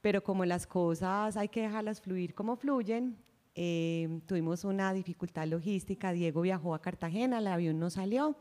pero 0.00 0.22
como 0.22 0.44
las 0.44 0.66
cosas 0.66 1.36
hay 1.36 1.48
que 1.48 1.62
dejarlas 1.62 2.00
fluir 2.00 2.34
como 2.34 2.56
fluyen, 2.56 3.16
eh, 3.54 4.20
tuvimos 4.26 4.64
una 4.64 4.92
dificultad 4.92 5.46
logística, 5.46 6.12
Diego 6.12 6.40
viajó 6.40 6.74
a 6.74 6.80
Cartagena, 6.80 7.38
el 7.38 7.46
avión 7.46 7.78
no 7.78 7.90
salió 7.90 8.36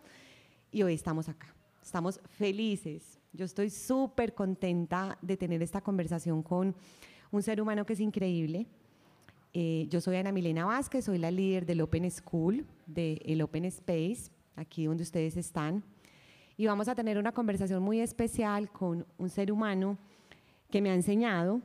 y 0.71 0.83
hoy 0.83 0.93
estamos 0.93 1.27
acá. 1.29 1.53
Estamos 1.81 2.19
felices. 2.37 3.19
Yo 3.33 3.45
estoy 3.45 3.69
súper 3.69 4.33
contenta 4.33 5.17
de 5.21 5.37
tener 5.37 5.61
esta 5.61 5.81
conversación 5.81 6.43
con 6.43 6.75
un 7.31 7.43
ser 7.43 7.61
humano 7.61 7.85
que 7.85 7.93
es 7.93 7.99
increíble. 7.99 8.67
Eh, 9.53 9.87
yo 9.89 9.99
soy 9.99 10.17
Ana 10.17 10.31
Milena 10.31 10.65
Vázquez, 10.65 11.05
soy 11.05 11.17
la 11.17 11.31
líder 11.31 11.65
del 11.65 11.81
Open 11.81 12.09
School, 12.11 12.65
del 12.85 13.41
Open 13.41 13.65
Space, 13.65 14.31
aquí 14.55 14.85
donde 14.85 15.03
ustedes 15.03 15.37
están. 15.37 15.83
Y 16.57 16.67
vamos 16.67 16.87
a 16.87 16.95
tener 16.95 17.17
una 17.17 17.31
conversación 17.31 17.81
muy 17.81 17.99
especial 17.99 18.69
con 18.71 19.05
un 19.17 19.29
ser 19.29 19.51
humano 19.51 19.97
que 20.69 20.81
me 20.81 20.91
ha 20.91 20.93
enseñado, 20.93 21.61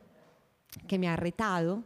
que 0.87 0.99
me 0.99 1.07
ha 1.07 1.15
retado, 1.15 1.83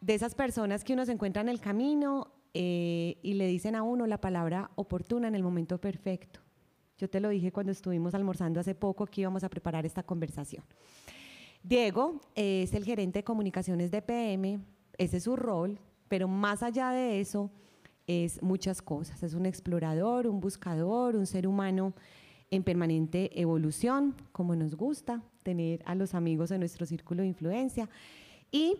de 0.00 0.14
esas 0.14 0.34
personas 0.34 0.84
que 0.84 0.92
uno 0.92 1.04
se 1.04 1.12
encuentra 1.12 1.42
en 1.42 1.48
el 1.48 1.60
camino 1.60 2.28
eh, 2.54 3.18
y 3.22 3.34
le 3.34 3.46
dicen 3.46 3.74
a 3.74 3.82
uno 3.82 4.06
la 4.06 4.20
palabra 4.20 4.70
oportuna 4.76 5.28
en 5.28 5.34
el 5.34 5.42
momento 5.42 5.78
perfecto. 5.78 6.40
Yo 6.96 7.08
te 7.08 7.20
lo 7.20 7.28
dije 7.28 7.52
cuando 7.52 7.72
estuvimos 7.72 8.14
almorzando 8.14 8.60
hace 8.60 8.74
poco 8.74 9.06
que 9.06 9.20
íbamos 9.20 9.44
a 9.44 9.48
preparar 9.48 9.86
esta 9.86 10.02
conversación. 10.02 10.64
Diego 11.62 12.20
es 12.34 12.72
el 12.72 12.84
gerente 12.84 13.20
de 13.20 13.24
comunicaciones 13.24 13.90
de 13.90 14.02
PM, 14.02 14.60
ese 14.96 15.18
es 15.18 15.24
su 15.24 15.36
rol, 15.36 15.78
pero 16.08 16.28
más 16.28 16.62
allá 16.62 16.90
de 16.90 17.20
eso 17.20 17.50
es 18.06 18.42
muchas 18.42 18.80
cosas. 18.82 19.22
Es 19.22 19.34
un 19.34 19.46
explorador, 19.46 20.26
un 20.26 20.40
buscador, 20.40 21.14
un 21.14 21.26
ser 21.26 21.46
humano 21.46 21.94
en 22.50 22.62
permanente 22.62 23.30
evolución, 23.40 24.14
como 24.32 24.56
nos 24.56 24.74
gusta 24.74 25.22
tener 25.42 25.82
a 25.84 25.94
los 25.94 26.14
amigos 26.14 26.50
en 26.50 26.60
nuestro 26.60 26.86
círculo 26.86 27.22
de 27.22 27.28
influencia. 27.28 27.88
Y 28.50 28.76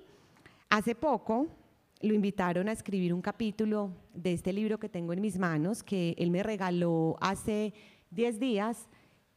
hace 0.71 0.95
poco 0.95 1.47
lo 2.01 2.15
invitaron 2.15 2.69
a 2.69 2.73
escribir 2.73 3.13
un 3.13 3.21
capítulo 3.21 3.91
de 4.15 4.33
este 4.33 4.53
libro 4.53 4.79
que 4.79 4.89
tengo 4.89 5.13
en 5.13 5.21
mis 5.21 5.39
manos, 5.39 5.83
que 5.83 6.15
él 6.19 6.31
me 6.31 6.43
regaló 6.43 7.17
hace 7.21 7.75
10 8.11 8.39
días 8.39 8.89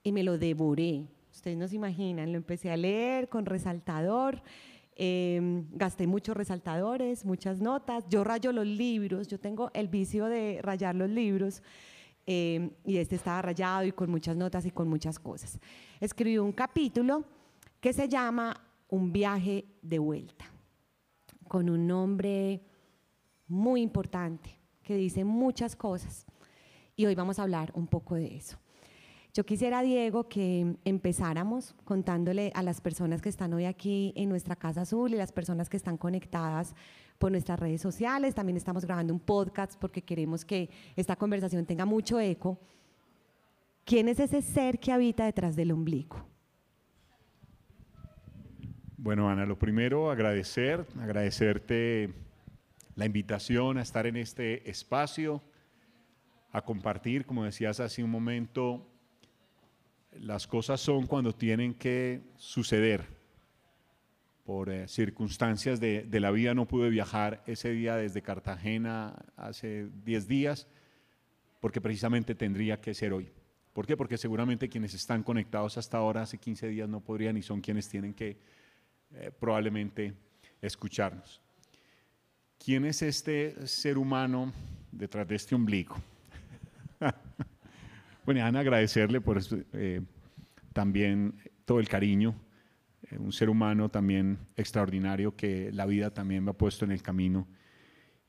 y 0.04 0.12
me 0.12 0.24
lo 0.24 0.38
devoré. 0.38 1.06
Ustedes 1.32 1.58
no 1.58 1.68
se 1.68 1.76
imaginan, 1.76 2.32
lo 2.32 2.38
empecé 2.38 2.72
a 2.72 2.78
leer 2.78 3.30
con 3.30 3.46
resaltador. 3.46 4.42
Em, 4.96 5.66
gasté 5.72 6.06
muchos 6.06 6.36
resaltadores, 6.36 7.26
muchas 7.26 7.62
notas. 7.62 8.04
Yo 8.10 8.24
rayo 8.24 8.52
los 8.52 8.68
libros, 8.68 9.28
yo 9.28 9.40
tengo 9.40 9.72
el 9.74 9.88
vicio 9.88 10.26
de 10.26 10.60
rayar 10.62 10.96
los 10.96 11.10
libros. 11.10 11.64
Em, 12.26 12.72
y 12.86 12.98
este 12.98 13.16
estaba 13.16 13.42
rayado 13.42 13.86
y 13.86 13.92
con 13.92 14.10
muchas 14.10 14.36
notas 14.38 14.66
y 14.66 14.72
con 14.72 14.88
muchas 14.88 15.20
cosas. 15.20 15.60
Escribí 16.00 16.38
un 16.38 16.52
capítulo 16.52 17.24
que 17.80 17.94
se 17.94 18.08
llama 18.08 18.56
Un 18.90 19.12
viaje 19.12 19.66
de 19.82 20.00
vuelta, 20.00 20.46
con 21.48 21.70
un 21.70 21.88
nombre 21.88 22.62
muy 23.48 23.82
importante 23.82 24.58
que 24.84 24.96
dice 24.96 25.24
muchas 25.24 25.76
cosas. 25.76 26.26
Y 26.96 27.06
hoy 27.06 27.16
vamos 27.16 27.40
a 27.40 27.44
hablar 27.44 27.72
un 27.74 27.88
poco 27.88 28.16
de 28.16 28.36
eso. 28.36 28.61
Yo 29.34 29.46
quisiera, 29.46 29.82
Diego, 29.82 30.28
que 30.28 30.76
empezáramos 30.84 31.74
contándole 31.86 32.52
a 32.54 32.64
las 32.64 32.82
personas 32.82 33.22
que 33.22 33.30
están 33.30 33.54
hoy 33.54 33.64
aquí 33.64 34.12
en 34.18 34.28
nuestra 34.28 34.58
Casa 34.58 34.82
Azul 34.82 35.14
y 35.14 35.16
las 35.16 35.32
personas 35.32 35.70
que 35.70 35.78
están 35.78 35.96
conectadas 35.96 36.76
por 37.18 37.32
nuestras 37.32 37.58
redes 37.58 37.80
sociales. 37.80 38.36
También 38.36 38.58
estamos 38.58 38.84
grabando 38.84 39.14
un 39.14 39.22
podcast 39.22 39.80
porque 39.80 40.02
queremos 40.02 40.44
que 40.44 40.70
esta 40.98 41.16
conversación 41.16 41.66
tenga 41.66 41.86
mucho 41.86 42.20
eco. 42.20 42.60
¿Quién 43.86 44.10
es 44.10 44.20
ese 44.20 44.42
ser 44.42 44.80
que 44.80 44.92
habita 44.92 45.24
detrás 45.24 45.56
del 45.56 45.72
ombligo? 45.72 46.28
Bueno, 48.98 49.30
Ana, 49.30 49.46
lo 49.46 49.58
primero, 49.58 50.12
agradecer, 50.12 50.86
agradecerte 51.00 52.14
la 52.96 53.06
invitación 53.06 53.78
a 53.78 53.82
estar 53.82 54.06
en 54.08 54.18
este 54.18 54.70
espacio, 54.70 55.42
a 56.52 56.62
compartir, 56.64 57.26
como 57.26 57.46
decías 57.46 57.80
hace 57.80 58.04
un 58.04 58.12
momento, 58.12 58.91
las 60.20 60.48
cosas 60.48 60.82
son 60.82 61.08
cuando 61.08 61.34
tienen 61.34 61.74
que 61.74 62.22
suceder. 62.36 63.06
Por 64.44 64.70
eh, 64.70 64.88
circunstancias 64.88 65.80
de, 65.80 66.08
la 66.12 66.32
vida 66.32 66.54
no 66.54 66.68
pude 66.68 66.90
viajar 66.90 67.44
ese 67.46 67.70
día 67.72 67.96
desde 67.96 68.22
Cartagena 68.22 69.16
hace 69.38 69.88
10 70.04 70.28
días, 70.28 70.68
porque 71.60 71.80
precisamente 71.80 72.36
tendría 72.36 72.82
que 72.82 72.94
ser 72.94 73.14
hoy. 73.14 73.32
¿Por 73.74 73.88
qué? 73.88 73.96
Porque 73.96 74.18
seguramente 74.18 74.68
quienes 74.68 74.94
están 74.94 75.24
conectados 75.24 75.78
hasta 75.78 75.98
ahora, 75.98 76.24
hace 76.24 76.38
15 76.38 76.68
días, 76.68 76.90
no 76.90 77.00
podrían 77.00 77.38
y 77.38 77.42
son 77.42 77.62
quienes 77.62 77.88
tienen 77.88 78.14
que 78.14 78.38
eh, 79.14 79.32
probablemente 79.40 80.14
escucharnos. 80.62 81.42
¿Quién 82.64 82.86
es 82.86 83.02
este 83.02 83.68
ser 83.68 83.98
humano 83.98 84.52
detrás 84.92 85.28
de 85.28 85.36
este 85.36 85.56
ombligo? 85.56 85.96
Bueno, 88.24 88.46
agradecerle 88.46 89.20
por 89.20 89.40
eh, 89.74 90.02
también 90.74 91.36
todo 91.66 91.80
el 91.80 91.88
cariño, 91.88 92.36
eh, 93.10 93.18
un 93.18 93.32
ser 93.32 93.50
humano 93.50 93.90
también 93.90 94.38
extraordinario 94.56 95.36
que 95.36 95.72
la 95.72 95.88
vida 95.88 96.14
también 96.14 96.44
me 96.44 96.52
ha 96.52 96.54
puesto 96.54 96.86
en 96.86 96.92
el 96.92 97.02
camino 97.02 97.48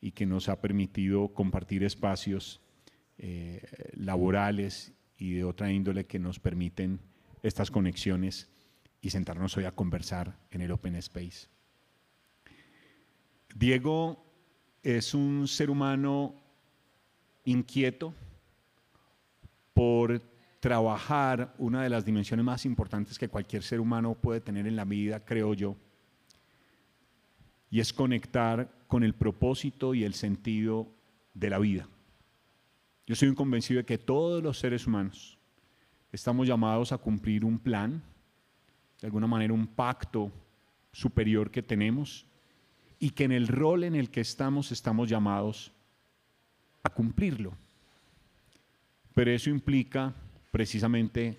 y 0.01 0.13
que 0.13 0.25
nos 0.25 0.49
ha 0.49 0.61
permitido 0.61 1.29
compartir 1.35 1.85
espacios 1.85 2.63
eh, 3.19 3.63
laborales 3.93 4.95
y 5.19 5.35
de 5.35 5.45
otra 5.45 5.71
índole 5.71 6.07
que 6.07 6.19
nos 6.19 6.41
permiten 6.41 6.99
estas 7.43 7.71
conexiones 7.71 8.49
y 9.03 9.11
sentarnos 9.11 9.57
hoy 9.59 9.65
a 9.65 9.73
conversar 9.73 10.39
en 10.51 10.63
el 10.63 10.73
Open 10.73 10.97
Space. 10.97 11.49
Diego 13.55 14.25
es 14.83 15.13
un 15.13 15.47
ser 15.47 15.69
humano 15.69 16.35
inquieto, 17.45 18.15
por 19.75 20.23
trabajar 20.61 21.55
una 21.59 21.83
de 21.83 21.89
las 21.89 22.05
dimensiones 22.05 22.45
más 22.45 22.65
importantes 22.65 23.19
que 23.19 23.29
cualquier 23.29 23.63
ser 23.63 23.81
humano 23.81 24.15
puede 24.15 24.41
tener 24.41 24.67
en 24.67 24.77
la 24.77 24.85
vida, 24.85 25.25
creo 25.25 25.55
yo, 25.55 25.77
y 27.69 27.81
es 27.81 27.93
conectar 27.93 28.71
con 28.87 29.03
el 29.03 29.15
propósito 29.15 29.95
y 29.95 30.05
el 30.05 30.15
sentido 30.15 30.89
de 31.35 31.51
la 31.51 31.59
vida. 31.59 31.89
Yo 33.07 33.17
soy 33.17 33.29
un 33.29 33.35
convencido 33.35 33.79
de 33.79 33.87
que 33.87 33.99
todos 33.99 34.43
los 34.43 34.59
seres 34.59 34.87
humanos 34.87 35.39
estamos 36.13 36.47
llamados 36.47 36.93
a 36.93 36.99
cumplir 36.99 37.45
un 37.45 37.59
plan, 37.59 38.03
de 39.01 39.07
alguna 39.07 39.27
manera 39.27 39.53
un 39.53 39.67
pacto 39.67 40.31
superior 40.93 41.51
que 41.51 41.63
tenemos, 41.63 42.27
y 42.99 43.11
que 43.11 43.25
en 43.25 43.33
el 43.33 43.49
rol 43.49 43.83
en 43.83 43.97
el 43.97 44.11
que 44.11 44.21
estamos 44.21 44.71
estamos 44.71 45.09
llamados 45.09 45.73
a 46.85 46.91
cumplirlo. 46.91 47.53
Pero 49.15 49.31
eso 49.31 49.51
implica 49.51 50.15
precisamente 50.51 51.39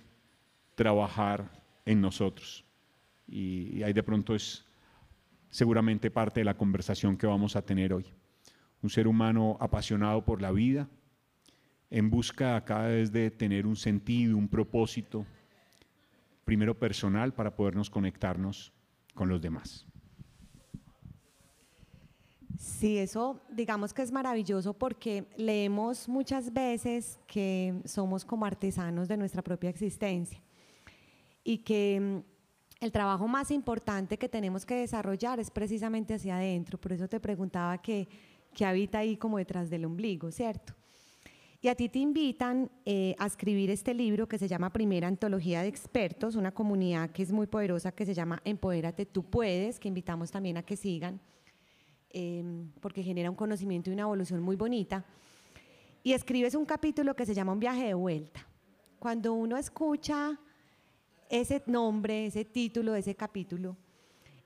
trabajar 0.76 1.50
en 1.86 2.02
nosotros. 2.02 2.66
Y, 3.28 3.82
ahí 3.84 3.94
de 3.94 4.04
pronto 4.04 4.36
es 4.36 4.66
seguramente 5.50 6.12
parte 6.12 6.42
de 6.42 6.46
la 6.46 6.58
conversación 6.58 7.18
que 7.18 7.28
vamos 7.28 7.56
a 7.56 7.62
tener 7.62 7.94
hoy. 7.94 8.06
Un 8.82 8.90
ser 8.90 9.08
humano 9.08 9.58
apasionado 9.60 10.26
por 10.26 10.42
la 10.42 10.52
vida, 10.52 10.90
en 11.90 12.10
busca 12.10 12.64
cada 12.66 12.88
vez 12.88 13.12
de 13.12 13.30
tener 13.32 13.66
un 13.66 13.76
sentido, 13.76 14.36
un 14.36 14.48
propósito, 14.48 15.26
primero 16.44 16.78
personal 16.78 17.34
para 17.34 17.56
podernos 17.56 17.90
conectarnos 17.90 18.74
con 19.14 19.30
los 19.30 19.40
demás. 19.40 19.86
Sí, 22.58 22.98
eso 22.98 23.42
digamos 23.50 23.94
que 23.94 24.04
es 24.04 24.12
maravilloso 24.12 24.74
porque 24.74 25.26
leemos 25.38 26.08
muchas 26.08 26.54
veces 26.54 27.20
que 27.28 27.82
somos 27.86 28.24
como 28.24 28.46
artesanos 28.46 29.08
de 29.08 29.18
nuestra 29.18 29.42
propia 29.42 29.70
existencia 29.70 30.42
y 31.44 31.60
que 31.60 32.00
mm, 32.00 32.86
el 32.86 32.92
trabajo 32.92 33.28
más 33.28 33.52
importante 33.52 34.18
que 34.18 34.30
tenemos 34.30 34.66
que 34.66 34.76
desarrollar 34.76 35.40
es 35.40 35.50
precisamente 35.50 36.14
hacia 36.14 36.38
adentro. 36.38 36.78
Por 36.78 36.94
eso 36.94 37.08
te 37.08 37.20
preguntaba 37.20 37.82
que, 37.82 38.08
habita 38.64 39.00
ahí 39.00 39.18
como 39.18 39.40
detrás 39.40 39.70
del 39.70 39.86
ombligo, 39.86 40.32
¿cierto? 40.32 40.74
Y 41.60 41.70
a 41.70 41.76
ti 41.76 41.90
te 41.90 42.00
invitan 42.00 42.70
eh, 42.86 43.16
a 43.18 43.26
escribir 43.26 43.72
este 43.72 43.94
libro 43.94 44.28
que 44.28 44.38
se 44.38 44.48
llama 44.48 44.72
Primera 44.72 45.08
Antología 45.08 45.62
de 45.62 45.70
Expertos, 45.70 46.36
una 46.36 46.52
comunidad 46.52 47.10
que 47.10 47.24
es 47.24 47.32
muy 47.32 47.48
poderosa 47.48 47.94
que 47.94 48.06
se 48.06 48.14
llama 48.14 48.42
Empodérate, 48.44 49.06
tú 49.06 49.24
puedes, 49.24 49.80
que 49.80 49.88
invitamos 49.88 50.30
también 50.30 50.58
a 50.58 50.64
que 50.64 50.76
sigan 50.76 51.20
Em, 52.16 52.70
porque 52.80 53.02
genera 53.02 53.28
un 53.28 53.36
conocimiento 53.36 53.90
y 53.90 53.94
una 53.94 54.04
evolución 54.04 54.40
muy 54.40 54.56
bonita. 54.56 55.04
Y 56.04 56.14
escribes 56.14 56.54
un 56.54 56.64
capítulo 56.64 57.16
que 57.16 57.26
se 57.26 57.34
llama 57.34 57.54
Un 57.54 57.60
viaje 57.60 57.88
de 57.88 57.96
vuelta. 57.96 58.48
Cuando 59.00 59.34
uno 59.34 59.58
escucha 59.58 60.40
ese 61.28 61.64
nombre, 61.66 62.28
ese 62.28 62.46
título 62.46 62.94
ese 62.94 63.16
capítulo, 63.16 63.76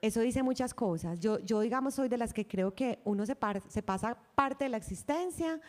eso 0.02 0.22
dice 0.22 0.44
muchas 0.44 0.74
cosas. 0.74 1.20
Yo, 1.20 1.40
yo 1.40 1.60
digamos, 1.60 1.96
soy 1.96 2.08
de 2.08 2.18
las 2.18 2.34
que 2.34 2.48
creo 2.48 2.74
que 2.74 3.00
uno 3.04 3.26
se, 3.26 3.36
se 3.68 3.84
pasa 3.84 4.18
parte 4.34 4.64
de 4.64 4.70
la 4.70 4.78
existencia 4.78 5.60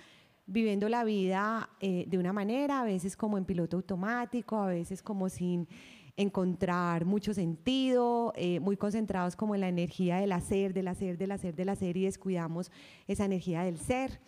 viviendo 0.47 0.89
la 0.89 1.03
vida 1.03 1.69
eh, 1.81 2.05
de 2.06 2.17
una 2.17 2.33
manera, 2.33 2.81
a 2.81 2.85
veces 2.85 3.17
como 3.17 3.39
en 3.39 3.45
piloto 3.45 3.77
automático, 3.77 4.56
a 4.56 4.69
veces 4.69 5.03
como 5.03 5.29
sin 5.29 5.67
encontrar 6.19 7.05
mucho 7.05 7.32
sentido, 7.32 8.32
eh, 8.35 8.59
muy 8.59 8.76
concentrados 8.76 9.37
como 9.37 9.55
en 9.55 9.61
la 9.61 9.69
energía 9.69 10.17
del 10.17 10.32
hacer, 10.32 10.75
del 10.75 10.88
hacer, 10.88 11.17
del 11.17 11.31
hacer, 11.31 11.55
del 11.55 11.69
hacer 11.69 11.97
y 11.97 12.05
descuidamos 12.05 12.73
esa 13.06 13.25
energía 13.25 13.62
del 13.62 13.79
ser. 13.79 14.20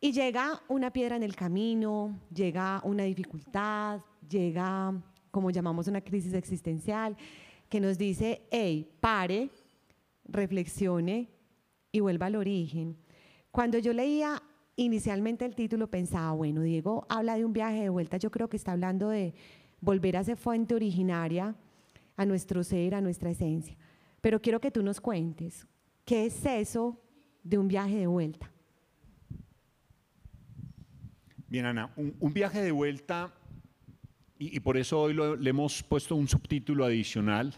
Y 0.00 0.12
llega 0.12 0.62
una 0.66 0.90
piedra 0.90 1.16
en 1.16 1.22
el 1.22 1.36
camino, 1.36 2.18
llega 2.32 2.80
una 2.84 3.04
dificultad, 3.04 4.00
llega, 4.26 4.94
como 5.30 5.50
llamamos, 5.50 5.88
una 5.88 6.00
crisis 6.00 6.32
existencial, 6.32 7.16
que 7.68 7.80
nos 7.80 7.98
dice, 7.98 8.40
hey, 8.50 8.90
pare, 9.00 9.50
reflexione 10.24 11.28
y 11.92 12.00
vuelva 12.00 12.26
al 12.26 12.36
origen. 12.36 12.96
Cuando 13.50 13.78
yo 13.78 13.92
leía 13.92 14.42
inicialmente 14.76 15.44
el 15.44 15.54
título 15.54 15.90
pensaba, 15.90 16.32
bueno, 16.32 16.62
Diego 16.62 17.06
habla 17.10 17.36
de 17.36 17.44
un 17.44 17.52
viaje 17.52 17.82
de 17.82 17.88
vuelta, 17.90 18.16
yo 18.16 18.30
creo 18.30 18.48
que 18.48 18.56
está 18.56 18.72
hablando 18.72 19.10
de 19.10 19.34
volver 19.84 20.16
a 20.16 20.20
esa 20.20 20.36
fuente 20.36 20.74
originaria, 20.74 21.54
a 22.16 22.26
nuestro 22.26 22.64
ser, 22.64 22.94
a 22.94 23.00
nuestra 23.00 23.30
esencia. 23.30 23.76
Pero 24.20 24.40
quiero 24.40 24.60
que 24.60 24.70
tú 24.70 24.82
nos 24.82 25.00
cuentes, 25.00 25.66
¿qué 26.04 26.26
es 26.26 26.44
eso 26.46 26.98
de 27.42 27.58
un 27.58 27.68
viaje 27.68 27.98
de 27.98 28.06
vuelta? 28.06 28.50
Bien, 31.46 31.66
Ana, 31.66 31.92
un, 31.96 32.32
viaje 32.32 32.62
de 32.62 32.72
vuelta, 32.72 33.32
y, 34.38 34.58
por 34.60 34.76
eso 34.76 35.02
hoy 35.02 35.14
le 35.14 35.50
hemos 35.50 35.82
puesto 35.82 36.16
un 36.16 36.26
subtítulo 36.26 36.84
adicional, 36.84 37.54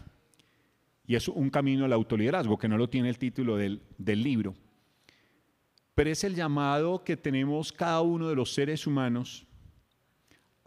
y 1.07 1.15
es 1.15 1.27
un 1.29 1.49
camino 1.49 1.85
al 1.85 1.93
autoliderazgo, 1.93 2.57
que 2.57 2.67
no 2.67 2.77
lo 2.77 2.89
tiene 2.89 3.09
el 3.09 3.17
título 3.17 3.55
del, 3.55 3.81
del 3.97 4.21
libro. 4.21 4.53
Pero 5.95 6.11
es 6.11 6.23
el 6.25 6.35
llamado 6.35 7.03
que 7.03 7.15
tenemos 7.17 7.71
cada 7.71 8.01
uno 8.01 8.27
de 8.27 8.35
los 8.35 8.53
seres 8.53 8.85
humanos 8.85 9.46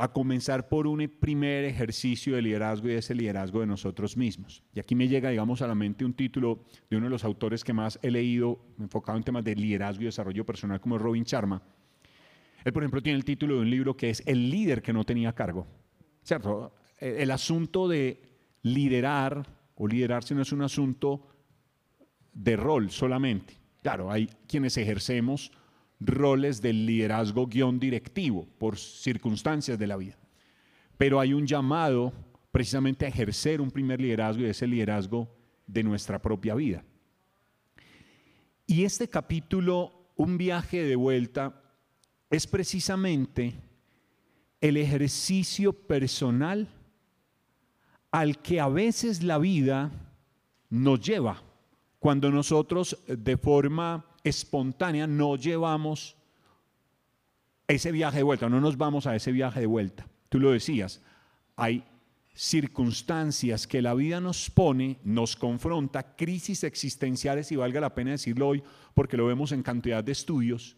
a 0.00 0.08
comenzar 0.08 0.66
por 0.66 0.86
un 0.86 1.06
primer 1.20 1.66
ejercicio 1.66 2.34
de 2.34 2.40
liderazgo 2.40 2.88
y 2.88 2.92
ese 2.92 3.14
liderazgo 3.14 3.60
de 3.60 3.66
nosotros 3.66 4.16
mismos. 4.16 4.62
Y 4.72 4.80
aquí 4.80 4.94
me 4.94 5.08
llega, 5.08 5.28
digamos, 5.28 5.60
a 5.60 5.66
la 5.66 5.74
mente 5.74 6.06
un 6.06 6.14
título 6.14 6.64
de 6.88 6.96
uno 6.96 7.04
de 7.04 7.10
los 7.10 7.22
autores 7.22 7.62
que 7.62 7.74
más 7.74 7.98
he 8.00 8.10
leído 8.10 8.64
enfocado 8.78 9.18
en 9.18 9.24
temas 9.24 9.44
de 9.44 9.54
liderazgo 9.54 10.00
y 10.00 10.06
desarrollo 10.06 10.46
personal, 10.46 10.80
como 10.80 10.96
Robin 10.96 11.24
Sharma. 11.24 11.60
Él, 12.64 12.72
por 12.72 12.82
ejemplo, 12.82 13.02
tiene 13.02 13.18
el 13.18 13.26
título 13.26 13.56
de 13.56 13.60
un 13.60 13.68
libro 13.68 13.94
que 13.94 14.08
es 14.08 14.22
El 14.24 14.50
líder 14.50 14.80
que 14.80 14.94
no 14.94 15.04
tenía 15.04 15.34
cargo. 15.34 15.66
¿Cierto? 16.22 16.72
El 16.98 17.30
asunto 17.30 17.86
de 17.86 18.22
liderar 18.62 19.46
o 19.74 19.86
liderarse 19.86 20.34
no 20.34 20.40
es 20.40 20.52
un 20.52 20.62
asunto 20.62 21.28
de 22.32 22.56
rol 22.56 22.90
solamente. 22.90 23.54
Claro, 23.82 24.10
hay 24.10 24.30
quienes 24.46 24.78
ejercemos 24.78 25.52
roles 26.00 26.62
del 26.62 26.86
liderazgo 26.86 27.46
guion 27.46 27.78
directivo 27.78 28.46
por 28.58 28.78
circunstancias 28.78 29.78
de 29.78 29.86
la 29.86 29.96
vida. 29.96 30.18
Pero 30.96 31.20
hay 31.20 31.34
un 31.34 31.46
llamado 31.46 32.12
precisamente 32.50 33.04
a 33.04 33.08
ejercer 33.08 33.60
un 33.60 33.70
primer 33.70 34.00
liderazgo 34.00 34.42
y 34.42 34.46
ese 34.46 34.66
liderazgo 34.66 35.28
de 35.66 35.82
nuestra 35.82 36.20
propia 36.20 36.54
vida. 36.54 36.84
Y 38.66 38.84
este 38.84 39.08
capítulo, 39.08 40.12
un 40.16 40.38
viaje 40.38 40.82
de 40.82 40.96
vuelta, 40.96 41.62
es 42.30 42.46
precisamente 42.46 43.54
el 44.60 44.76
ejercicio 44.76 45.72
personal 45.72 46.68
al 48.10 48.40
que 48.40 48.60
a 48.60 48.68
veces 48.68 49.22
la 49.22 49.38
vida 49.38 49.90
nos 50.68 51.00
lleva 51.00 51.42
cuando 51.98 52.30
nosotros 52.30 52.96
de 53.06 53.36
forma 53.36 54.06
espontánea 54.24 55.06
no 55.06 55.36
llevamos 55.36 56.16
ese 57.68 57.92
viaje 57.92 58.18
de 58.18 58.22
vuelta, 58.22 58.48
no 58.48 58.60
nos 58.60 58.76
vamos 58.76 59.06
a 59.06 59.14
ese 59.14 59.32
viaje 59.32 59.60
de 59.60 59.66
vuelta. 59.66 60.06
Tú 60.28 60.40
lo 60.40 60.50
decías, 60.50 61.00
hay 61.56 61.84
circunstancias 62.34 63.66
que 63.66 63.82
la 63.82 63.94
vida 63.94 64.20
nos 64.20 64.50
pone, 64.50 64.98
nos 65.04 65.36
confronta, 65.36 66.16
crisis 66.16 66.64
existenciales, 66.64 67.52
y 67.52 67.56
valga 67.56 67.80
la 67.80 67.94
pena 67.94 68.12
decirlo 68.12 68.48
hoy, 68.48 68.62
porque 68.94 69.16
lo 69.16 69.26
vemos 69.26 69.52
en 69.52 69.62
cantidad 69.62 70.02
de 70.02 70.12
estudios. 70.12 70.76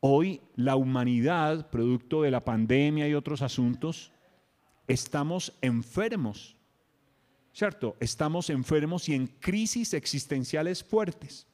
Hoy 0.00 0.40
la 0.56 0.76
humanidad, 0.76 1.70
producto 1.70 2.22
de 2.22 2.30
la 2.30 2.44
pandemia 2.44 3.08
y 3.08 3.14
otros 3.14 3.42
asuntos, 3.42 4.12
estamos 4.86 5.56
enfermos, 5.60 6.56
¿cierto? 7.52 7.96
Estamos 8.00 8.50
enfermos 8.50 9.08
y 9.08 9.14
en 9.14 9.26
crisis 9.26 9.94
existenciales 9.94 10.82
fuertes. 10.82 11.46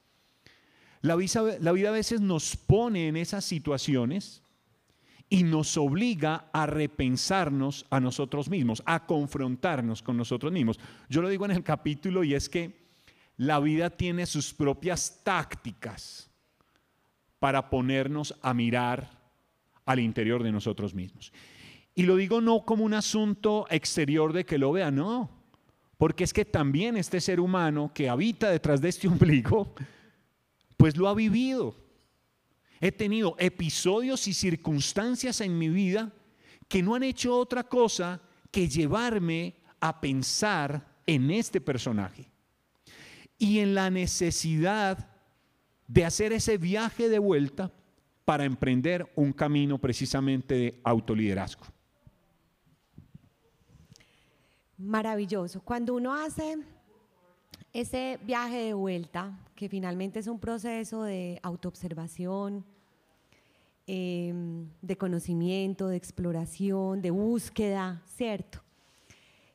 La 1.01 1.15
vida, 1.15 1.41
a 1.41 1.91
veces 1.91 2.19
nos 2.19 2.55
pone 2.57 3.07
en 3.07 3.15
esas 3.15 3.45
situaciones 3.45 4.43
y 5.29 5.43
nos 5.43 5.77
obliga 5.77 6.49
a 6.51 6.65
repensarnos 6.65 7.85
a 7.89 7.99
nosotros 7.99 8.49
mismos, 8.49 8.83
a 8.85 9.05
confrontarnos 9.05 10.01
con 10.01 10.17
nosotros 10.17 10.51
mismos. 10.51 10.79
Yo 11.07 11.21
lo 11.21 11.29
digo 11.29 11.45
en 11.45 11.51
el 11.51 11.63
capítulo 11.63 12.23
y 12.23 12.33
es 12.33 12.49
que 12.49 12.89
la 13.37 13.59
vida 13.59 13.89
tiene 13.89 14.25
sus 14.25 14.53
propias 14.53 15.21
tácticas 15.23 16.29
para 17.39 17.69
ponernos 17.69 18.35
a 18.41 18.53
mirar 18.53 19.09
al 19.85 19.99
interior 19.99 20.43
de 20.43 20.51
nosotros 20.51 20.93
mismos. 20.93 21.31
Y 21.95 22.03
lo 22.03 22.15
digo 22.15 22.41
no 22.41 22.65
como 22.65 22.83
un 22.83 22.93
asunto 22.93 23.65
exterior 23.69 24.33
de 24.33 24.45
que 24.45 24.57
lo 24.57 24.71
vea, 24.73 24.91
no, 24.91 25.29
porque 25.97 26.23
es 26.23 26.33
que 26.33 26.45
también 26.45 26.97
este 26.97 27.21
ser 27.21 27.39
humano 27.39 27.91
que 27.93 28.09
habita 28.09 28.49
detrás 28.49 28.81
de 28.81 28.89
este 28.89 29.07
ombligo, 29.09 29.73
pues 30.79 30.95
lo 30.95 31.09
ha 31.09 31.13
vivido. 31.13 31.75
He 32.79 32.93
tenido 32.93 33.35
episodios 33.37 34.29
y 34.29 34.33
circunstancias 34.33 35.41
en 35.41 35.57
mi 35.57 35.67
vida 35.67 36.13
que 36.69 36.81
no 36.81 36.95
han 36.95 37.03
hecho 37.03 37.37
otra 37.37 37.65
cosa 37.65 38.21
que 38.49 38.69
llevarme 38.69 39.55
a 39.81 39.99
pensar 39.99 40.87
en 41.05 41.31
este 41.31 41.59
personaje 41.59 42.31
y 43.37 43.59
en 43.59 43.75
la 43.75 43.89
necesidad 43.89 45.09
de 45.85 46.05
hacer 46.05 46.31
ese 46.31 46.57
viaje 46.57 47.09
de 47.09 47.19
vuelta 47.19 47.73
para 48.23 48.45
emprender 48.45 49.11
un 49.15 49.33
camino 49.33 49.79
precisamente 49.79 50.55
de 50.55 50.81
autoliderazgo. 50.85 51.65
Maravilloso. 54.77 55.59
Cuando 55.59 55.93
uno 55.95 56.15
hace 56.15 56.57
ese 57.73 58.19
viaje 58.23 58.57
de 58.57 58.73
vuelta, 58.73 59.37
que 59.55 59.69
finalmente 59.69 60.19
es 60.19 60.27
un 60.27 60.39
proceso 60.39 61.03
de 61.03 61.39
autoobservación, 61.43 62.65
em, 63.85 64.67
de 64.81 64.97
conocimiento, 64.97 65.87
de 65.87 65.97
exploración, 65.97 67.01
de 67.01 67.11
búsqueda, 67.11 68.01
¿cierto? 68.05 68.61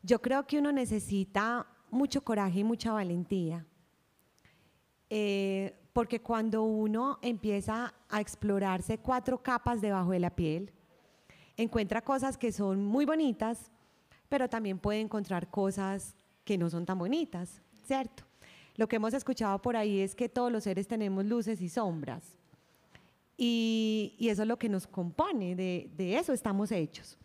Yo 0.02 0.20
creo 0.20 0.46
que 0.46 0.58
uno 0.58 0.70
necesita 0.70 1.66
mucho 1.90 2.22
coraje 2.22 2.60
y 2.60 2.64
mucha 2.64 2.92
valentía, 2.92 3.66
eh, 5.10 5.74
porque 5.92 6.20
cuando 6.20 6.64
uno 6.64 7.18
empieza 7.22 7.94
a 8.08 8.20
explorarse 8.20 8.98
cuatro 8.98 9.42
capas 9.42 9.80
debajo 9.80 10.10
de 10.10 10.18
la 10.18 10.34
piel, 10.34 10.72
encuentra 11.56 12.02
cosas 12.02 12.36
que 12.36 12.52
son 12.52 12.84
muy 12.84 13.04
bonitas, 13.04 13.70
pero 14.28 14.48
también 14.48 14.78
puede 14.78 15.00
encontrar 15.00 15.50
cosas 15.50 16.16
que 16.44 16.58
no 16.58 16.68
son 16.68 16.84
tan 16.84 16.98
bonitas. 16.98 17.62
¿Cierto? 17.84 18.24
Lo 18.76 18.88
que 18.88 18.96
hemos 18.96 19.14
escuchado 19.14 19.60
por 19.62 19.76
ahí 19.76 20.00
es 20.00 20.14
que 20.14 20.28
todos 20.28 20.50
los 20.50 20.64
seres 20.64 20.88
tenemos 20.88 21.24
luces 21.24 21.60
y 21.60 21.68
sombras. 21.68 22.36
Y, 23.36 24.16
eso 24.20 24.42
es 24.42 24.48
lo 24.48 24.58
que 24.58 24.68
nos 24.68 24.86
compone, 24.86 25.54
de, 25.56 26.16
eso 26.16 26.32
estamos 26.32 26.70
hechos. 26.72 27.18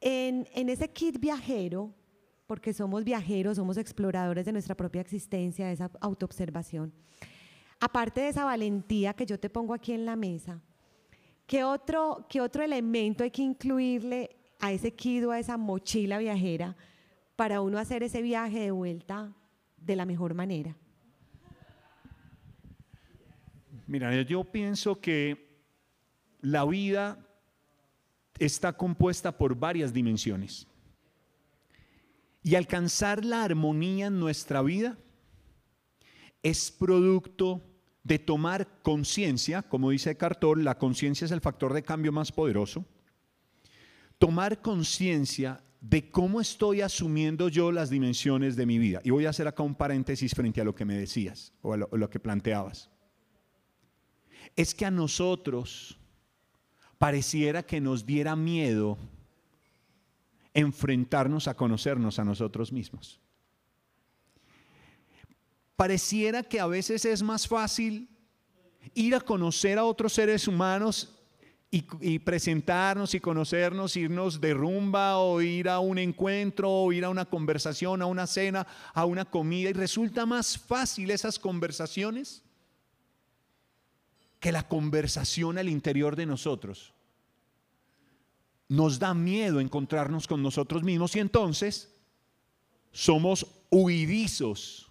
En, 0.00 0.46
ese 0.54 0.88
kit 0.88 1.18
viajero, 1.18 1.92
porque 2.46 2.72
somos 2.72 3.04
viajeros, 3.04 3.56
somos 3.56 3.76
exploradores 3.76 4.44
de 4.44 4.52
nuestra 4.52 4.74
propia 4.74 5.00
existencia, 5.00 5.66
de 5.66 5.72
esa 5.72 5.90
autoobservación, 6.00 6.92
aparte 7.80 8.22
de 8.22 8.28
esa 8.28 8.44
valentía 8.44 9.14
que 9.14 9.26
yo 9.26 9.38
te 9.38 9.50
pongo 9.50 9.74
aquí 9.74 9.92
en 9.92 10.06
la 10.06 10.16
mesa, 10.16 10.60
¿qué 11.46 11.64
otro, 11.64 12.26
qué 12.28 12.40
otro 12.40 12.62
elemento 12.62 13.24
hay 13.24 13.30
que 13.30 13.42
incluirle 13.42 14.36
a 14.60 14.72
ese 14.72 14.92
kit 14.94 15.24
o 15.24 15.30
a 15.30 15.38
esa 15.38 15.56
mochila 15.56 16.18
viajera? 16.18 16.76
Para 17.36 17.60
uno 17.60 17.78
hacer 17.78 18.02
ese 18.02 18.22
viaje 18.22 18.60
de 18.60 18.70
vuelta 18.70 19.32
de 19.76 19.96
la 19.96 20.06
mejor 20.06 20.34
manera? 20.34 20.74
Mira, 23.86 24.20
yo 24.22 24.42
pienso 24.42 25.00
que 25.00 25.60
la 26.40 26.64
vida 26.64 27.24
está 28.38 28.72
compuesta 28.72 29.36
por 29.36 29.54
varias 29.54 29.92
dimensiones. 29.92 30.66
Y 32.42 32.54
alcanzar 32.54 33.24
la 33.24 33.44
armonía 33.44 34.06
en 34.06 34.18
nuestra 34.18 34.62
vida 34.62 34.98
es 36.42 36.70
producto 36.70 37.62
de 38.02 38.18
tomar 38.20 38.68
conciencia, 38.82 39.62
como 39.62 39.90
dice 39.90 40.16
Cartor, 40.16 40.58
la 40.62 40.78
conciencia 40.78 41.24
es 41.24 41.32
el 41.32 41.40
factor 41.40 41.72
de 41.72 41.82
cambio 41.82 42.12
más 42.12 42.30
poderoso. 42.30 42.84
Tomar 44.18 44.62
conciencia 44.62 45.60
de 45.80 46.10
cómo 46.10 46.40
estoy 46.40 46.80
asumiendo 46.80 47.48
yo 47.48 47.70
las 47.70 47.90
dimensiones 47.90 48.56
de 48.56 48.66
mi 48.66 48.78
vida. 48.78 49.00
Y 49.04 49.10
voy 49.10 49.26
a 49.26 49.30
hacer 49.30 49.46
acá 49.46 49.62
un 49.62 49.74
paréntesis 49.74 50.34
frente 50.34 50.60
a 50.60 50.64
lo 50.64 50.74
que 50.74 50.84
me 50.84 50.96
decías 50.96 51.52
o 51.62 51.74
a 51.74 51.76
lo, 51.76 52.10
que 52.10 52.20
planteabas. 52.20 52.90
Es 54.54 54.74
que 54.74 54.86
a 54.86 54.90
nosotros 54.90 55.98
pareciera 56.98 57.62
que 57.62 57.80
nos 57.80 58.06
diera 58.06 58.36
miedo 58.36 58.98
enfrentarnos 60.54 61.48
a 61.48 61.54
conocernos 61.54 62.18
a 62.18 62.24
nosotros 62.24 62.72
mismos. 62.72 63.20
Pareciera 65.76 66.42
que 66.42 66.58
a 66.58 66.66
veces 66.66 67.04
es 67.04 67.22
más 67.22 67.46
fácil 67.46 68.08
ir 68.94 69.14
a 69.14 69.20
conocer 69.20 69.78
a 69.78 69.84
otros 69.84 70.14
seres 70.14 70.48
humanos 70.48 71.15
y, 72.00 72.18
presentarnos 72.20 73.14
y 73.14 73.20
conocernos, 73.20 73.96
irnos 73.96 74.40
de 74.40 74.54
rumba 74.54 75.18
o 75.18 75.40
ir 75.40 75.68
a 75.68 75.80
un 75.80 75.98
encuentro 75.98 76.70
o 76.70 76.92
ir 76.92 77.04
a 77.04 77.10
una 77.10 77.24
conversación, 77.24 78.02
a 78.02 78.06
una 78.06 78.26
cena, 78.26 78.66
a 78.94 79.04
una 79.04 79.24
comida. 79.24 79.70
Y 79.70 79.72
resulta 79.72 80.26
más 80.26 80.58
fácil 80.58 81.10
esas 81.10 81.38
conversaciones 81.38 82.42
que 84.40 84.52
la 84.52 84.66
conversación 84.66 85.58
al 85.58 85.68
interior 85.68 86.16
de 86.16 86.26
nosotros. 86.26 86.92
Nos 88.68 88.98
da 88.98 89.14
miedo 89.14 89.60
encontrarnos 89.60 90.26
con 90.26 90.42
nosotros 90.42 90.82
mismos 90.82 91.14
y 91.16 91.20
entonces 91.20 91.94
somos 92.92 93.46
huidizos 93.70 94.90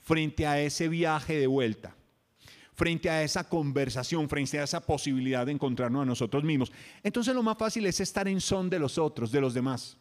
frente 0.00 0.46
a 0.46 0.60
ese 0.60 0.88
viaje 0.88 1.38
de 1.38 1.46
vuelta 1.46 1.94
frente 2.74 3.10
a 3.10 3.22
esa 3.22 3.48
conversación, 3.48 4.28
frente 4.28 4.58
a 4.58 4.64
esa 4.64 4.80
posibilidad 4.80 5.46
de 5.46 5.52
encontrarnos 5.52 6.02
a 6.02 6.06
nosotros 6.06 6.42
mismos. 6.44 6.72
Entonces 7.02 7.34
lo 7.34 7.42
más 7.42 7.58
fácil 7.58 7.86
es 7.86 8.00
estar 8.00 8.26
en 8.28 8.40
son 8.40 8.70
de 8.70 8.78
los 8.78 8.98
otros, 8.98 9.30
de 9.30 9.40
los 9.40 9.54
demás. 9.54 9.96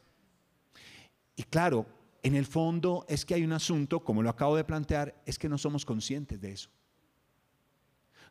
Y 1.36 1.44
claro, 1.44 1.86
en 2.24 2.36
el 2.36 2.46
fondo 2.46 3.06
es 3.10 3.26
que 3.26 3.34
hay 3.34 3.44
un 3.44 3.54
asunto, 3.54 4.02
como 4.02 4.22
lo 4.22 4.30
acabo 4.30 4.56
de 4.56 4.64
plantear, 4.64 5.22
es 5.26 5.38
que 5.38 5.50
no 5.50 5.58
somos 5.58 5.86
conscientes 5.86 6.40
de 6.40 6.52
eso. 6.52 6.70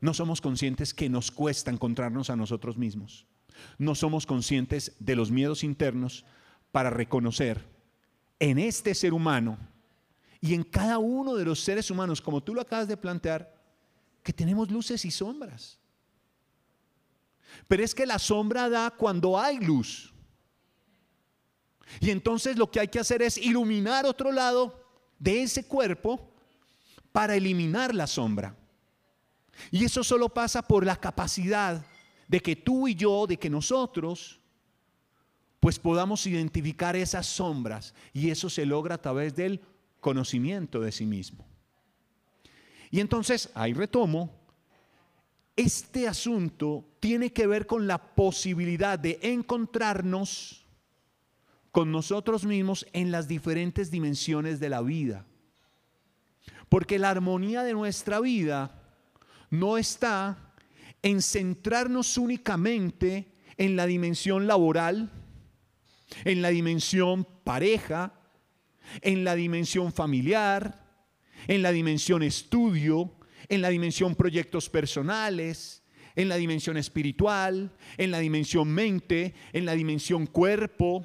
No 0.01 0.15
somos 0.15 0.41
conscientes 0.41 0.95
que 0.95 1.11
nos 1.11 1.31
cuesta 1.31 1.71
encontrarnos 1.71 2.31
a 2.31 2.37
nosotros 2.37 2.79
mismos. 2.79 3.27
No 3.79 3.95
somos 3.95 4.25
conscientes 4.25 4.93
de 4.99 5.17
los 5.17 5.31
miedos 5.31 5.65
internos 5.65 6.25
para 6.73 6.89
reconocer 6.89 7.67
en 8.39 8.59
este 8.59 8.95
ser 8.95 9.13
humano 9.13 9.59
y 10.41 10.55
en 10.55 10.63
cada 10.63 10.99
uno 10.99 11.35
de 11.35 11.45
los 11.45 11.61
seres 11.61 11.91
humanos, 11.91 12.23
como 12.23 12.43
tú 12.43 12.55
lo 12.55 12.63
acabas 12.63 12.89
de 12.89 12.97
plantear, 12.97 13.60
que 14.23 14.33
tenemos 14.33 14.71
luces 14.71 15.05
y 15.05 15.11
sombras. 15.11 15.79
Pero 17.69 17.85
es 17.85 17.95
que 17.95 18.07
la 18.07 18.19
sombra 18.19 18.69
da 18.69 18.91
cuando 18.91 19.39
hay 19.39 19.59
luz. 19.59 20.13
Y 22.01 22.11
entonces 22.11 22.57
lo 22.57 22.71
que 22.71 22.81
hay 22.81 22.89
que 22.89 23.01
hacer 23.01 23.23
es 23.23 23.37
iluminar 23.37 24.07
otro 24.07 24.31
lado 24.31 24.85
de 25.19 25.43
ese 25.43 25.67
cuerpo 25.67 26.33
para 27.13 27.35
eliminar 27.35 27.95
la 27.95 28.07
sombra. 28.07 28.57
Y 29.71 29.85
eso 29.85 30.05
solo 30.05 30.29
pasa 30.29 30.63
por 30.63 30.87
la 30.87 30.97
capacidad 30.97 31.85
de 32.29 32.41
que 32.41 32.57
tú 32.57 32.87
y 32.87 32.95
yo, 32.95 33.27
de 33.27 33.37
que 33.37 33.51
nosotros, 33.51 34.41
pues 35.59 35.79
podamos 35.79 36.27
identificar 36.27 36.97
esas 36.97 37.27
sombras. 37.27 37.95
Y 38.13 38.31
eso 38.31 38.49
se 38.49 38.65
logra 38.65 38.95
a 38.95 39.03
través 39.03 39.35
del 39.35 39.61
conocimiento 40.01 40.81
de 40.81 40.93
sí 40.93 41.05
mismo. 41.05 41.50
Y 42.91 43.01
entonces, 43.01 43.51
ahí 43.55 43.73
retomo, 43.73 44.41
este 45.57 46.09
asunto 46.09 46.85
tiene 47.01 47.33
que 47.33 47.47
ver 47.47 47.67
con 47.67 47.87
la 47.87 47.99
posibilidad 48.15 48.99
de 48.99 49.19
encontrarnos 49.23 50.67
con 51.71 51.93
nosotros 51.93 52.45
mismos 52.45 52.87
en 52.93 53.13
las 53.13 53.29
diferentes 53.29 53.91
dimensiones 53.91 54.59
de 54.59 54.69
la 54.69 54.81
vida. 54.83 55.27
Porque 56.69 56.99
la 56.99 57.11
armonía 57.11 57.63
de 57.63 57.75
nuestra 57.75 58.21
vida 58.21 58.83
no 59.51 59.77
está 59.79 60.55
en 61.03 61.23
centrarnos 61.23 62.17
únicamente 62.19 63.33
en 63.57 63.77
la 63.77 63.87
dimensión 63.87 64.47
laboral, 64.47 65.11
en 66.25 66.43
la 66.43 66.49
dimensión 66.49 67.27
pareja, 67.45 68.15
en 69.03 69.25
la 69.25 69.35
dimensión 69.35 69.93
familiar, 69.93 70.80
en 71.47 71.63
la 71.63 71.73
dimensión 71.73 72.23
estudio, 72.23 73.13
en 73.49 73.63
la 73.63 73.69
dimensión 73.69 74.15
proyectos 74.15 74.69
personales, 74.69 75.83
en 76.17 76.29
la 76.29 76.37
dimensión 76.37 76.77
espiritual, 76.77 77.73
en 77.97 78.11
la 78.11 78.19
dimensión 78.19 78.69
mente, 78.69 79.35
en 79.53 79.65
la 79.65 79.75
dimensión 79.75 80.27
cuerpo. 80.27 81.05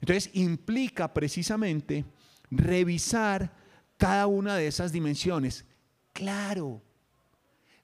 Entonces 0.00 0.30
implica 0.34 1.12
precisamente 1.12 2.04
revisar 2.50 3.54
cada 3.96 4.26
una 4.26 4.56
de 4.56 4.66
esas 4.66 4.92
dimensiones. 4.92 5.64
Claro, 6.12 6.82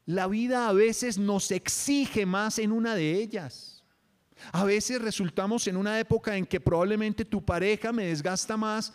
la 0.07 0.27
vida 0.27 0.69
a 0.69 0.73
veces 0.73 1.19
nos 1.19 1.51
exige 1.51 2.27
más 2.27 2.59
en 2.59 2.73
una 2.73 2.95
de 2.95 3.15
ellas. 3.15 3.85
A 4.53 4.65
veces 4.65 5.01
resultamos 5.01 5.67
en 5.67 5.77
una 5.77 5.99
época 5.99 6.37
en 6.37 6.47
que 6.47 6.61
probablemente 6.61 7.25
tu 7.25 7.45
pareja 7.45 7.93
me 7.93 8.07
desgasta 8.07 8.57
más 8.57 8.93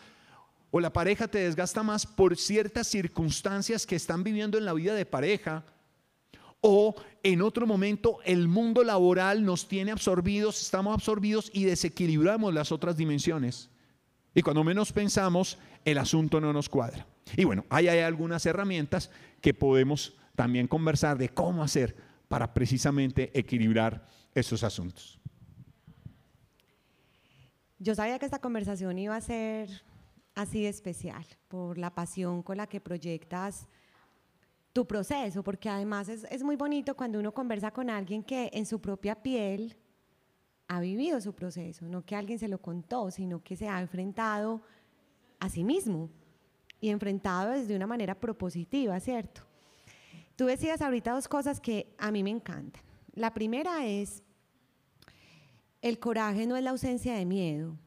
o 0.71 0.79
la 0.79 0.93
pareja 0.93 1.27
te 1.27 1.39
desgasta 1.39 1.83
más 1.83 2.05
por 2.05 2.37
ciertas 2.37 2.87
circunstancias 2.87 3.85
que 3.85 3.97
están 3.97 4.23
viviendo 4.23 4.57
en 4.57 4.65
la 4.65 4.73
vida 4.73 4.95
de 4.95 5.05
pareja, 5.05 5.65
o 6.61 6.95
en 7.23 7.41
otro 7.41 7.67
momento 7.67 8.19
el 8.23 8.47
mundo 8.47 8.83
laboral 8.83 9.43
nos 9.43 9.67
tiene 9.67 9.91
absorbidos, 9.91 10.61
estamos 10.61 10.93
absorbidos 10.93 11.49
y 11.53 11.65
desequilibramos 11.65 12.53
las 12.53 12.71
otras 12.71 12.95
dimensiones. 12.95 13.69
Y 14.33 14.41
cuando 14.43 14.63
menos 14.63 14.93
pensamos, 14.93 15.57
el 15.83 15.97
asunto 15.97 16.39
no 16.39 16.53
nos 16.53 16.69
cuadra. 16.69 17.05
Y 17.35 17.43
bueno, 17.43 17.65
ahí 17.69 17.87
hay 17.87 17.99
algunas 17.99 18.45
herramientas 18.45 19.09
que 19.41 19.53
podemos 19.53 20.15
también 20.35 20.67
conversar 20.67 21.17
de 21.17 21.29
cómo 21.29 21.63
hacer 21.63 21.95
para 22.27 22.53
precisamente 22.53 23.37
equilibrar 23.37 24.07
esos 24.33 24.63
asuntos. 24.63 25.19
Yo 27.79 27.95
sabía 27.95 28.19
que 28.19 28.25
esta 28.25 28.39
conversación 28.39 28.99
iba 28.99 29.15
a 29.15 29.21
ser 29.21 29.81
así 30.41 30.63
de 30.63 30.69
especial, 30.69 31.25
por 31.47 31.77
la 31.77 31.93
pasión 31.93 32.43
con 32.43 32.57
la 32.57 32.67
que 32.67 32.81
proyectas 32.81 33.67
tu 34.73 34.87
proceso, 34.87 35.43
porque 35.43 35.69
además 35.69 36.09
es, 36.09 36.43
muy 36.43 36.55
bonito 36.55 36.95
cuando 36.95 37.19
uno 37.19 37.33
conversa 37.33 37.71
con 37.71 37.89
alguien 37.89 38.23
que 38.23 38.49
en 38.53 38.65
su 38.65 38.79
propia 38.79 39.21
piel 39.21 39.75
ha 40.67 40.79
vivido 40.79 41.19
su 41.19 41.33
proceso, 41.33 41.85
no 41.85 42.05
que 42.05 42.15
alguien 42.15 42.39
se 42.39 42.47
lo 42.47 42.61
contó, 42.61 43.11
sino 43.11 43.43
que 43.43 43.57
se 43.57 43.67
ha 43.67 43.81
enfrentado 43.81 44.61
a 45.39 45.49
sí 45.49 45.63
mismo 45.63 46.09
y 46.79 46.89
enfrentado 46.89 47.51
desde 47.51 47.75
una 47.75 47.87
manera 47.87 48.15
propositiva, 48.15 48.99
¿cierto? 48.99 49.41
Tú 50.37 50.45
decías 50.45 50.81
ahorita 50.81 51.11
dos 51.11 51.27
cosas 51.27 51.59
que 51.59 51.93
a 51.97 52.09
mí 52.11 52.23
me 52.23 52.29
encantan. 52.29 52.81
La 53.13 53.33
primera 53.33 53.85
es, 53.85 54.23
el 55.81 55.99
coraje 55.99 56.47
no 56.47 56.55
es 56.55 56.63
la 56.63 56.71
ausencia 56.71 57.15
de 57.15 57.25
miedo, 57.25 57.77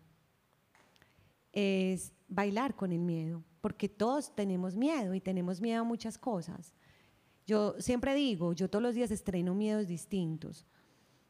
es 1.53 2.14
bailar 2.29 2.75
con 2.75 2.93
el 2.93 3.01
miedo, 3.01 3.43
porque 3.61 3.89
todos 3.89 4.35
tenemos 4.35 4.77
miedo 4.77 5.15
y 5.15 5.21
tenemos 5.21 5.61
miedo 5.61 5.83
a 5.83 5.85
muchas 5.85 6.19
cosas. 6.19 6.73
Yo 7.47 7.75
siempre 7.79 8.15
digo, 8.15 8.53
yo 8.53 8.69
todos 8.69 8.83
los 8.83 8.95
días 8.95 9.11
estreno 9.11 9.55
miedos 9.55 9.87
distintos. 9.87 10.67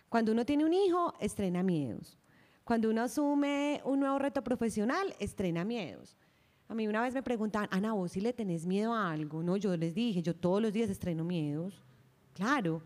Cuando 0.09 0.33
uno 0.33 0.45
tiene 0.45 0.65
un 0.65 0.73
hijo, 0.73 1.13
estrena 1.19 1.63
miedos. 1.63 2.19
Cuando 2.63 2.89
uno 2.89 3.03
asume 3.03 3.81
un 3.85 4.01
nuevo 4.01 4.19
reto 4.19 4.43
profesional, 4.43 5.15
estrena 5.19 5.65
miedos. 5.65 6.17
A 6.69 6.75
mí 6.75 6.87
una 6.87 7.03
vez 7.03 7.13
me 7.15 7.23
preguntaban, 7.23 7.69
Ana, 7.71 7.93
vos 7.93 8.13
si 8.13 8.21
le 8.21 8.33
tenés 8.33 8.65
miedo 8.65 8.95
a 8.95 9.11
algo. 9.11 9.43
No, 9.43 9.57
yo 9.57 9.77
les 9.77 9.95
dije, 9.95 10.23
yo 10.23 10.35
todos 10.35 10.63
los 10.63 10.73
días 10.73 10.89
estreno 10.89 11.25
miedos. 11.25 11.83
Claro. 12.33 12.83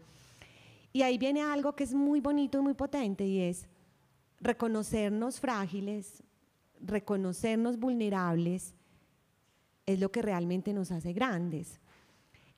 Y 0.93 1.03
ahí 1.03 1.19
viene 1.19 1.43
algo 1.43 1.77
que 1.77 1.85
es 1.85 1.95
muy 1.95 2.21
bonito 2.21 2.59
y 2.59 2.62
muy 2.62 2.75
potente 2.75 3.25
y 3.25 3.41
es 3.41 3.69
reconocernos 4.41 5.38
frágiles, 5.38 6.23
reconocernos 6.80 7.78
vulnerables 7.78 8.75
es 9.87 10.00
lo 10.00 10.11
que 10.11 10.23
realmente 10.23 10.73
nos 10.73 10.90
hace 10.90 11.12
grandes. 11.12 11.80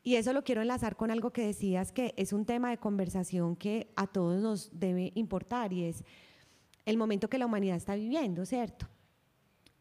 Y 0.03 0.17
eso 0.17 0.33
lo 0.33 0.43
quiero 0.43 0.63
enlazar 0.63 0.97
con 0.97 1.11
algo 1.11 1.31
que 1.31 1.47
decías, 1.47 1.93
que 1.93 2.15
es 2.17 2.33
un 2.33 2.47
tema 2.47 2.71
de 2.71 2.79
conversación 2.79 3.55
que 3.55 3.93
a 3.97 4.07
todos 4.07 4.41
nos 4.41 4.71
debe 4.73 5.13
importar 5.15 5.73
y 5.73 5.85
es 5.85 6.05
el 6.87 6.97
momento 6.97 7.29
que 7.29 7.39
la 7.39 7.47
humanidad 7.47 7.77
está 7.77 7.95
viviendo, 7.95 8.47
¿cierto? 8.47 8.89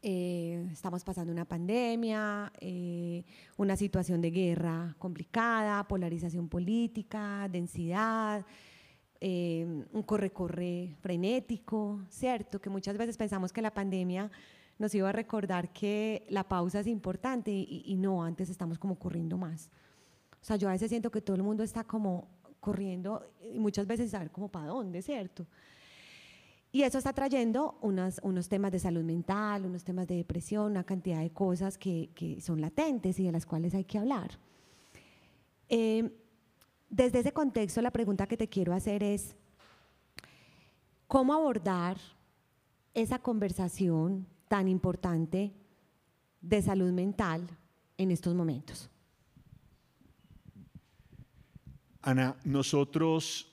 Eh, 0.02 0.70
estamos 0.72 1.04
pasando 1.04 1.32
una 1.32 1.46
pandemia, 1.46 2.52
eh, 2.60 3.24
una 3.58 3.76
situación 3.76 4.22
de 4.22 4.32
guerra 4.32 4.96
complicada, 4.98 5.86
polarización 5.88 6.48
política, 6.48 7.48
densidad, 7.50 8.46
eh, 9.22 9.86
un 9.92 10.04
corre-corre 10.04 10.96
frenético, 11.02 12.02
¿cierto? 12.10 12.62
Que 12.62 12.70
muchas 12.70 12.98
veces 12.98 13.18
pensamos 13.18 13.52
que 13.52 13.62
la 13.62 13.74
pandemia 13.74 14.32
nos 14.78 14.96
iba 14.96 15.10
a 15.10 15.12
recordar 15.12 15.74
que 15.74 16.26
la 16.30 16.48
pausa 16.48 16.80
es 16.80 16.88
importante 16.88 17.52
y, 17.52 17.96
no, 17.98 18.24
antes 18.24 18.50
estamos 18.50 18.80
como 18.80 18.98
corriendo 18.98 19.38
más. 19.38 19.70
O 20.42 20.46
sea, 20.46 20.56
yo 20.56 20.70
a 20.70 20.72
veces 20.72 20.90
siento 20.90 21.12
que 21.12 21.22
todo 21.22 21.36
el 21.36 21.44
mundo 21.44 21.64
está 21.64 21.84
como 21.84 22.30
corriendo 22.62 23.30
y 23.54 23.60
muchas 23.60 23.86
veces 23.86 24.12
saber 24.12 24.32
como 24.32 24.48
para 24.48 24.68
dónde, 24.68 25.02
¿cierto? 25.02 25.46
Y 26.72 26.84
eso 26.84 26.98
está 26.98 27.12
trayendo 27.12 27.78
unos, 27.82 28.22
unos 28.24 28.48
temas 28.48 28.72
de 28.72 28.80
salud 28.80 29.04
mental, 29.04 29.66
unos 29.66 29.84
temas 29.84 30.08
de 30.08 30.16
depresión, 30.16 30.72
una 30.72 30.86
cantidad 30.86 31.20
de 31.20 31.32
cosas 31.32 31.78
que, 31.78 32.12
que 32.16 32.40
son 32.40 32.62
latentes 32.62 33.20
y 33.20 33.26
de 33.26 33.34
las 33.34 33.46
cuales 33.46 33.74
hay 33.76 33.84
que 33.84 33.98
hablar. 33.98 34.40
Eh, 35.68 36.10
desde 36.90 37.20
ese 37.20 37.32
contexto, 37.32 37.82
la 37.82 37.92
pregunta 37.92 38.28
que 38.28 38.38
te 38.38 38.48
quiero 38.48 38.74
hacer 38.74 39.04
es, 39.04 39.36
¿cómo 41.08 41.34
abordar 41.34 41.98
esa 42.94 43.20
conversación 43.20 44.28
tan 44.48 44.68
importante 44.68 45.54
de 46.42 46.62
salud 46.62 46.92
mental 46.92 47.48
en 47.98 48.12
estos 48.12 48.34
momentos? 48.34 48.90
Ana, 52.02 52.36
nosotros 52.44 53.52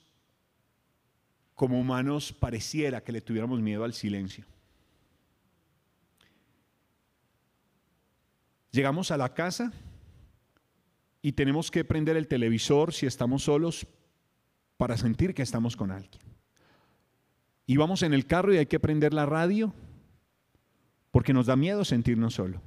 como 1.53 1.79
humanos 1.79 2.31
pareciera 2.31 3.03
que 3.03 3.11
le 3.11 3.21
tuviéramos 3.21 3.59
miedo 3.59 3.83
al 3.83 3.93
silencio. 3.93 4.45
Llegamos 8.71 9.11
a 9.11 9.17
la 9.17 9.33
casa 9.33 9.73
y 11.21 11.33
tenemos 11.33 11.71
que 11.71 11.83
prender 11.83 12.17
el 12.17 12.27
televisor 12.27 12.93
si 12.93 13.05
estamos 13.05 13.43
solos 13.43 13.87
para 14.77 14.97
sentir 14.97 15.33
que 15.33 15.41
estamos 15.41 15.75
con 15.75 15.91
alguien. 15.91 16.21
Y 17.65 17.77
vamos 17.77 18.03
en 18.03 18.13
el 18.13 18.25
carro 18.25 18.53
y 18.53 18.57
hay 18.57 18.67
que 18.67 18.79
prender 18.79 19.13
la 19.13 19.25
radio 19.25 19.73
porque 21.11 21.33
nos 21.33 21.47
da 21.47 21.55
miedo 21.55 21.83
sentirnos 21.83 22.35
solos. 22.35 22.61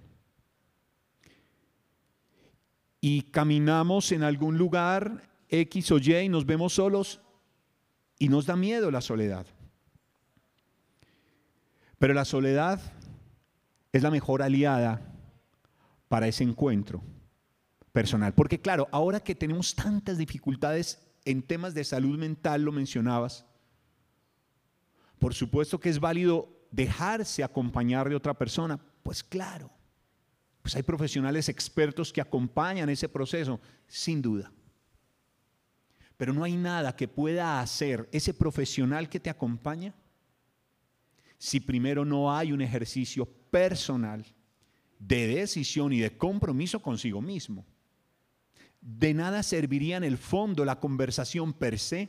Y 3.01 3.23
caminamos 3.23 4.13
en 4.13 4.23
algún 4.23 4.59
lugar 4.59 5.23
X 5.49 5.93
o 5.93 5.99
Y 5.99 6.15
y 6.15 6.29
nos 6.29 6.45
vemos 6.45 6.75
solos 6.75 7.21
y 8.19 8.29
nos 8.29 8.45
da 8.45 8.57
miedo 8.57 8.91
la 8.91 9.01
soledad. 9.01 9.47
Pero 11.99 12.13
la 12.13 12.25
soledad 12.25 12.81
es 13.93 14.03
la 14.03 14.11
mejor 14.11 14.43
aliada 14.43 15.01
para 16.09 16.29
ese 16.29 16.45
encuentro 16.45 17.03
personal. 17.93 18.35
Porque 18.35 18.61
claro, 18.61 18.89
ahora 18.93 19.21
que 19.21 19.35
tenemos 19.35 19.75
tantas 19.75 20.19
dificultades 20.19 20.99
en 21.25 21.43
temas 21.43 21.75
de 21.75 21.85
salud 21.85 22.19
mental, 22.19 22.63
lo 22.63 22.73
mencionabas, 22.73 23.45
por 25.19 25.35
supuesto 25.35 25.79
que 25.79 25.91
es 25.91 26.01
válido 26.01 26.49
dejarse 26.71 27.45
acompañar 27.45 28.09
de 28.09 28.17
otra 28.17 28.35
persona. 28.35 28.81
Pues 29.03 29.23
claro, 29.23 29.71
pues 30.63 30.75
hay 30.77 30.83
profesionales 30.83 31.49
expertos 31.49 32.13
que 32.13 32.21
acompañan 32.21 32.89
ese 32.89 33.09
proceso, 33.09 33.61
sin 33.87 34.23
duda. 34.23 34.53
Pero 36.17 36.33
no 36.33 36.45
hay 36.45 36.57
nada 36.57 36.95
que 36.95 37.09
pueda 37.09 37.61
hacer 37.61 38.09
ese 38.13 38.35
profesional 38.35 39.09
que 39.09 39.21
te 39.21 39.31
acompaña 39.31 39.95
si 41.39 41.61
primero 41.61 42.05
no 42.05 42.35
hay 42.35 42.53
un 42.53 42.61
ejercicio 42.61 43.25
personal 43.25 44.27
de 44.99 45.27
decisión 45.27 45.93
y 45.95 46.01
de 46.01 46.17
compromiso 46.17 46.81
consigo 46.81 47.23
mismo. 47.23 47.65
De 48.81 49.13
nada 49.15 49.43
serviría 49.43 49.97
en 49.97 50.05
el 50.05 50.17
fondo 50.17 50.65
la 50.65 50.81
conversación 50.81 51.53
per 51.53 51.79
se 51.79 52.09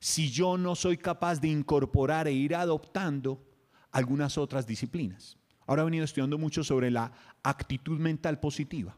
si 0.00 0.30
yo 0.30 0.56
no 0.56 0.74
soy 0.74 0.96
capaz 0.96 1.40
de 1.40 1.48
incorporar 1.48 2.28
e 2.28 2.32
ir 2.32 2.54
adoptando 2.54 3.44
algunas 3.90 4.38
otras 4.38 4.66
disciplinas. 4.66 5.36
Ahora 5.66 5.82
he 5.82 5.84
venido 5.86 6.04
estudiando 6.04 6.38
mucho 6.38 6.64
sobre 6.64 6.90
la 6.90 7.12
actitud 7.42 7.98
mental 7.98 8.40
positiva. 8.40 8.96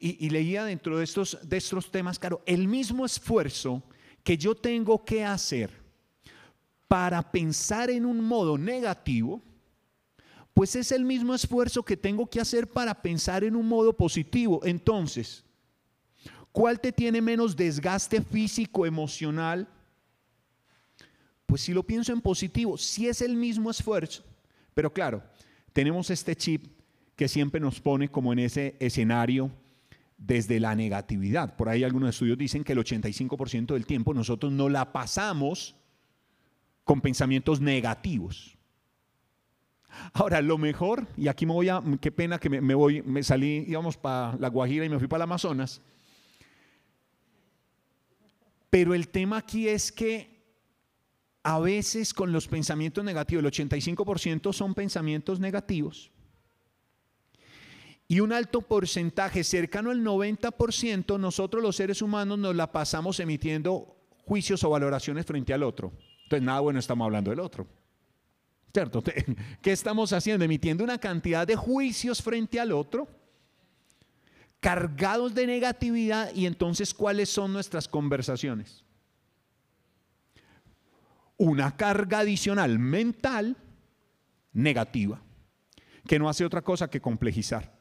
Y, 0.00 0.30
leía 0.30 0.64
dentro 0.64 0.96
de 0.96 1.04
estos, 1.04 1.36
de 1.42 1.56
estos 1.56 1.90
temas, 1.90 2.20
claro, 2.20 2.40
el 2.46 2.68
mismo 2.68 3.04
esfuerzo 3.04 3.82
que 4.22 4.38
yo 4.38 4.54
tengo 4.54 5.04
que 5.04 5.24
hacer 5.24 5.72
para 6.86 7.32
pensar 7.32 7.90
en 7.90 8.06
un 8.06 8.24
modo 8.24 8.56
negativo, 8.56 9.42
pues 10.58 10.74
es 10.74 10.90
el 10.90 11.04
mismo 11.04 11.36
esfuerzo 11.36 11.84
que 11.84 11.96
tengo 11.96 12.26
que 12.26 12.40
hacer 12.40 12.66
para 12.66 12.92
pensar 13.00 13.44
en 13.44 13.54
un 13.54 13.68
modo 13.68 13.96
positivo. 13.96 14.60
Entonces, 14.64 15.44
¿cuál 16.50 16.80
te 16.80 16.90
tiene 16.90 17.20
menos 17.20 17.54
desgaste 17.54 18.20
físico, 18.20 18.84
emocional? 18.84 19.68
Pues 21.46 21.60
si 21.60 21.72
lo 21.72 21.84
pienso 21.84 22.12
en 22.12 22.20
positivo, 22.20 22.76
si 22.76 23.06
es 23.06 23.22
el 23.22 23.36
mismo 23.36 23.70
esfuerzo, 23.70 24.24
pero 24.74 24.92
claro, 24.92 25.22
tenemos 25.72 26.10
este 26.10 26.34
chip 26.34 26.66
que 27.14 27.28
siempre 27.28 27.60
nos 27.60 27.80
pone 27.80 28.08
como 28.08 28.32
en 28.32 28.40
ese 28.40 28.74
escenario 28.80 29.52
desde 30.16 30.58
la 30.58 30.74
negatividad. 30.74 31.54
Por 31.54 31.68
ahí 31.68 31.84
algunos 31.84 32.10
estudios 32.10 32.36
dicen 32.36 32.64
que 32.64 32.72
el 32.72 32.80
85% 32.80 33.74
del 33.74 33.86
tiempo 33.86 34.12
nosotros 34.12 34.50
no 34.50 34.68
la 34.68 34.92
pasamos 34.92 35.76
con 36.82 37.00
pensamientos 37.00 37.60
negativos. 37.60 38.57
Ahora, 40.12 40.40
lo 40.42 40.58
mejor, 40.58 41.06
y 41.16 41.28
aquí 41.28 41.46
me 41.46 41.52
voy 41.52 41.68
a, 41.68 41.82
qué 42.00 42.12
pena 42.12 42.38
que 42.38 42.48
me, 42.48 42.74
voy, 42.74 43.02
me 43.02 43.22
salí, 43.22 43.64
íbamos 43.66 43.96
para 43.96 44.36
La 44.38 44.48
Guajira 44.48 44.84
y 44.84 44.88
me 44.88 44.98
fui 44.98 45.08
para 45.08 45.18
el 45.18 45.22
Amazonas. 45.22 45.80
Pero 48.70 48.94
el 48.94 49.08
tema 49.08 49.38
aquí 49.38 49.68
es 49.68 49.90
que 49.90 50.38
a 51.42 51.58
veces 51.58 52.12
con 52.12 52.32
los 52.32 52.48
pensamientos 52.48 53.02
negativos, 53.04 53.44
el 53.44 53.50
85% 53.50 54.52
son 54.52 54.74
pensamientos 54.74 55.40
negativos 55.40 56.10
y 58.08 58.20
un 58.20 58.32
alto 58.32 58.62
porcentaje, 58.62 59.44
cercano 59.44 59.90
al 59.90 60.02
90%, 60.02 61.20
nosotros 61.20 61.62
los 61.62 61.76
seres 61.76 62.00
humanos 62.00 62.38
nos 62.38 62.56
la 62.56 62.72
pasamos 62.72 63.20
emitiendo 63.20 63.96
juicios 64.24 64.64
o 64.64 64.70
valoraciones 64.70 65.26
frente 65.26 65.52
al 65.52 65.62
otro. 65.62 65.92
Entonces, 66.22 66.42
nada 66.42 66.60
bueno 66.60 66.78
estamos 66.78 67.04
hablando 67.04 67.30
del 67.30 67.40
otro. 67.40 67.66
¿Cierto? 68.72 69.02
¿Qué 69.62 69.72
estamos 69.72 70.12
haciendo? 70.12 70.44
Emitiendo 70.44 70.84
una 70.84 70.98
cantidad 70.98 71.46
de 71.46 71.56
juicios 71.56 72.22
frente 72.22 72.60
al 72.60 72.72
otro, 72.72 73.08
cargados 74.60 75.34
de 75.34 75.46
negatividad, 75.46 76.34
y 76.34 76.46
entonces, 76.46 76.92
¿cuáles 76.92 77.28
son 77.28 77.52
nuestras 77.52 77.88
conversaciones? 77.88 78.84
Una 81.36 81.76
carga 81.76 82.20
adicional 82.20 82.78
mental 82.78 83.56
negativa, 84.52 85.22
que 86.06 86.18
no 86.18 86.28
hace 86.28 86.44
otra 86.44 86.62
cosa 86.62 86.90
que 86.90 87.00
complejizar. 87.00 87.78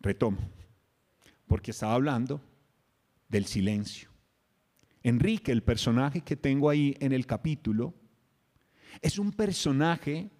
Retomo, 0.00 0.38
porque 1.46 1.70
estaba 1.72 1.94
hablando 1.94 2.40
del 3.28 3.46
silencio. 3.46 4.10
Enrique, 5.02 5.50
el 5.52 5.62
personaje 5.62 6.20
que 6.20 6.36
tengo 6.36 6.70
ahí 6.70 6.96
en 7.00 7.12
el 7.12 7.26
capítulo, 7.26 7.94
es 9.00 9.18
un 9.18 9.32
personaje 9.32 10.30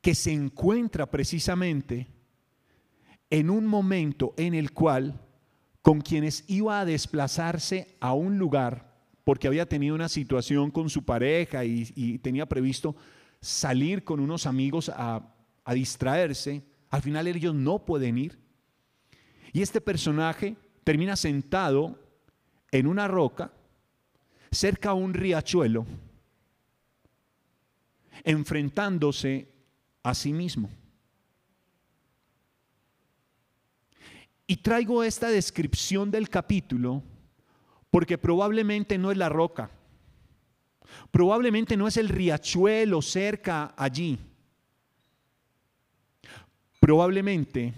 que 0.00 0.14
se 0.14 0.32
encuentra 0.32 1.10
precisamente 1.10 2.08
en 3.28 3.50
un 3.50 3.66
momento 3.66 4.34
en 4.36 4.54
el 4.54 4.72
cual 4.72 5.20
con 5.82 6.00
quienes 6.00 6.44
iba 6.48 6.80
a 6.80 6.84
desplazarse 6.84 7.96
a 8.00 8.12
un 8.12 8.38
lugar 8.38 8.90
porque 9.24 9.46
había 9.46 9.68
tenido 9.68 9.94
una 9.94 10.08
situación 10.08 10.70
con 10.70 10.90
su 10.90 11.04
pareja 11.04 11.64
y, 11.64 12.18
tenía 12.18 12.46
previsto 12.46 12.96
salir 13.40 14.02
con 14.02 14.20
unos 14.20 14.46
amigos 14.46 14.88
a, 14.88 15.34
a 15.64 15.74
distraerse, 15.74 16.62
al 16.88 17.02
final 17.02 17.26
ellos 17.26 17.54
no 17.54 17.84
pueden 17.84 18.18
ir. 18.18 18.38
Y 19.52 19.62
este 19.62 19.80
personaje 19.80 20.56
termina 20.84 21.16
sentado 21.16 21.98
en 22.72 22.86
una 22.86 23.08
roca 23.08 23.52
cerca 24.50 24.90
a 24.90 24.94
un 24.94 25.14
riachuelo, 25.14 25.86
enfrentándose 28.24 29.48
a 30.02 30.14
sí 30.14 30.32
mismo. 30.32 30.70
Y 34.46 34.56
traigo 34.56 35.04
esta 35.04 35.28
descripción 35.28 36.10
del 36.10 36.28
capítulo 36.28 37.02
porque 37.90 38.18
probablemente 38.18 38.98
no 38.98 39.10
es 39.12 39.16
la 39.16 39.28
roca, 39.28 39.70
probablemente 41.10 41.76
no 41.76 41.86
es 41.86 41.96
el 41.96 42.08
riachuelo 42.08 43.00
cerca 43.00 43.74
allí, 43.76 44.18
probablemente 46.80 47.74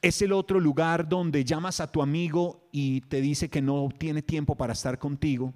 es 0.00 0.22
el 0.22 0.32
otro 0.32 0.58
lugar 0.58 1.08
donde 1.08 1.44
llamas 1.44 1.80
a 1.80 1.90
tu 1.90 2.02
amigo 2.02 2.68
y 2.72 3.02
te 3.02 3.20
dice 3.20 3.48
que 3.48 3.62
no 3.62 3.88
tiene 3.96 4.22
tiempo 4.22 4.56
para 4.56 4.72
estar 4.72 4.98
contigo. 4.98 5.52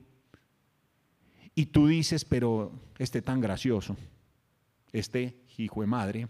Y 1.58 1.66
tú 1.66 1.88
dices, 1.88 2.24
pero 2.24 2.70
este 2.98 3.20
tan 3.20 3.40
gracioso, 3.40 3.96
este 4.92 5.42
hijo 5.56 5.80
de 5.80 5.88
madre, 5.88 6.28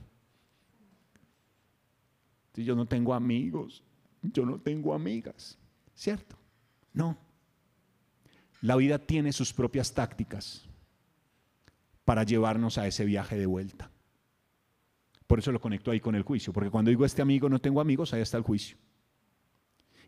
si 2.54 2.64
yo 2.64 2.74
no 2.74 2.86
tengo 2.86 3.12
amigos, 3.12 3.84
yo 4.22 4.46
no 4.46 4.58
tengo 4.58 4.94
amigas, 4.94 5.58
¿cierto? 5.94 6.34
No. 6.94 7.18
La 8.62 8.76
vida 8.76 8.98
tiene 8.98 9.34
sus 9.34 9.52
propias 9.52 9.92
tácticas 9.92 10.66
para 12.06 12.22
llevarnos 12.22 12.78
a 12.78 12.86
ese 12.86 13.04
viaje 13.04 13.36
de 13.36 13.44
vuelta. 13.44 13.90
Por 15.26 15.40
eso 15.40 15.52
lo 15.52 15.60
conecto 15.60 15.90
ahí 15.90 16.00
con 16.00 16.14
el 16.14 16.22
juicio, 16.22 16.54
porque 16.54 16.70
cuando 16.70 16.88
digo 16.88 17.04
este 17.04 17.20
amigo 17.20 17.50
no 17.50 17.58
tengo 17.58 17.82
amigos, 17.82 18.14
ahí 18.14 18.22
está 18.22 18.38
el 18.38 18.44
juicio. 18.44 18.78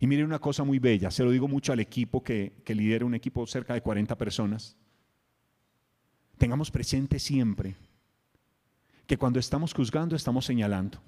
Y 0.00 0.06
miren 0.06 0.24
una 0.24 0.38
cosa 0.38 0.64
muy 0.64 0.78
bella, 0.78 1.10
se 1.10 1.24
lo 1.24 1.30
digo 1.30 1.46
mucho 1.46 1.74
al 1.74 1.80
equipo 1.80 2.22
que, 2.22 2.62
que 2.64 2.74
lidera 2.74 3.04
un 3.04 3.14
equipo 3.14 3.46
cerca 3.46 3.74
de 3.74 3.82
40 3.82 4.16
personas. 4.16 4.78
Tengamos 6.40 6.70
presente 6.70 7.18
siempre 7.18 7.76
que 9.06 9.18
cuando 9.18 9.38
estamos 9.38 9.74
juzgando 9.74 10.16
estamos 10.16 10.46
señalando. 10.46 10.98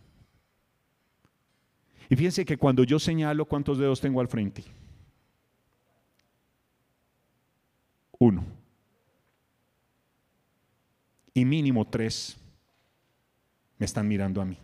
Y 2.10 2.16
fíjense 2.16 2.44
que 2.44 2.58
cuando 2.58 2.84
yo 2.84 2.98
señalo, 2.98 3.46
¿cuántos 3.46 3.78
dedos 3.78 3.98
tengo 3.98 4.20
al 4.20 4.28
frente? 4.28 4.62
Uno. 8.18 8.44
y 11.32 11.46
mínimo 11.46 11.86
tres 11.86 12.36
me 13.78 13.86
están 13.86 14.06
mirando 14.06 14.42
a 14.42 14.44
mí. 14.44 14.58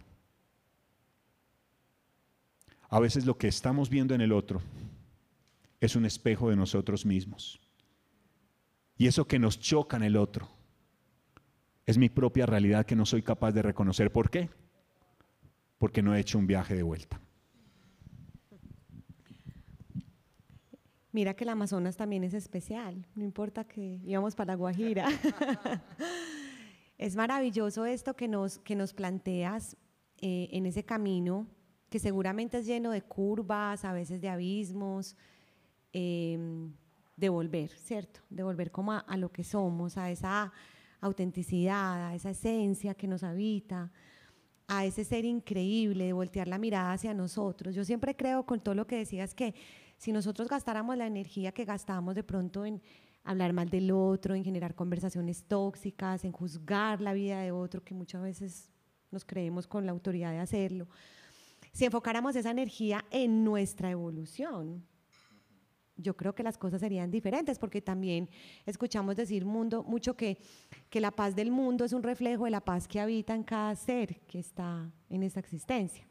A 2.91 3.01
veces 3.01 3.25
lo 3.25 3.39
que 3.39 3.49
estamos 3.49 3.89
viendo 3.89 4.15
en 4.15 4.21
el 4.21 4.33
otro 4.33 4.61
es 5.81 5.97
un 5.97 6.05
espejo 6.05 6.51
de 6.51 6.57
nosotros 6.57 7.07
mismos. 7.07 7.59
Y 8.99 9.07
eso 9.07 9.27
que 9.27 9.39
nos 9.39 9.59
choca 9.59 9.97
en 9.97 10.03
el 10.03 10.17
otro 10.19 10.58
es 11.89 11.97
mi 11.97 12.11
propia 12.11 12.45
realidad 12.45 12.85
que 12.85 12.95
no 12.95 13.07
soy 13.07 13.23
capaz 13.23 13.53
de 13.53 13.63
reconocer. 13.63 14.13
¿Por 14.13 14.29
qué? 14.29 14.51
Porque 15.79 16.03
no 16.03 16.15
he 16.15 16.21
hecho 16.21 16.39
un 16.39 16.47
viaje 16.47 16.75
de 16.75 16.83
vuelta. 16.83 17.19
Mira 21.13 21.33
que 21.33 21.45
el 21.45 21.49
Amazonas 21.49 21.97
también 21.97 22.25
es 22.25 22.35
especial, 22.35 23.07
no 23.15 23.25
importa 23.25 23.65
que 23.65 24.01
íbamos 24.05 24.35
para 24.37 24.55
Guajira. 24.55 25.09
es 26.99 27.17
maravilloso 27.17 27.87
esto 27.87 28.15
que 28.15 28.29
nos, 28.29 28.59
que 28.59 28.77
nos 28.77 28.93
planteas 28.93 29.75
eh, 30.21 30.51
en 30.53 30.67
ese 30.67 30.85
camino, 30.85 31.47
que 31.89 31.99
seguramente 31.99 32.59
es 32.59 32.67
lleno 32.67 32.91
de 32.91 33.01
curvas, 33.01 33.87
a 33.87 33.95
veces 33.95 34.21
de 34.21 34.29
abismos, 34.29 35.17
em, 35.95 36.71
de 37.17 37.31
volver, 37.31 37.71
¿cierto? 37.71 38.21
De 38.29 38.43
volver 38.43 38.71
como 38.71 38.93
a, 38.93 38.99
a, 38.99 39.17
lo 39.17 39.33
que 39.33 39.43
somos, 39.43 39.97
a 39.97 40.11
esa 40.11 40.53
autenticidad, 41.01 42.09
a 42.09 42.15
esa 42.15 42.31
esencia 42.31 42.95
que 42.95 43.07
nos 43.07 43.23
habita, 43.23 43.91
a 44.67 44.85
ese 44.85 45.05
ser 45.05 45.25
increíble, 45.25 46.05
de 46.05 46.13
voltear 46.13 46.49
la 46.49 46.59
mirada 46.59 46.93
hacia 46.93 47.15
nosotros. 47.15 47.75
Yo 47.75 47.85
siempre 47.85 48.17
creo 48.17 48.45
con 48.45 48.61
todo 48.61 48.75
lo 48.75 48.87
que 48.87 48.97
decías 48.97 49.35
que 49.35 49.55
si 49.97 50.13
nosotros 50.13 50.49
gastáramos 50.49 50.97
la 50.97 51.07
energía 51.07 51.53
que 51.53 51.65
gastamos 51.65 52.15
de 52.15 52.23
pronto 52.23 52.65
en 52.65 52.81
hablar 53.25 53.53
mal 53.53 53.69
del 53.69 53.91
otro, 53.91 54.35
en 54.35 54.45
generar 54.45 54.75
conversaciones 54.75 55.45
tóxicas, 55.45 56.25
en 56.25 56.33
juzgar 56.33 57.01
la 57.01 57.13
vida 57.13 57.41
de 57.41 57.53
otro, 57.53 57.83
que 57.83 57.95
muchas 57.95 58.23
veces 58.23 58.71
nos 59.11 59.25
creemos 59.25 59.67
con 59.67 59.87
la 59.87 59.93
autoridad 59.93 60.31
de 60.31 60.39
hacerlo, 60.39 60.89
si 61.73 61.85
enfocáramos 61.85 62.37
esa 62.37 62.51
energía 62.51 63.05
en 63.11 63.45
nuestra 63.45 63.91
evolución, 63.91 64.85
yo 65.99 66.17
creo 66.17 66.35
que 66.35 66.43
las 66.43 66.57
cosas 66.57 66.81
serían 66.81 67.11
diferentes, 67.11 67.59
porque 67.59 67.83
también 67.83 68.29
escuchamos 68.65 69.17
decir 69.17 69.45
mundo, 69.45 69.83
mucho 69.83 70.17
que, 70.17 70.39
que 70.89 71.01
la 71.01 71.11
paz 71.11 71.37
del 71.37 71.51
mundo 71.51 71.85
es 71.85 71.93
un 71.93 72.03
reflejo 72.03 72.45
de 72.45 72.51
la 72.51 72.61
paz 72.61 72.89
que 72.89 73.01
habita 73.01 73.35
en 73.35 73.43
cada 73.43 73.75
ser 73.75 74.21
que 74.21 74.39
está 74.39 74.91
en 75.11 75.23
esta 75.23 75.41
existencia. 75.41 76.07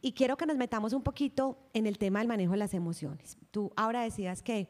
Y 0.00 0.12
quiero 0.12 0.36
que 0.36 0.46
nos 0.46 0.56
metamos 0.56 0.92
un 0.92 1.02
poquito 1.02 1.58
en 1.72 1.86
el 1.86 1.98
tema 1.98 2.20
del 2.20 2.28
manejo 2.28 2.52
de 2.52 2.58
las 2.58 2.74
emociones. 2.74 3.36
Tú 3.50 3.72
ahora 3.76 4.02
decías 4.02 4.42
que 4.42 4.68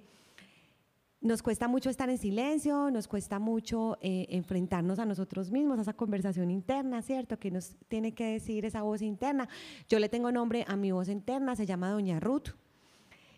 nos 1.21 1.43
cuesta 1.43 1.67
mucho 1.67 1.91
estar 1.91 2.09
en 2.09 2.17
silencio, 2.17 2.91
nos 2.91 3.09
cuesta 3.09 3.39
mucho 3.39 3.99
eh, 4.01 4.27
enfrentarnos 4.31 4.99
a 5.01 5.05
nosotros 5.05 5.51
mismos, 5.51 5.79
a 5.79 5.83
esa 5.83 5.93
conversación 5.93 6.51
interna, 6.51 7.03
¿cierto? 7.03 7.39
Que 7.39 7.51
nos 7.51 7.77
tiene 7.89 8.15
que 8.15 8.25
decir 8.25 8.65
esa 8.65 8.83
voz 8.83 9.03
interna. 9.03 9.49
Yo 9.89 9.99
le 9.99 10.09
tengo 10.09 10.31
nombre 10.31 10.65
a 10.69 10.77
mi 10.77 10.93
voz 10.93 11.09
interna, 11.09 11.57
se 11.57 11.67
llama 11.67 11.91
Doña 11.91 12.21
Ruth. 12.21 12.51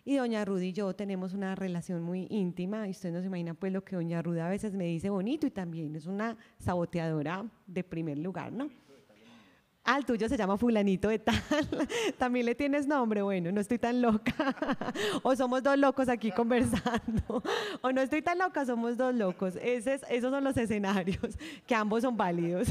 Y 0.03 0.15
Doña 0.15 0.43
Ruth 0.45 0.61
y 0.61 0.73
yo 0.73 0.93
tenemos 0.95 1.33
una 1.33 1.55
relación 1.55 2.01
muy 2.01 2.27
íntima, 2.29 2.87
y 2.87 2.91
usted 2.91 3.11
no 3.11 3.21
se 3.21 3.27
imagina 3.27 3.53
pues 3.53 3.71
lo 3.71 3.83
que 3.83 3.95
Doña 3.95 4.21
Ruth 4.21 4.39
a 4.39 4.49
veces 4.49 4.73
me 4.73 4.85
dice 4.85 5.09
bonito 5.09 5.45
y 5.45 5.51
también 5.51 5.95
es 5.95 6.07
una 6.07 6.37
saboteadora 6.57 7.45
de 7.67 7.83
primer 7.83 8.17
lugar, 8.17 8.51
¿no? 8.51 8.69
Ah, 9.83 9.97
el 9.97 10.05
tuyo 10.05 10.29
se 10.29 10.37
llama 10.37 10.57
fulanito 10.57 11.07
de 11.07 11.17
tal. 11.17 11.35
También 12.19 12.45
le 12.45 12.53
tienes 12.53 12.85
nombre. 12.85 13.23
Bueno, 13.23 13.51
no 13.51 13.59
estoy 13.59 13.79
tan 13.79 13.99
loca. 13.99 14.55
o 15.23 15.35
somos 15.35 15.63
dos 15.63 15.77
locos 15.77 16.07
aquí 16.07 16.31
conversando. 16.31 17.41
o 17.81 17.91
no 17.91 18.01
estoy 18.01 18.21
tan 18.21 18.37
loca, 18.37 18.63
somos 18.63 18.95
dos 18.95 19.15
locos. 19.15 19.55
esos 19.55 20.31
son 20.31 20.43
los 20.43 20.55
escenarios, 20.55 21.35
que 21.65 21.73
ambos 21.73 22.03
son 22.03 22.15
válidos. 22.15 22.67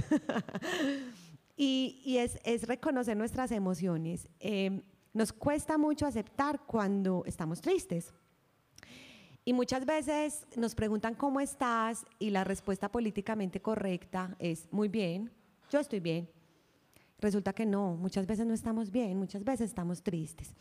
y, 1.56 2.16
es, 2.16 2.66
reconocer 2.68 3.16
nuestras 3.16 3.50
emociones. 3.50 4.28
Em, 4.38 4.80
nos 5.12 5.32
cuesta 5.32 5.78
mucho 5.78 6.06
aceptar 6.06 6.60
cuando 6.66 7.22
estamos 7.26 7.60
tristes. 7.60 8.12
Y 9.44 9.52
muchas 9.52 9.86
veces 9.86 10.46
nos 10.56 10.74
preguntan 10.74 11.14
cómo 11.14 11.40
estás 11.40 12.04
y 12.18 12.30
la 12.30 12.44
respuesta 12.44 12.90
políticamente 12.90 13.60
correcta 13.60 14.36
es 14.38 14.68
muy 14.70 14.88
bien, 14.88 15.30
yo 15.70 15.80
estoy 15.80 16.00
bien 16.00 16.28
Resulta 17.20 17.52
que 17.52 17.66
no, 17.66 17.96
muchas 17.96 18.26
veces 18.26 18.46
no 18.46 18.54
estamos 18.54 18.90
bien, 18.90 19.18
muchas 19.18 19.44
veces 19.44 19.68
estamos 19.68 20.02
tristes. 20.02 20.54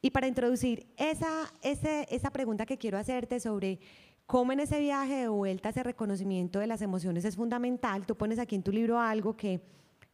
Y 0.00 0.10
para 0.10 0.26
introducir 0.26 0.86
esa, 0.96 1.52
esa 1.62 2.30
pregunta 2.30 2.64
que 2.64 2.78
quiero 2.78 2.98
hacerte 2.98 3.40
sobre 3.40 3.78
cómo 4.26 4.52
en 4.52 4.60
ese 4.60 4.80
viaje 4.80 5.16
de 5.16 5.28
vuelta 5.28 5.68
ese 5.68 5.82
reconocimiento 5.82 6.60
de 6.60 6.66
las 6.66 6.82
emociones 6.82 7.24
es 7.24 7.36
fundamental, 7.36 8.06
tú 8.06 8.16
pones 8.16 8.38
aquí 8.38 8.54
en 8.54 8.62
tu 8.62 8.72
libro 8.72 8.98
algo 8.98 9.36
que 9.36 9.60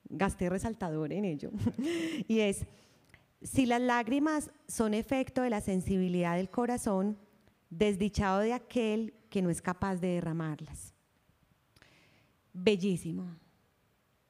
gasté 0.09 0.49
resaltador 0.49 1.12
en 1.12 1.25
ello, 1.25 1.51
y 2.29 2.40
es, 2.40 2.66
si 3.45 3.67
las 3.67 3.81
lágrimas 3.81 4.51
son 4.67 4.95
efecto 4.95 5.43
de 5.43 5.51
la 5.51 5.61
sensibilidad 5.61 6.37
del 6.37 6.49
corazón, 6.49 7.19
desdichado 7.69 8.41
de 8.41 8.55
aquel 8.55 9.15
que 9.29 9.43
no 9.43 9.51
es 9.51 9.61
capaz 9.61 9.97
de 9.97 10.15
derramarlas. 10.15 10.95
Bellísimo, 12.55 13.37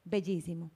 bellísimo. 0.03 0.69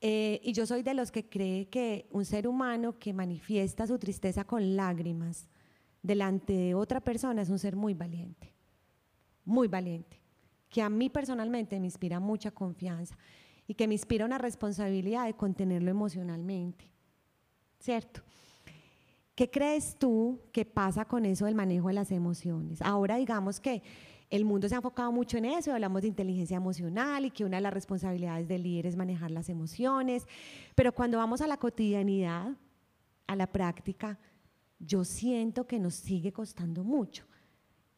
Eh, 0.00 0.40
y 0.44 0.52
yo 0.52 0.64
soy 0.64 0.82
de 0.82 0.94
los 0.94 1.10
que 1.10 1.28
cree 1.28 1.68
que 1.68 2.06
un 2.12 2.24
ser 2.24 2.46
humano 2.46 2.98
que 2.98 3.12
manifiesta 3.12 3.86
su 3.86 3.98
tristeza 3.98 4.44
con 4.44 4.76
lágrimas 4.76 5.48
delante 6.02 6.52
de 6.52 6.74
otra 6.74 7.00
persona 7.00 7.42
es 7.42 7.48
un 7.48 7.58
ser 7.58 7.74
muy 7.74 7.94
valiente, 7.94 8.54
muy 9.44 9.66
valiente, 9.66 10.20
que 10.68 10.82
a 10.82 10.90
mí 10.90 11.08
personalmente 11.08 11.80
me 11.80 11.86
inspira 11.86 12.20
mucha 12.20 12.50
confianza 12.52 13.16
y 13.66 13.74
que 13.74 13.88
me 13.88 13.94
inspira 13.94 14.26
una 14.26 14.38
responsabilidad 14.38 15.24
de 15.24 15.34
contenerlo 15.34 15.90
emocionalmente, 15.90 16.93
¿cierto? 17.84 18.22
¿Qué 19.34 19.50
crees 19.50 19.96
tú 19.98 20.40
que 20.52 20.64
pasa 20.64 21.04
con 21.04 21.26
eso 21.26 21.44
del 21.44 21.54
manejo 21.54 21.88
de 21.88 21.94
las 21.94 22.10
emociones? 22.10 22.80
Ahora 22.80 23.16
digamos 23.16 23.60
que 23.60 23.82
el 24.30 24.46
mundo 24.46 24.68
se 24.68 24.74
ha 24.74 24.78
enfocado 24.78 25.12
mucho 25.12 25.36
en 25.36 25.44
eso, 25.44 25.72
hablamos 25.72 26.00
de 26.00 26.08
inteligencia 26.08 26.56
emocional 26.56 27.26
y 27.26 27.30
que 27.30 27.44
una 27.44 27.58
de 27.58 27.60
las 27.60 27.74
responsabilidades 27.74 28.48
del 28.48 28.62
líder 28.62 28.86
es 28.86 28.96
manejar 28.96 29.30
las 29.30 29.50
emociones, 29.50 30.26
pero 30.74 30.92
cuando 30.92 31.18
vamos 31.18 31.42
a 31.42 31.46
la 31.46 31.58
cotidianidad, 31.58 32.56
a 33.26 33.36
la 33.36 33.46
práctica, 33.46 34.18
yo 34.78 35.04
siento 35.04 35.66
que 35.66 35.78
nos 35.78 35.94
sigue 35.94 36.32
costando 36.32 36.84
mucho. 36.84 37.26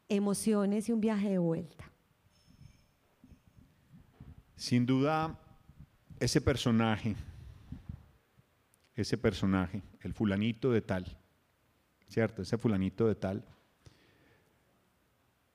Emociones 0.09 0.89
y 0.89 0.91
un 0.91 0.99
viaje 0.99 1.29
de 1.29 1.37
vuelta. 1.37 1.89
Sin 4.55 4.85
duda, 4.85 5.39
ese 6.19 6.41
personaje, 6.41 7.15
ese 8.97 9.17
personaje, 9.17 9.83
el 10.01 10.13
fulanito 10.13 10.71
de 10.71 10.81
tal, 10.81 11.05
¿cierto? 12.09 12.41
Ese 12.41 12.57
fulanito 12.57 13.07
de 13.07 13.15
tal, 13.15 13.45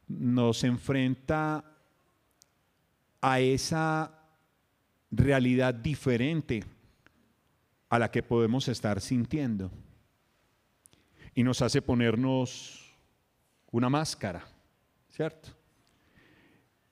nos 0.06 0.62
enfrenta 0.62 1.64
a 3.20 3.40
esa 3.40 4.16
realidad 5.10 5.74
diferente 5.74 6.64
a 7.88 7.98
la 7.98 8.10
que 8.10 8.22
podemos 8.22 8.68
estar 8.68 9.00
sintiendo. 9.00 9.70
Y 11.34 11.42
nos 11.42 11.62
hace 11.62 11.82
ponernos 11.82 12.94
una 13.70 13.88
máscara, 13.88 14.44
¿cierto? 15.10 15.50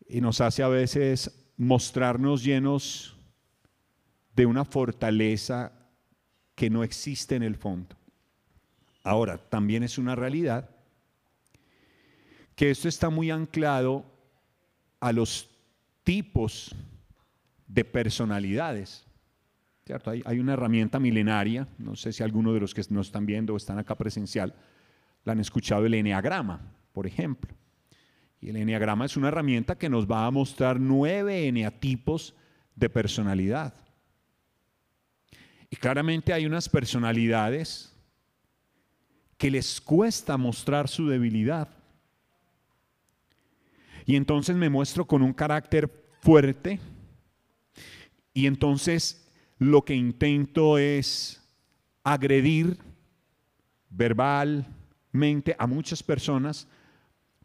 Y 0.08 0.20
nos 0.20 0.40
hace 0.40 0.62
a 0.62 0.68
veces 0.68 1.52
mostrarnos 1.56 2.42
llenos 2.42 3.16
de 4.34 4.46
una 4.46 4.64
fortaleza 4.64 5.79
que 6.60 6.68
no 6.68 6.84
existe 6.84 7.36
en 7.36 7.42
el 7.42 7.56
fondo. 7.56 7.96
Ahora, 9.02 9.38
también 9.38 9.82
es 9.82 9.96
una 9.96 10.14
realidad 10.14 10.68
que 12.54 12.70
esto 12.70 12.86
está 12.86 13.08
muy 13.08 13.30
anclado 13.30 14.04
a 15.00 15.10
los 15.10 15.48
tipos 16.04 16.76
de 17.66 17.82
personalidades. 17.82 19.06
¿cierto? 19.86 20.10
Hay, 20.10 20.38
una 20.38 20.52
herramienta 20.52 21.00
milenaria, 21.00 21.66
no 21.78 21.96
sé 21.96 22.12
si 22.12 22.22
alguno 22.22 22.52
de 22.52 22.60
los 22.60 22.74
que 22.74 22.82
nos 22.90 23.06
están 23.06 23.24
viendo 23.24 23.54
o 23.54 23.56
están 23.56 23.78
acá 23.78 23.94
presencial, 23.94 24.54
la 25.24 25.32
han 25.32 25.40
escuchado, 25.40 25.86
el 25.86 25.94
eneagrama, 25.94 26.60
por 26.92 27.06
ejemplo. 27.06 27.54
Y 28.38 28.50
el 28.50 28.56
eneagrama 28.56 29.06
es 29.06 29.16
una 29.16 29.28
herramienta 29.28 29.78
que 29.78 29.88
nos 29.88 30.06
va 30.06 30.26
a 30.26 30.30
mostrar 30.30 30.78
nueve 30.78 31.48
eneatipos 31.48 32.34
de 32.76 32.90
personalidad. 32.90 33.72
Y 35.70 35.76
claramente 35.76 36.32
hay 36.32 36.46
unas 36.46 36.68
personalidades 36.68 37.94
que 39.38 39.50
les 39.50 39.80
cuesta 39.80 40.36
mostrar 40.36 40.88
su 40.88 41.08
debilidad. 41.08 41.68
Y 44.04 44.16
entonces 44.16 44.56
me 44.56 44.68
muestro 44.68 45.06
con 45.06 45.22
un 45.22 45.32
carácter 45.32 45.88
fuerte. 46.20 46.80
Y 48.34 48.46
entonces 48.46 49.32
lo 49.58 49.84
que 49.84 49.94
intento 49.94 50.76
es 50.76 51.40
agredir 52.02 52.76
verbalmente 53.88 55.54
a 55.58 55.66
muchas 55.66 56.02
personas 56.02 56.66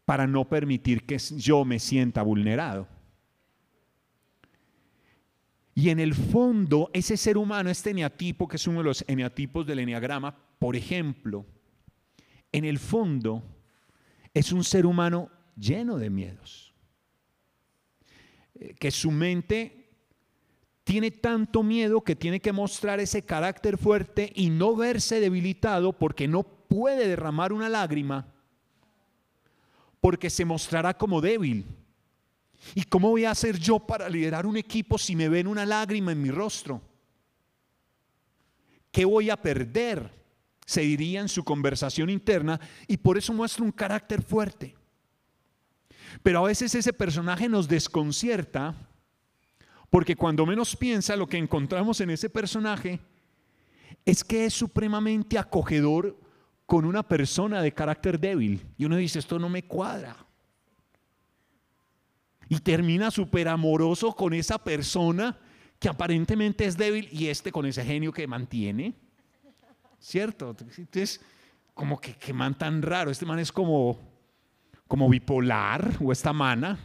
para 0.06 0.26
no 0.26 0.46
permitir 0.48 1.06
que 1.06 1.18
yo 1.18 1.66
me 1.66 1.80
sienta 1.80 2.24
vulnerado. 2.24 2.88
Y 5.78 5.90
en 5.90 6.00
el 6.00 6.16
fondo, 6.16 6.90
ese 6.94 7.18
ser 7.18 7.38
humano, 7.38 7.70
este 7.70 7.90
eneatipo, 7.90 8.48
que 8.48 8.56
es 8.56 8.66
uno 8.66 8.78
de 8.78 8.86
los 8.86 9.04
eneatipos 9.10 9.68
del 9.68 9.80
eneagrama, 9.80 10.34
por 10.58 10.78
ejemplo, 10.78 11.46
en 12.54 12.64
el 12.64 12.80
fondo 12.80 13.44
es 14.34 14.54
un 14.54 14.64
ser 14.64 14.86
humano 14.86 15.30
lleno 15.58 15.98
de 15.98 16.10
miedos. 16.10 16.74
Eh, 18.56 18.74
que 18.80 18.90
su 18.90 19.12
mente 19.12 19.90
tiene 20.86 21.12
tanto 21.12 21.62
miedo 21.62 22.02
que 22.02 22.16
tiene 22.16 22.40
que 22.40 22.54
mostrar 22.54 23.02
ese 23.02 23.26
carácter 23.26 23.78
fuerte 23.78 24.32
y 24.34 24.50
no 24.50 24.78
verse 24.78 25.20
debilitado 25.20 25.92
porque 25.92 26.28
no 26.28 26.44
puede 26.44 27.08
derramar 27.08 27.52
una 27.52 27.68
lágrima, 27.68 28.34
porque 30.00 30.30
se 30.30 30.46
mostrará 30.46 30.98
como 30.98 31.20
débil. 31.20 31.66
¿Y 32.74 32.84
cómo 32.84 33.10
voy 33.10 33.26
a 33.26 33.32
hacer 33.32 33.58
yo 33.58 33.80
para 33.80 34.10
liderar 34.10 34.46
un 34.46 34.58
equipo 34.58 34.98
si 34.98 35.16
me 35.16 35.30
ven 35.30 35.48
una 35.48 35.66
lágrima 35.66 36.12
en 36.12 36.22
mi 36.22 36.32
rostro? 36.32 36.82
¿Qué 38.92 39.06
voy 39.06 39.30
a 39.30 39.42
perder? 39.42 40.12
Se 40.66 40.82
diría 40.82 41.22
en 41.22 41.30
su 41.30 41.44
conversación 41.44 42.10
interna 42.10 42.60
y 42.88 42.98
por 42.98 43.18
eso 43.18 43.34
muestra 43.34 43.64
un 43.64 43.72
carácter 43.72 44.24
fuerte. 44.24 44.76
Pero 46.24 46.40
a 46.40 46.48
veces 46.48 46.74
ese 46.74 46.94
personaje 46.94 47.48
nos 47.48 47.68
desconcierta 47.68 48.76
porque 49.90 50.16
cuando 50.16 50.46
menos 50.46 50.76
piensa 50.76 51.16
lo 51.16 51.28
que 51.28 51.38
encontramos 51.38 52.02
en 52.02 52.10
ese 52.10 52.30
personaje 52.30 53.00
es 54.06 54.24
que 54.24 54.46
es 54.46 54.54
supremamente 54.54 55.38
acogedor 55.38 56.20
con 56.66 56.86
una 56.86 57.04
persona 57.04 57.62
de 57.62 57.74
carácter 57.74 58.20
débil. 58.20 58.66
Y 58.78 58.86
uno 58.86 58.98
dice, 58.98 59.20
esto 59.20 59.40
no 59.40 59.50
me 59.50 59.64
cuadra. 59.64 60.25
Y 62.50 62.60
termina 62.60 63.12
súper 63.12 63.48
amoroso 63.48 64.14
con 64.14 64.34
esa 64.34 64.58
persona 64.58 65.38
que 65.80 65.90
aparentemente 65.90 66.66
es 66.66 66.78
débil 66.78 67.10
y 67.12 67.28
este 67.28 67.52
con 67.52 67.66
ese 67.66 67.84
genio 67.84 68.12
que 68.12 68.28
mantiene. 68.28 68.94
¿Cierto? 70.00 70.56
Entonces, 70.60 71.22
como 71.74 72.00
que, 72.00 72.14
que 72.14 72.34
man 72.34 72.58
tan 72.58 72.82
raro. 72.82 73.12
Este 73.12 73.26
man 73.26 73.40
es 73.40 73.52
como, 73.52 74.00
como 74.88 75.10
bipolar 75.10 75.98
o 76.00 76.12
esta 76.12 76.32
mana. 76.34 76.78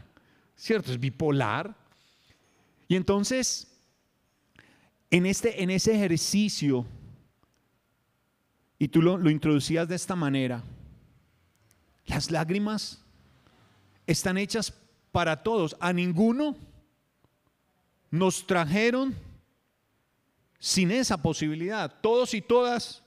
¿Cierto? 0.56 0.90
Es 0.92 0.98
bipolar. 0.98 1.76
Y 2.88 2.96
entonces, 2.96 3.70
en, 5.10 5.26
este, 5.26 5.62
en 5.62 5.70
ese 5.70 5.94
ejercicio, 5.94 6.86
y 8.78 8.88
tú 8.88 9.02
lo, 9.02 9.18
lo 9.18 9.30
introducías 9.30 9.86
de 9.88 9.96
esta 9.96 10.16
manera, 10.16 10.64
las 12.06 12.30
lágrimas 12.30 13.04
están 14.06 14.38
hechas 14.38 14.72
para 15.12 15.42
todos. 15.42 15.76
A 15.80 15.92
ninguno 15.92 16.56
nos 18.10 18.46
trajeron 18.46 19.14
sin 20.58 20.90
esa 20.90 21.20
posibilidad. 21.20 22.00
Todos 22.00 22.34
y 22.34 22.42
todas, 22.42 23.02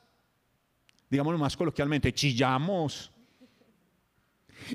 digámoslo 1.10 1.38
más 1.38 1.56
coloquialmente, 1.56 2.14
chillamos. 2.14 3.12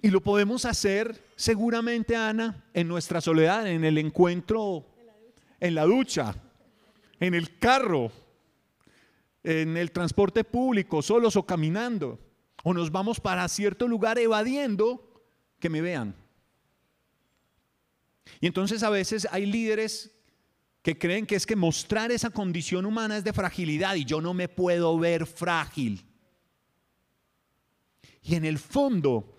Y 0.03 0.11
lo 0.11 0.21
podemos 0.21 0.65
hacer 0.65 1.23
seguramente, 1.35 2.15
Ana, 2.15 2.65
en 2.75 2.89
nuestra 2.89 3.21
soledad, 3.21 3.67
en 3.67 3.85
el 3.85 3.99
encuentro, 3.99 4.85
en 5.61 5.75
la 5.75 5.85
ducha, 5.85 6.35
en 7.21 7.35
el 7.35 7.59
carro, 7.59 8.13
en 9.43 9.77
el 9.77 9.91
transporte 9.93 10.45
público, 10.45 11.01
solos 11.03 11.37
o 11.37 11.45
caminando. 11.45 12.19
O 12.65 12.75
nos 12.75 12.91
vamos 12.91 13.21
para 13.21 13.49
cierto 13.49 13.89
lugar 13.89 14.19
evadiendo 14.19 15.23
que 15.59 15.71
me 15.71 15.81
vean. 15.81 16.15
Y 18.41 18.47
entonces 18.47 18.83
a 18.83 18.91
veces 18.91 19.27
hay 19.31 19.47
líderes 19.47 20.11
que 20.83 20.99
creen 20.99 21.27
que 21.27 21.37
es 21.37 21.47
que 21.47 21.57
mostrar 21.57 22.13
esa 22.13 22.31
condición 22.31 22.87
humana 22.87 23.17
es 23.17 23.25
de 23.25 23.33
fragilidad 23.33 23.95
y 23.95 24.05
yo 24.05 24.21
no 24.21 24.33
me 24.35 24.49
puedo 24.49 24.99
ver 24.99 25.27
frágil. 25.27 26.05
Y 28.23 28.35
en 28.37 28.45
el 28.45 28.59
fondo, 28.59 29.37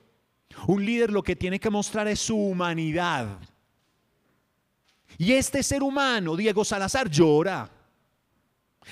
un 0.68 0.86
líder 0.86 1.12
lo 1.12 1.24
que 1.24 1.36
tiene 1.36 1.60
que 1.60 1.70
mostrar 1.70 2.08
es 2.08 2.20
su 2.20 2.38
humanidad. 2.38 3.40
Y 5.18 5.34
este 5.34 5.64
ser 5.64 5.84
humano, 5.84 6.36
Diego 6.36 6.64
Salazar, 6.64 7.10
llora. 7.10 7.70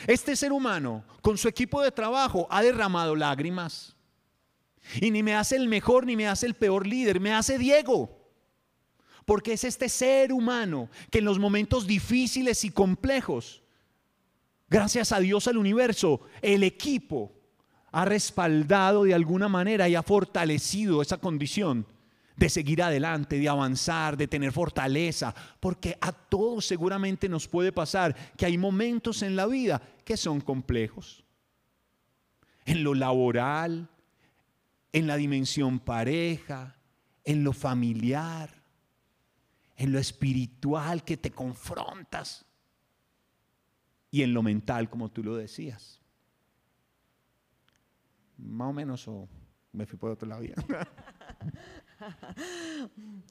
Este 0.06 0.36
ser 0.36 0.52
humano, 0.52 1.04
con 1.22 1.38
su 1.38 1.48
equipo 1.48 1.82
de 1.82 1.92
trabajo, 1.92 2.48
ha 2.50 2.62
derramado 2.62 3.16
lágrimas. 3.16 3.96
Y 5.02 5.12
ni 5.12 5.24
me 5.24 5.36
hace 5.36 5.56
el 5.56 5.68
mejor 5.68 6.06
ni 6.06 6.16
me 6.16 6.28
hace 6.28 6.46
el 6.46 6.54
peor 6.54 6.88
líder, 6.88 7.20
me 7.20 7.34
hace 7.34 7.58
Diego 7.58 8.17
porque 9.28 9.52
es 9.52 9.66
este 9.66 9.90
ser 9.90 10.32
humano 10.32 10.90
que 11.12 11.18
en 11.18 11.26
los 11.26 11.38
momentos 11.38 11.86
difíciles 11.86 12.64
y 12.64 12.70
complejos, 12.70 13.62
gracias 14.70 15.12
a 15.12 15.20
Dios 15.20 15.50
al 15.50 15.58
universo, 15.58 16.22
el 16.42 16.64
equipo 16.64 17.34
ha 17.92 18.06
respaldado 18.06 19.04
de 19.04 19.14
alguna 19.14 19.50
manera 19.50 19.90
y 19.90 19.96
ha 19.96 20.02
fortalecido 20.02 21.02
esa 21.02 21.18
condición 21.18 21.86
de 22.38 22.48
seguir 22.48 22.82
adelante, 22.82 23.38
de 23.38 23.50
avanzar, 23.50 24.16
de 24.16 24.30
tener 24.30 24.54
fortaleza, 24.54 25.36
porque 25.60 25.98
a 26.00 26.14
todos 26.14 26.66
seguramente 26.66 27.28
nos 27.28 27.50
puede 27.50 27.74
pasar 27.74 28.16
que 28.38 28.46
hay 28.46 28.58
momentos 28.58 29.24
en 29.24 29.36
la 29.36 29.46
vida 29.46 29.82
que 30.06 30.16
son 30.16 30.40
complejos. 30.40 31.26
En 32.64 32.82
lo 32.82 32.94
laboral, 32.94 33.90
en 34.94 35.06
la 35.06 35.18
dimensión 35.18 35.80
pareja, 35.80 36.78
en 37.26 37.44
lo 37.44 37.52
familiar, 37.52 38.57
en 39.78 39.92
lo 39.92 40.00
espiritual 40.00 41.04
que 41.04 41.16
te 41.16 41.32
confrontas 41.32 42.46
y 44.10 44.24
en 44.24 44.34
lo 44.34 44.42
mental, 44.42 44.90
como 44.90 45.10
tú 45.10 45.24
lo 45.24 45.36
decías. 45.36 46.02
Más 48.38 48.70
o 48.70 48.74
menos, 48.74 49.08
o 49.08 49.30
me 49.72 49.86
fui 49.86 49.98
por 49.98 50.12
otro 50.12 50.28
lado. 50.28 50.44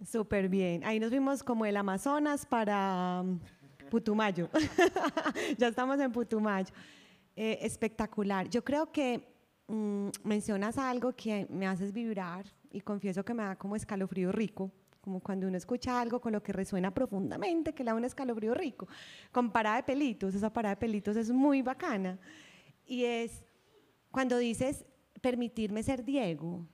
Súper 0.07 0.49
bien. 0.49 0.85
Ahí 0.85 1.01
nos 1.01 1.11
vimos 1.11 1.43
como 1.43 1.67
el 1.67 1.77
Amazonas 1.77 2.47
para 2.47 3.23
um, 3.25 3.41
Putumayo. 3.91 4.49
ya 5.59 5.69
estamos 5.69 5.99
en 5.99 6.13
Putumayo. 6.13 6.73
Eh, 7.35 7.59
espectacular. 7.63 8.49
Yo 8.49 8.65
creo 8.65 8.93
que 8.93 9.29
mm, 9.67 10.09
mencionas 10.23 10.79
algo 10.79 11.13
que 11.13 11.47
me 11.51 11.67
haces 11.67 11.93
vibrar 11.93 12.47
y 12.71 12.81
confieso 12.81 13.25
que 13.25 13.35
me 13.35 13.43
da 13.43 13.57
como 13.57 13.75
escalofrío 13.75 14.31
rico 14.31 14.71
como 15.07 15.21
cuando 15.21 15.47
uno 15.47 15.57
escucha 15.57 16.01
algo 16.01 16.21
con 16.21 16.33
lo 16.33 16.43
que 16.43 16.53
resuena 16.53 16.93
profundamente, 16.93 17.73
que 17.73 17.85
le 17.85 17.93
da 17.93 17.95
un 17.95 18.05
escalofrío 18.05 18.55
rico, 18.55 18.89
con 19.31 19.53
parada 19.53 19.77
de 19.77 19.85
pelitos, 19.85 20.35
esa 20.35 20.53
parada 20.53 20.75
de 20.75 20.81
pelitos 20.81 21.17
es 21.17 21.31
muy 21.31 21.63
bacana. 21.63 22.19
Y 22.85 23.05
es 23.05 23.45
cuando 24.11 24.37
dices 24.37 24.85
permitirme 25.21 25.85
ser 25.85 26.03
Diego, 26.05 26.67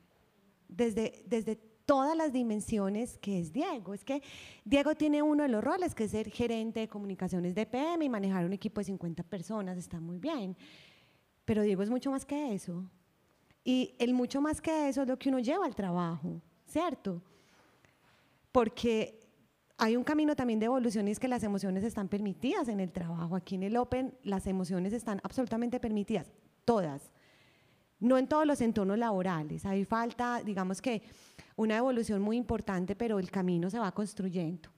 desde, 0.66 1.23
desde 1.27 1.57
todas 1.85 2.16
las 2.16 2.33
dimensiones 2.33 3.18
que 3.18 3.38
es 3.38 3.53
Diego. 3.53 3.92
Es 3.92 4.03
que 4.03 4.23
Diego 4.64 4.95
tiene 4.95 5.21
uno 5.21 5.42
de 5.42 5.51
los 5.51 5.62
roles, 5.62 5.95
que 5.95 6.05
es 6.05 6.12
ser 6.12 6.31
gerente 6.31 6.81
de 6.81 6.88
comunicaciones 6.88 7.55
de 7.55 7.66
PM 7.66 8.03
y 8.03 8.09
manejar 8.09 8.47
un 8.47 8.55
equipo 8.55 8.81
de 8.81 8.87
50 8.87 9.25
personas, 9.25 9.77
está 9.77 10.01
muy 10.01 10.18
bien. 10.18 10.57
Pero 11.45 11.61
Diego 11.61 11.83
es 11.83 11.90
mucho 11.90 12.11
más 12.11 12.25
que 12.25 12.55
eso. 12.55 12.83
Y 13.62 13.95
el 13.99 14.14
mucho 14.14 14.40
más 14.40 14.62
que 14.62 14.88
eso 14.88 15.03
es 15.03 15.09
lo 15.09 15.18
que 15.18 15.29
uno 15.29 15.38
lleva 15.38 15.66
al 15.66 15.75
trabajo, 15.75 16.40
¿cierto? 16.64 17.21
Porque 18.53 19.19
hay 19.79 19.97
un 19.97 20.05
camino 20.05 20.37
también 20.37 20.61
de 20.61 20.67
evolución 20.67 21.09
y 21.09 21.11
es 21.11 21.19
que 21.19 21.29
las 21.29 21.43
emociones 21.43 21.83
están 21.83 22.09
permitidas 22.09 22.69
en 22.69 22.79
el 22.79 22.93
trabajo. 22.93 23.35
Aquí 23.35 23.57
en 23.57 23.65
el 23.65 23.77
Open 23.77 24.17
las 24.23 24.47
emociones 24.47 24.93
están 24.93 25.21
absolutamente 25.25 25.81
permitidas, 25.81 26.31
todas. 26.65 27.11
No 27.99 28.19
en 28.19 28.29
todos 28.29 28.47
los 28.47 28.61
entornos 28.61 28.99
laborales. 28.99 29.65
Hay 29.65 29.85
falta, 29.85 30.43
digamos 30.45 30.83
que, 30.83 31.03
una 31.57 31.77
evolución 31.77 32.21
muy 32.21 32.37
importante, 32.37 32.95
pero 32.95 33.19
el 33.19 33.31
camino 33.31 33.71
se 33.71 33.79
va 33.79 33.93
construyendo. 33.93 34.69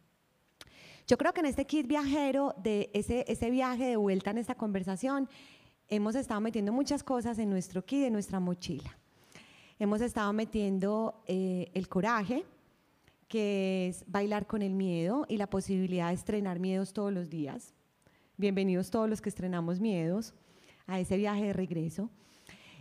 Yo 1.07 1.19
creo 1.19 1.33
que 1.33 1.41
en 1.41 1.47
este 1.47 1.67
kit 1.67 1.87
viajero, 1.87 2.55
de 2.63 2.91
ese, 2.95 3.25
ese 3.29 3.51
viaje 3.51 3.85
de 3.85 3.97
vuelta 3.97 4.31
en 4.31 4.39
esta 4.39 4.55
conversación, 4.55 5.29
hemos 5.89 6.15
estado 6.15 6.41
metiendo 6.41 6.73
muchas 6.73 7.03
cosas 7.03 7.39
en 7.39 7.51
nuestro 7.51 7.85
kit, 7.85 8.05
en 8.05 8.13
nuestra 8.13 8.41
mochila. 8.41 8.97
Hemos 9.79 10.01
estado 10.01 10.33
metiendo 10.33 11.23
eh, 11.27 11.71
el 11.75 11.89
coraje, 11.89 12.45
que 13.29 13.89
es 13.89 14.05
bailar 14.07 14.47
con 14.47 14.63
el 14.63 14.75
miedo 14.75 15.27
y 15.29 15.37
la 15.37 15.49
posibilidad 15.49 16.09
de 16.09 16.15
estrenar 16.15 16.61
miedos 16.61 16.93
todos 16.93 17.13
los 17.13 17.31
días. 17.31 17.75
Bienvenidos 18.37 18.91
todos 18.91 19.09
los 19.09 19.21
que 19.21 19.29
estrenamos 19.29 19.81
miedos 19.81 20.35
a 20.87 21.01
ese 21.01 21.17
viaje 21.17 21.45
de 21.45 21.53
regreso. 21.53 22.11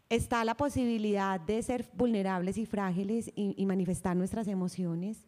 Está 0.10 0.44
la 0.46 0.56
posibilidad 0.56 1.40
de 1.40 1.62
ser 1.64 1.90
vulnerables 1.94 2.58
y 2.58 2.66
frágiles 2.66 3.32
y, 3.36 3.66
manifestar 3.66 4.16
nuestras 4.16 4.48
emociones. 4.48 5.28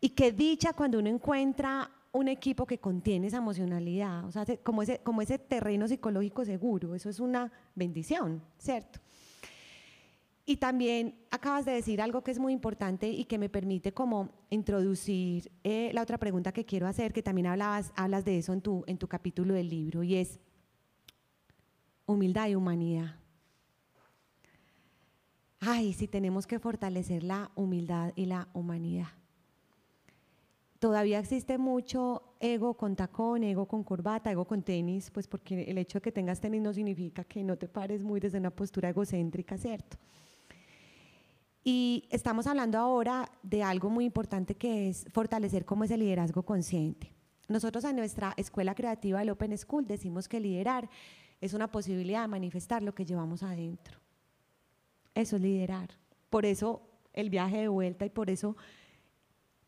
Y 0.00 0.10
qué 0.10 0.32
dicha 0.32 0.72
cuando 0.72 0.98
uno 0.98 1.08
encuentra 1.08 1.90
un 2.12 2.28
equipo 2.28 2.66
que 2.66 2.78
contiene 2.78 3.26
esa 3.26 3.36
emocionalidad, 3.36 4.24
o 4.24 4.32
sea, 4.32 4.44
como 4.62 4.82
ese, 4.82 4.98
como 4.98 5.22
ese 5.22 5.38
terreno 5.38 5.86
psicológico 5.86 6.44
seguro, 6.44 6.94
eso 6.94 7.10
es 7.10 7.20
una 7.20 7.52
bendición, 7.74 8.42
¿cierto? 8.58 9.00
Y 10.48 10.56
también 10.56 11.14
acabas 11.30 11.66
de 11.66 11.72
decir 11.72 12.00
algo 12.00 12.24
que 12.24 12.30
es 12.30 12.38
muy 12.38 12.54
importante 12.54 13.06
y 13.06 13.26
que 13.26 13.36
me 13.36 13.50
permite 13.50 13.92
como 13.92 14.30
introducir 14.48 15.52
eh, 15.62 15.90
la 15.92 16.00
otra 16.00 16.16
pregunta 16.16 16.52
que 16.52 16.64
quiero 16.64 16.86
hacer, 16.86 17.12
que 17.12 17.22
también 17.22 17.48
hablabas, 17.48 17.92
hablas 17.96 18.24
de 18.24 18.38
eso 18.38 18.54
en 18.54 18.62
tu, 18.62 18.82
en 18.86 18.96
tu 18.96 19.08
capítulo 19.08 19.52
del 19.52 19.68
libro, 19.68 20.02
y 20.02 20.14
es 20.14 20.40
humildad 22.06 22.48
y 22.48 22.54
humanidad. 22.54 23.16
Ay, 25.60 25.92
si 25.92 26.08
tenemos 26.08 26.46
que 26.46 26.58
fortalecer 26.58 27.24
la 27.24 27.50
humildad 27.54 28.14
y 28.16 28.24
la 28.24 28.48
humanidad. 28.54 29.08
Todavía 30.78 31.18
existe 31.18 31.58
mucho 31.58 32.22
ego 32.40 32.72
con 32.72 32.96
tacón, 32.96 33.44
ego 33.44 33.66
con 33.66 33.84
corbata, 33.84 34.32
ego 34.32 34.46
con 34.46 34.62
tenis, 34.62 35.10
pues 35.10 35.28
porque 35.28 35.64
el 35.64 35.76
hecho 35.76 35.98
de 35.98 36.02
que 36.04 36.12
tengas 36.12 36.40
tenis 36.40 36.62
no 36.62 36.72
significa 36.72 37.22
que 37.24 37.44
no 37.44 37.58
te 37.58 37.68
pares 37.68 38.02
muy 38.02 38.18
desde 38.18 38.38
una 38.38 38.50
postura 38.50 38.88
egocéntrica, 38.88 39.58
¿cierto? 39.58 39.98
Y 41.70 42.08
estamos 42.08 42.46
hablando 42.46 42.78
ahora 42.78 43.30
de 43.42 43.62
algo 43.62 43.90
muy 43.90 44.06
importante 44.06 44.54
que 44.54 44.88
es 44.88 45.04
fortalecer 45.12 45.66
cómo 45.66 45.84
es 45.84 45.90
el 45.90 46.00
liderazgo 46.00 46.42
consciente. 46.42 47.12
Nosotros 47.46 47.84
en 47.84 47.96
nuestra 47.96 48.32
escuela 48.38 48.74
creativa 48.74 49.18
del 49.18 49.28
Open 49.28 49.58
School 49.58 49.86
decimos 49.86 50.28
que 50.28 50.40
liderar 50.40 50.88
es 51.42 51.52
una 51.52 51.70
posibilidad 51.70 52.22
de 52.22 52.28
manifestar 52.28 52.82
lo 52.82 52.94
que 52.94 53.04
llevamos 53.04 53.42
adentro. 53.42 53.98
Eso 55.14 55.36
es 55.36 55.42
liderar. 55.42 55.90
Por 56.30 56.46
eso 56.46 56.80
el 57.12 57.28
viaje 57.28 57.58
de 57.58 57.68
vuelta 57.68 58.06
y 58.06 58.08
por 58.08 58.30
eso 58.30 58.56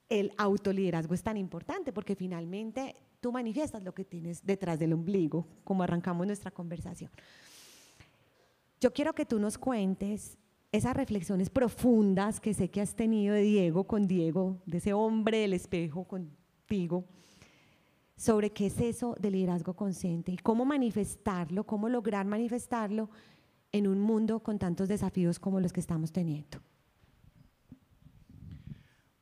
el 0.09 0.33
autoliderazgo 0.39 1.13
es 1.13 1.23
tan 1.23 1.37
importante, 1.37 1.93
porque 1.93 2.17
finalmente 2.17 2.97
tú 3.21 3.31
manifiestas 3.31 3.83
lo 3.83 3.93
que 3.93 4.07
tienes 4.07 4.43
detrás 4.47 4.79
del 4.79 4.95
ombligo, 4.95 5.47
como 5.65 5.83
arrancamos 5.83 6.27
nuestra 6.27 6.51
conversación. 6.51 7.11
Yo 8.81 8.91
quiero 8.91 9.13
que 9.13 9.27
tú 9.27 9.39
nos 9.39 9.59
cuentes 9.59 10.39
esas 10.73 10.95
reflexiones 10.95 11.51
profundas 11.51 12.41
que 12.41 12.55
sé 12.55 12.71
que 12.71 12.81
has 12.81 12.95
tenido 12.95 13.35
de 13.35 13.43
Diego 13.43 13.85
con 13.85 14.07
Diego, 14.07 14.63
de 14.67 14.79
ese 14.79 14.93
hombre 14.93 15.39
del 15.39 15.53
espejo 15.53 16.05
contigo, 16.05 17.05
sobre 18.17 18.51
qué 18.51 18.67
es 18.67 18.79
eso 18.81 19.17
de 19.19 19.31
liderazgo 19.31 19.75
consciente 19.75 20.31
y 20.33 20.37
cómo 20.37 20.65
manifestarlo, 20.65 21.65
cómo 21.65 21.89
lograr 21.89 22.27
manifestarlo 22.27 23.11
en 23.73 23.87
un 23.87 24.01
mundo 24.01 24.41
con 24.41 24.59
tantos 24.59 24.89
desafíos 24.89 25.39
como 25.39 25.61
los 25.61 25.73
que 25.73 25.81
estamos 25.81 26.13
teniendo. 26.13 26.59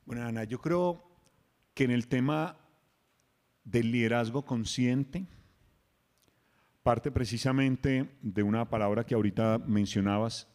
Bueno, 0.05 0.23
Ana, 0.23 0.43
yo 0.43 0.59
creo 0.59 1.03
que 1.73 1.83
en 1.83 1.91
el 1.91 2.07
tema 2.07 2.57
del 3.63 3.91
liderazgo 3.91 4.43
consciente, 4.43 5.25
parte 6.83 7.11
precisamente 7.11 8.09
de 8.21 8.43
una 8.43 8.69
palabra 8.69 9.05
que 9.05 9.15
ahorita 9.15 9.59
mencionabas, 9.59 10.47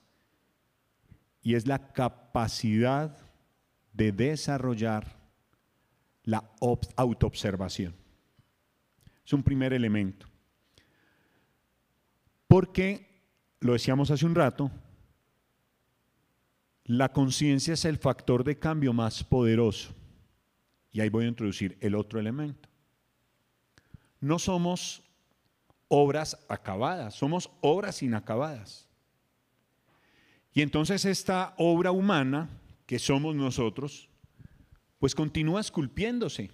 y 1.44 1.54
es 1.54 1.68
la 1.68 1.92
capacidad 1.92 3.16
de 3.92 4.10
desarrollar 4.10 5.16
la 6.24 6.50
autoobservación. 6.96 7.94
Es 9.24 9.32
un 9.32 9.42
primer 9.42 9.74
elemento. 9.74 10.26
Porque, 12.48 13.06
lo 13.60 13.74
decíamos 13.74 14.10
hace 14.10 14.24
un 14.24 14.34
rato, 14.34 14.70
la 16.84 17.12
conciencia 17.12 17.74
es 17.74 17.84
el 17.84 17.98
factor 17.98 18.42
de 18.42 18.58
cambio 18.58 18.94
más 18.94 19.22
poderoso. 19.22 19.94
Y 20.92 21.00
ahí 21.00 21.10
voy 21.10 21.26
a 21.26 21.28
introducir 21.28 21.76
el 21.80 21.94
otro 21.94 22.18
elemento. 22.18 22.70
No 24.20 24.38
somos 24.38 25.02
obras 25.88 26.38
acabadas, 26.48 27.14
somos 27.14 27.50
obras 27.60 28.02
inacabadas. 28.02 28.83
Y 30.54 30.62
entonces 30.62 31.04
esta 31.04 31.52
obra 31.58 31.90
humana 31.90 32.48
que 32.86 33.00
somos 33.00 33.34
nosotros, 33.34 34.08
pues 35.00 35.14
continúa 35.14 35.60
esculpiéndose 35.60 36.50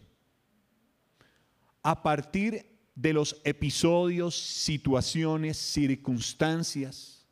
a 1.83 2.03
partir 2.03 2.67
de 2.95 3.13
los 3.13 3.41
episodios, 3.45 4.35
situaciones, 4.35 5.59
circunstancias 5.59 7.27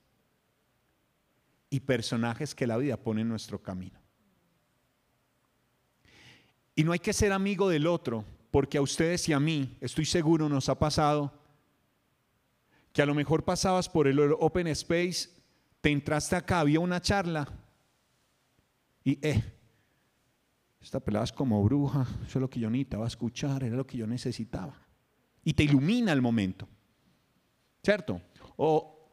y 1.70 1.80
personajes 1.80 2.54
que 2.54 2.66
la 2.66 2.76
vida 2.76 2.98
pone 2.98 3.22
en 3.22 3.28
nuestro 3.28 3.62
camino. 3.62 3.98
Y 6.74 6.84
no 6.84 6.92
hay 6.92 6.98
que 6.98 7.12
ser 7.14 7.32
amigo 7.32 7.68
del 7.70 7.86
otro, 7.86 8.24
porque 8.50 8.78
a 8.78 8.82
ustedes 8.82 9.26
y 9.28 9.32
a 9.32 9.40
mí, 9.40 9.76
estoy 9.80 10.04
seguro, 10.04 10.48
nos 10.48 10.68
ha 10.68 10.78
pasado 10.78 11.32
que 12.92 13.02
a 13.02 13.06
lo 13.06 13.14
mejor 13.14 13.44
pasabas 13.44 13.88
por 13.88 14.06
el 14.06 14.18
Open 14.38 14.66
Space 14.68 15.37
te 15.80 15.90
entraste 15.90 16.36
acá, 16.36 16.60
había 16.60 16.80
una 16.80 17.00
charla 17.00 17.48
y, 19.04 19.18
eh, 19.26 19.42
esta 20.80 21.00
pelada 21.00 21.24
es 21.24 21.32
como 21.32 21.62
bruja, 21.62 22.06
eso 22.26 22.38
es 22.38 22.42
lo 22.42 22.50
que 22.50 22.60
yo 22.60 22.70
necesitaba 22.70 23.06
escuchar, 23.06 23.64
era 23.64 23.76
lo 23.76 23.86
que 23.86 23.96
yo 23.96 24.06
necesitaba. 24.06 24.74
Y 25.44 25.52
te 25.54 25.64
ilumina 25.64 26.12
el 26.12 26.22
momento, 26.22 26.68
¿cierto? 27.82 28.20
O, 28.56 29.10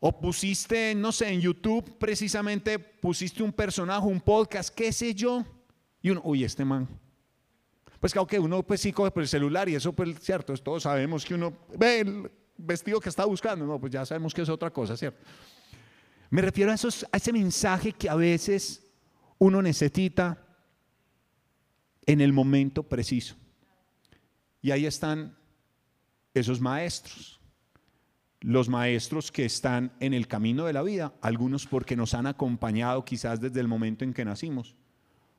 o 0.00 0.20
pusiste, 0.20 0.94
no 0.94 1.12
sé, 1.12 1.32
en 1.32 1.40
YouTube 1.40 1.98
precisamente 1.98 2.78
pusiste 2.78 3.42
un 3.42 3.52
personaje, 3.52 4.06
un 4.06 4.20
podcast, 4.20 4.74
qué 4.74 4.92
sé 4.92 5.14
yo, 5.14 5.44
y 6.00 6.10
uno, 6.10 6.20
uy, 6.24 6.44
este 6.44 6.64
man. 6.64 6.88
Pues 8.00 8.14
que 8.28 8.38
uno 8.38 8.62
pues 8.62 8.80
sí 8.80 8.92
coge 8.92 9.10
por 9.10 9.22
el 9.22 9.28
celular 9.28 9.68
y 9.68 9.74
eso 9.74 9.92
pues 9.92 10.20
cierto, 10.20 10.54
todos 10.58 10.84
sabemos 10.84 11.24
que 11.24 11.34
uno 11.34 11.52
ve 11.76 12.30
vestido 12.58 13.00
que 13.00 13.08
está 13.08 13.24
buscando. 13.24 13.64
No, 13.64 13.80
pues 13.80 13.92
ya 13.92 14.04
sabemos 14.04 14.34
que 14.34 14.42
es 14.42 14.48
otra 14.48 14.70
cosa, 14.70 14.96
¿cierto? 14.96 15.24
Me 16.30 16.42
refiero 16.42 16.70
a, 16.70 16.74
a 16.74 17.16
ese 17.16 17.32
mensaje 17.32 17.92
que 17.92 18.10
a 18.10 18.14
veces 18.14 18.84
uno 19.38 19.62
necesita 19.62 20.44
en 22.04 22.20
el 22.20 22.32
momento 22.32 22.82
preciso. 22.82 23.36
Y 24.60 24.72
ahí 24.72 24.86
están 24.86 25.36
esos 26.34 26.60
maestros. 26.60 27.40
Los 28.40 28.68
maestros 28.68 29.32
que 29.32 29.44
están 29.44 29.92
en 30.00 30.14
el 30.14 30.28
camino 30.28 30.64
de 30.64 30.72
la 30.72 30.82
vida, 30.82 31.14
algunos 31.22 31.66
porque 31.66 31.96
nos 31.96 32.14
han 32.14 32.26
acompañado 32.26 33.04
quizás 33.04 33.40
desde 33.40 33.60
el 33.60 33.68
momento 33.68 34.04
en 34.04 34.12
que 34.14 34.24
nacimos, 34.24 34.76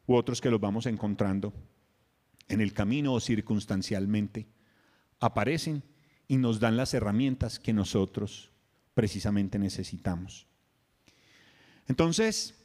u 0.06 0.16
otros 0.16 0.42
que 0.42 0.50
los 0.50 0.60
vamos 0.60 0.86
encontrando 0.86 1.54
en 2.48 2.62
el 2.62 2.74
camino 2.74 3.14
o 3.14 3.20
circunstancialmente. 3.20 4.48
Aparecen 5.20 5.84
y 6.30 6.38
nos 6.38 6.60
dan 6.60 6.78
las 6.78 6.94
herramientas 6.94 7.60
que 7.60 7.74
nosotros 7.74 8.52
precisamente 8.94 9.58
necesitamos. 9.58 10.46
Entonces, 11.88 12.56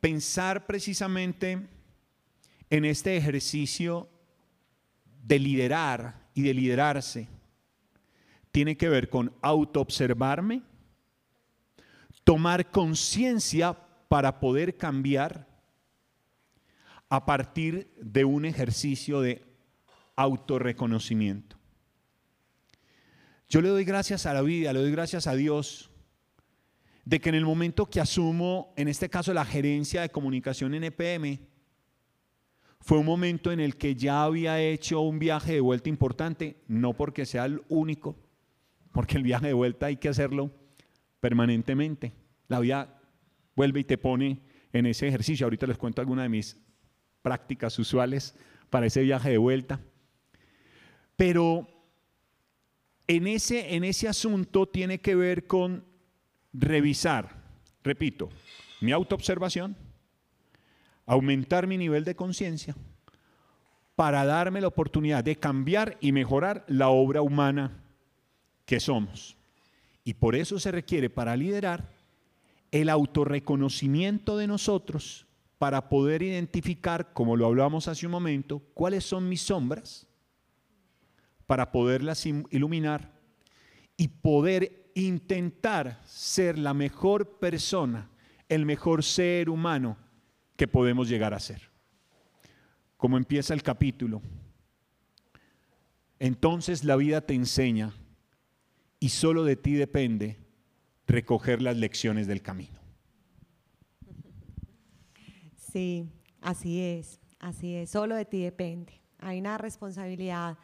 pensar 0.00 0.66
precisamente 0.66 1.68
en 2.70 2.84
este 2.86 3.16
ejercicio 3.16 4.08
de 5.22 5.38
liderar 5.38 6.28
y 6.34 6.42
de 6.42 6.54
liderarse 6.54 7.28
tiene 8.50 8.76
que 8.76 8.88
ver 8.88 9.10
con 9.10 9.34
autoobservarme, 9.42 10.62
tomar 12.24 12.70
conciencia 12.70 13.76
para 14.08 14.40
poder 14.40 14.78
cambiar 14.78 15.46
a 17.10 17.26
partir 17.26 17.92
de 18.00 18.24
un 18.24 18.46
ejercicio 18.46 19.20
de 19.20 19.44
autorreconocimiento. 20.16 21.58
Yo 23.54 23.62
le 23.62 23.68
doy 23.68 23.84
gracias 23.84 24.26
a 24.26 24.34
la 24.34 24.42
vida, 24.42 24.72
le 24.72 24.80
doy 24.80 24.90
gracias 24.90 25.28
a 25.28 25.36
Dios 25.36 25.88
de 27.04 27.20
que 27.20 27.28
en 27.28 27.36
el 27.36 27.44
momento 27.44 27.86
que 27.86 28.00
asumo, 28.00 28.74
en 28.76 28.88
este 28.88 29.08
caso, 29.08 29.32
la 29.32 29.44
gerencia 29.44 30.02
de 30.02 30.08
comunicación 30.08 30.74
en 30.74 30.82
EPM, 30.82 31.38
fue 32.80 32.98
un 32.98 33.06
momento 33.06 33.52
en 33.52 33.60
el 33.60 33.76
que 33.76 33.94
ya 33.94 34.24
había 34.24 34.60
hecho 34.60 35.02
un 35.02 35.20
viaje 35.20 35.52
de 35.52 35.60
vuelta 35.60 35.88
importante, 35.88 36.64
no 36.66 36.94
porque 36.94 37.26
sea 37.26 37.44
el 37.44 37.62
único, 37.68 38.18
porque 38.90 39.18
el 39.18 39.22
viaje 39.22 39.46
de 39.46 39.52
vuelta 39.52 39.86
hay 39.86 39.98
que 39.98 40.08
hacerlo 40.08 40.50
permanentemente. 41.20 42.12
La 42.48 42.58
vida 42.58 43.00
vuelve 43.54 43.78
y 43.78 43.84
te 43.84 43.98
pone 43.98 44.40
en 44.72 44.86
ese 44.86 45.06
ejercicio. 45.06 45.46
Ahorita 45.46 45.68
les 45.68 45.78
cuento 45.78 46.00
alguna 46.00 46.24
de 46.24 46.28
mis 46.28 46.60
prácticas 47.22 47.78
usuales 47.78 48.34
para 48.68 48.86
ese 48.86 49.02
viaje 49.02 49.30
de 49.30 49.38
vuelta. 49.38 49.80
Pero 51.14 51.68
en 53.06 53.26
ese, 53.26 53.74
en 53.74 53.84
ese 53.84 54.08
asunto 54.08 54.66
tiene 54.66 55.00
que 55.00 55.14
ver 55.14 55.46
con 55.46 55.84
revisar, 56.52 57.42
repito, 57.82 58.30
mi 58.80 58.92
autoobservación, 58.92 59.76
aumentar 61.06 61.66
mi 61.66 61.76
nivel 61.76 62.04
de 62.04 62.14
conciencia 62.14 62.74
para 63.94 64.24
darme 64.24 64.60
la 64.60 64.68
oportunidad 64.68 65.22
de 65.22 65.36
cambiar 65.36 65.96
y 66.00 66.12
mejorar 66.12 66.64
la 66.66 66.88
obra 66.88 67.22
humana 67.22 67.82
que 68.64 68.80
somos. 68.80 69.36
Y 70.02 70.14
por 70.14 70.34
eso 70.34 70.58
se 70.58 70.72
requiere 70.72 71.10
para 71.10 71.36
liderar 71.36 71.90
el 72.70 72.88
autorreconocimiento 72.88 74.36
de 74.36 74.46
nosotros 74.46 75.26
para 75.58 75.88
poder 75.88 76.22
identificar, 76.22 77.12
como 77.12 77.36
lo 77.36 77.46
hablamos 77.46 77.88
hace 77.88 78.06
un 78.06 78.12
momento, 78.12 78.60
cuáles 78.74 79.04
son 79.04 79.28
mis 79.28 79.42
sombras, 79.42 80.06
para 81.46 81.72
poderlas 81.72 82.24
iluminar 82.26 83.12
y 83.96 84.08
poder 84.08 84.90
intentar 84.94 86.00
ser 86.04 86.58
la 86.58 86.74
mejor 86.74 87.38
persona, 87.38 88.10
el 88.48 88.64
mejor 88.66 89.02
ser 89.02 89.50
humano 89.50 89.96
que 90.56 90.68
podemos 90.68 91.08
llegar 91.08 91.34
a 91.34 91.40
ser. 91.40 91.70
Como 92.96 93.16
empieza 93.16 93.54
el 93.54 93.62
capítulo, 93.62 94.22
entonces 96.18 96.84
la 96.84 96.96
vida 96.96 97.20
te 97.20 97.34
enseña 97.34 97.92
y 99.00 99.10
solo 99.10 99.44
de 99.44 99.56
ti 99.56 99.74
depende 99.74 100.38
recoger 101.06 101.60
las 101.60 101.76
lecciones 101.76 102.26
del 102.26 102.40
camino. 102.40 102.80
Sí, 105.56 106.08
así 106.40 106.80
es, 106.80 107.20
así 107.40 107.74
es, 107.74 107.90
solo 107.90 108.14
de 108.14 108.24
ti 108.24 108.42
depende. 108.42 108.92
Hay 109.18 109.40
una 109.40 109.58
responsabilidad 109.58 110.56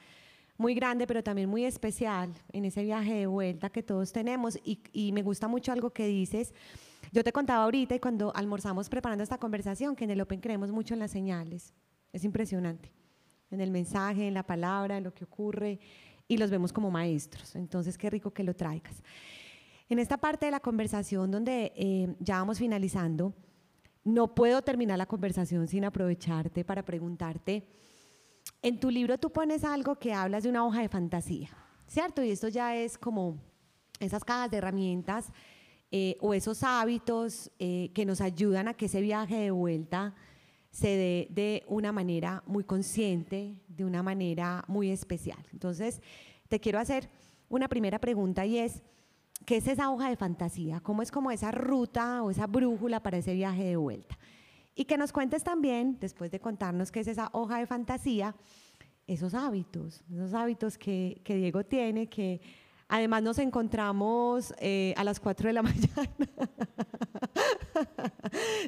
muy 0.61 0.75
grande, 0.75 1.07
pero 1.07 1.23
también 1.23 1.49
muy 1.49 1.65
especial 1.65 2.35
en 2.53 2.67
ese 2.67 2.83
viaje 2.83 3.15
de 3.15 3.27
vuelta 3.27 3.71
que 3.71 3.83
todos 3.83 4.13
tenemos. 4.13 4.59
Y, 4.63 5.11
me 5.13 5.23
gusta 5.23 5.49
mucho 5.49 5.73
algo 5.73 5.89
que 5.89 6.07
dices. 6.07 6.53
Yo 7.13 7.25
te 7.25 7.33
contaba 7.33 7.65
ahorita 7.65 7.95
y 7.95 7.99
cuando 7.99 8.31
almorzamos 8.37 8.91
preparando 8.91 9.25
esta 9.25 9.39
conversación 9.39 9.97
que 9.97 10.05
en 10.05 10.11
el 10.11 10.21
Open 10.21 10.39
creemos 10.39 10.71
mucho 10.71 10.93
en 10.93 11.01
las 11.01 11.13
señales. 11.13 11.73
Es 12.13 12.25
impresionante. 12.25 12.93
En 13.51 13.63
el 13.63 13.71
mensaje, 13.71 14.29
en 14.29 14.35
la 14.35 14.43
palabra, 14.43 14.99
en 14.99 15.05
lo 15.05 15.15
que 15.15 15.25
ocurre 15.25 15.81
y 16.29 16.37
los 16.37 16.51
vemos 16.51 16.75
como 16.75 16.91
maestros. 16.91 17.57
Entonces, 17.57 17.97
qué 17.97 18.11
rico 18.11 18.31
que 18.31 18.45
lo 18.45 18.55
traigas. 18.55 19.03
En 19.89 19.99
esta 19.99 20.19
parte 20.19 20.45
de 20.45 20.53
la 20.53 20.61
conversación 20.61 21.31
donde 21.31 21.73
eh, 21.75 22.15
ya 22.21 22.37
vamos 22.37 22.59
finalizando, 22.59 23.33
no 24.05 24.35
puedo 24.35 24.61
terminar 24.61 24.99
la 24.99 25.07
conversación 25.07 25.67
sin 25.69 25.87
aprovecharte 25.87 26.67
para 26.67 26.85
preguntarte, 26.85 27.67
en 28.63 28.79
tu 28.79 28.91
libro 28.91 29.19
tú 29.19 29.31
pones 29.31 29.65
algo 29.65 29.97
que 29.97 30.13
hablas 30.13 30.43
de 30.43 30.51
una 30.51 30.65
hoja 30.65 30.81
de 30.81 30.89
fantasía, 30.89 31.51
¿cierto? 31.87 32.23
Y 32.23 32.31
esto 32.31 32.49
ya 32.49 32.77
es 32.77 32.99
como 32.99 33.39
esas 33.99 34.25
cajas 34.25 34.51
de 34.51 34.59
herramientas 34.59 35.33
eh, 35.91 36.17
o 36.21 36.35
esos 36.35 36.63
hábitos 36.63 37.51
eh, 37.59 37.91
que 37.95 38.05
nos 38.05 38.21
ayudan 38.21 38.69
a 38.69 38.75
que 38.75 38.87
ese 38.87 39.01
viaje 39.01 39.37
de 39.37 39.51
vuelta 39.51 40.15
se 40.71 40.89
dé 40.89 41.29
de 41.31 41.65
una 41.67 41.91
manera 41.91 42.43
muy 42.47 42.65
consciente, 42.65 43.57
de 43.67 43.85
una 43.85 44.03
manera 44.03 44.65
muy 44.69 44.91
especial. 44.91 45.45
Entonces, 45.53 46.01
te 46.49 46.61
quiero 46.61 46.79
hacer 46.79 47.11
una 47.49 47.69
primera 47.69 47.99
pregunta 47.99 48.47
y 48.47 48.59
es, 48.59 48.83
¿qué 49.45 49.57
es 49.57 49.67
esa 49.67 49.91
hoja 49.91 50.09
de 50.09 50.17
fantasía? 50.17 50.81
¿Cómo 50.81 51.03
es 51.03 51.11
como 51.11 51.31
esa 51.31 51.51
ruta 51.51 52.23
o 52.23 52.31
esa 52.31 52.47
brújula 52.47 53.03
para 53.03 53.19
ese 53.19 53.35
viaje 53.35 53.65
de 53.65 53.77
vuelta? 53.77 54.17
Y 54.75 54.85
que 54.85 54.97
nos 54.97 55.13
cuentes 55.13 55.43
también, 55.43 55.99
después 56.01 56.31
de 56.31 56.41
contarnos 56.41 56.91
qué 56.91 57.01
es 57.01 57.09
esa 57.09 57.31
hoja 57.33 57.59
de 57.59 57.67
fantasía, 57.67 58.35
esos 59.07 59.35
hábitos, 59.35 60.05
esos 60.13 60.35
hábitos 60.35 60.79
que, 60.79 61.21
que 61.25 61.37
Diego 61.37 61.65
tiene, 61.65 62.09
que 62.09 62.41
además 62.91 63.23
nos 63.23 63.39
encontramos 63.39 64.53
eh, 64.59 64.93
a 64.97 65.05
las 65.05 65.21
4 65.21 65.47
de 65.47 65.53
la 65.53 65.63
mañana. 65.63 66.11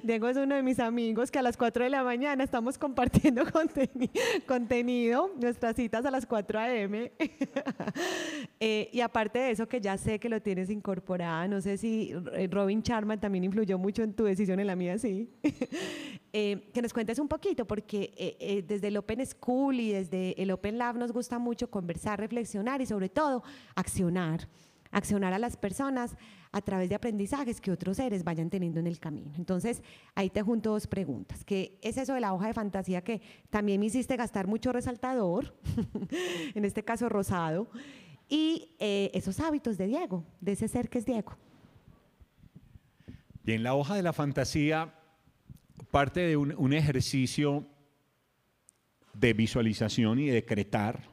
Diego 0.02 0.28
es 0.28 0.36
uno 0.36 0.54
de 0.54 0.62
mis 0.62 0.78
amigos 0.78 1.30
que 1.30 1.38
a 1.38 1.42
las 1.42 1.56
4 1.56 1.84
de 1.84 1.90
la 1.90 2.02
mañana 2.02 2.44
estamos 2.44 2.78
compartiendo 2.78 3.42
contenido, 4.46 5.30
nuestras 5.40 5.76
citas 5.76 6.06
a 6.06 6.10
las 6.10 6.26
4 6.26 6.58
a.m. 6.58 7.12
Eh, 8.64 8.88
y 8.92 9.00
aparte 9.00 9.40
de 9.40 9.50
eso, 9.50 9.66
que 9.68 9.80
ya 9.80 9.98
sé 9.98 10.20
que 10.20 10.28
lo 10.28 10.40
tienes 10.40 10.70
incorporada, 10.70 11.48
no 11.48 11.60
sé 11.60 11.76
si 11.76 12.14
eh, 12.32 12.48
Robin 12.48 12.80
Charman 12.80 13.20
también 13.20 13.42
influyó 13.42 13.76
mucho 13.76 14.04
en 14.04 14.14
tu 14.14 14.22
decisión, 14.22 14.60
en 14.60 14.68
la 14.68 14.76
mía 14.76 14.98
sí. 14.98 15.28
Eh, 16.34 16.70
que 16.72 16.80
nos 16.80 16.94
cuentes 16.94 17.18
un 17.18 17.28
poquito, 17.28 17.66
porque 17.66 18.64
desde 18.66 18.88
el 18.88 18.96
Open 18.96 19.24
School 19.26 19.78
y 19.80 19.92
desde 19.92 20.40
el 20.42 20.50
Open 20.50 20.78
Lab 20.78 20.96
nos 20.96 21.12
gusta 21.12 21.38
mucho 21.38 21.70
conversar, 21.70 22.18
reflexionar 22.18 22.80
y 22.80 22.86
sobre 22.86 23.10
todo 23.10 23.42
accionar 23.74 24.48
accionar 24.92 25.32
a 25.32 25.38
las 25.38 25.56
personas 25.56 26.16
a 26.52 26.60
través 26.60 26.88
de 26.88 26.94
aprendizajes 26.94 27.60
que 27.60 27.72
otros 27.72 27.96
seres 27.96 28.22
vayan 28.22 28.50
teniendo 28.50 28.78
en 28.78 28.86
el 28.86 29.00
camino. 29.00 29.32
Entonces, 29.36 29.82
ahí 30.14 30.30
te 30.30 30.42
junto 30.42 30.70
dos 30.70 30.86
preguntas. 30.86 31.44
¿Qué 31.44 31.78
es 31.82 31.96
eso 31.96 32.14
de 32.14 32.20
la 32.20 32.34
hoja 32.34 32.46
de 32.46 32.54
fantasía 32.54 33.02
que 33.02 33.22
también 33.50 33.80
me 33.80 33.86
hiciste 33.86 34.16
gastar 34.16 34.46
mucho 34.46 34.70
resaltador, 34.70 35.56
en 36.54 36.64
este 36.64 36.84
caso 36.84 37.08
rosado, 37.08 37.68
y 38.28 38.74
eh, 38.78 39.10
esos 39.14 39.40
hábitos 39.40 39.78
de 39.78 39.86
Diego, 39.86 40.24
de 40.40 40.52
ese 40.52 40.68
ser 40.68 40.88
que 40.88 40.98
es 40.98 41.06
Diego? 41.06 41.36
Bien, 43.44 43.62
la 43.62 43.74
hoja 43.74 43.96
de 43.96 44.02
la 44.02 44.12
fantasía 44.12 44.94
parte 45.90 46.20
de 46.20 46.36
un, 46.36 46.72
ejercicio 46.72 47.66
de 49.14 49.32
visualización 49.32 50.18
y 50.18 50.28
decretar 50.28 51.10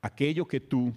aquello 0.00 0.46
que 0.46 0.60
tú 0.60 0.92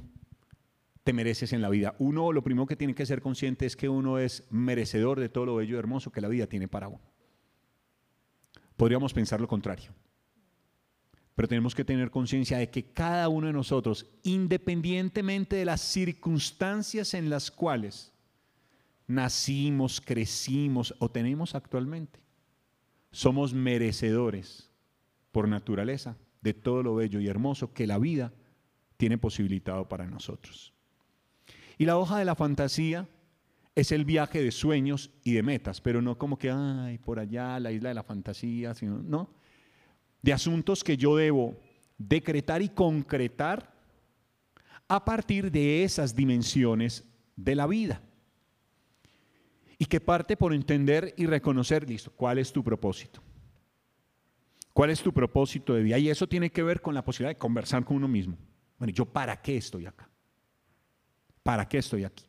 te 1.03 1.13
mereces 1.13 1.53
en 1.53 1.61
la 1.61 1.69
vida. 1.69 1.95
Uno, 1.99 2.31
lo 2.31 2.43
primero 2.43 2.65
que 2.65 2.75
tiene 2.75 2.95
que 2.95 3.05
ser 3.05 3.21
consciente 3.21 3.65
es 3.65 3.75
que 3.75 3.89
uno 3.89 4.19
es 4.19 4.47
merecedor 4.51 5.19
de 5.19 5.29
todo 5.29 5.45
lo 5.45 5.55
bello 5.55 5.75
y 5.75 5.79
hermoso 5.79 6.11
que 6.11 6.21
la 6.21 6.27
vida 6.27 6.47
tiene 6.47 6.67
para 6.67 6.87
uno. 6.87 7.01
Podríamos 8.77 9.13
pensar 9.13 9.41
lo 9.41 9.47
contrario. 9.47 9.91
Pero 11.35 11.47
tenemos 11.47 11.73
que 11.73 11.85
tener 11.85 12.11
conciencia 12.11 12.57
de 12.57 12.69
que 12.69 12.83
cada 12.83 13.29
uno 13.29 13.47
de 13.47 13.53
nosotros, 13.53 14.05
independientemente 14.23 15.55
de 15.55 15.65
las 15.65 15.81
circunstancias 15.81 17.13
en 17.13 17.29
las 17.29 17.49
cuales 17.49 18.11
nacimos, 19.07 20.01
crecimos 20.01 20.93
o 20.99 21.09
tenemos 21.09 21.55
actualmente, 21.55 22.19
somos 23.11 23.53
merecedores 23.53 24.69
por 25.31 25.47
naturaleza 25.47 26.17
de 26.41 26.53
todo 26.53 26.83
lo 26.83 26.95
bello 26.95 27.19
y 27.19 27.27
hermoso 27.27 27.73
que 27.73 27.87
la 27.87 27.97
vida 27.97 28.33
tiene 28.97 29.17
posibilitado 29.17 29.87
para 29.87 30.05
nosotros. 30.05 30.73
Y 31.77 31.85
la 31.85 31.97
hoja 31.97 32.19
de 32.19 32.25
la 32.25 32.35
fantasía 32.35 33.07
es 33.75 33.91
el 33.91 34.05
viaje 34.05 34.43
de 34.43 34.51
sueños 34.51 35.11
y 35.23 35.33
de 35.33 35.43
metas, 35.43 35.81
pero 35.81 36.01
no 36.01 36.17
como 36.17 36.37
que, 36.37 36.51
ay, 36.51 36.97
por 36.97 37.19
allá, 37.19 37.59
la 37.59 37.71
isla 37.71 37.89
de 37.89 37.95
la 37.95 38.03
fantasía, 38.03 38.73
sino, 38.73 38.99
no, 38.99 39.29
de 40.21 40.33
asuntos 40.33 40.83
que 40.83 40.97
yo 40.97 41.15
debo 41.15 41.57
decretar 41.97 42.61
y 42.61 42.69
concretar 42.69 43.73
a 44.87 45.05
partir 45.05 45.51
de 45.51 45.83
esas 45.83 46.15
dimensiones 46.15 47.05
de 47.35 47.55
la 47.55 47.65
vida. 47.65 48.01
Y 49.81 49.87
que 49.87 49.99
parte 49.99 50.37
por 50.37 50.53
entender 50.53 51.11
y 51.17 51.25
reconocer, 51.25 51.89
listo, 51.89 52.11
cuál 52.11 52.37
es 52.37 52.53
tu 52.53 52.63
propósito. 52.63 53.19
¿Cuál 54.73 54.91
es 54.91 55.01
tu 55.01 55.11
propósito 55.11 55.73
de 55.73 55.81
vida? 55.81 55.97
Y 55.97 56.07
eso 56.07 56.27
tiene 56.27 56.51
que 56.51 56.61
ver 56.61 56.81
con 56.81 56.93
la 56.93 57.03
posibilidad 57.03 57.31
de 57.31 57.39
conversar 57.39 57.83
con 57.83 57.97
uno 57.97 58.07
mismo. 58.07 58.37
Bueno, 58.77 58.93
¿yo 58.93 59.07
para 59.07 59.41
qué 59.41 59.57
estoy 59.57 59.87
acá? 59.87 60.07
¿Para 61.41 61.67
qué 61.67 61.79
estoy 61.79 62.03
aquí? 62.03 62.23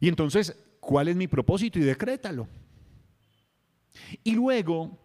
Y 0.00 0.08
entonces, 0.08 0.56
¿cuál 0.80 1.08
es 1.08 1.16
mi 1.16 1.28
propósito? 1.28 1.78
Y 1.78 1.82
decrétalo. 1.82 2.48
Y 4.24 4.34
luego, 4.34 4.98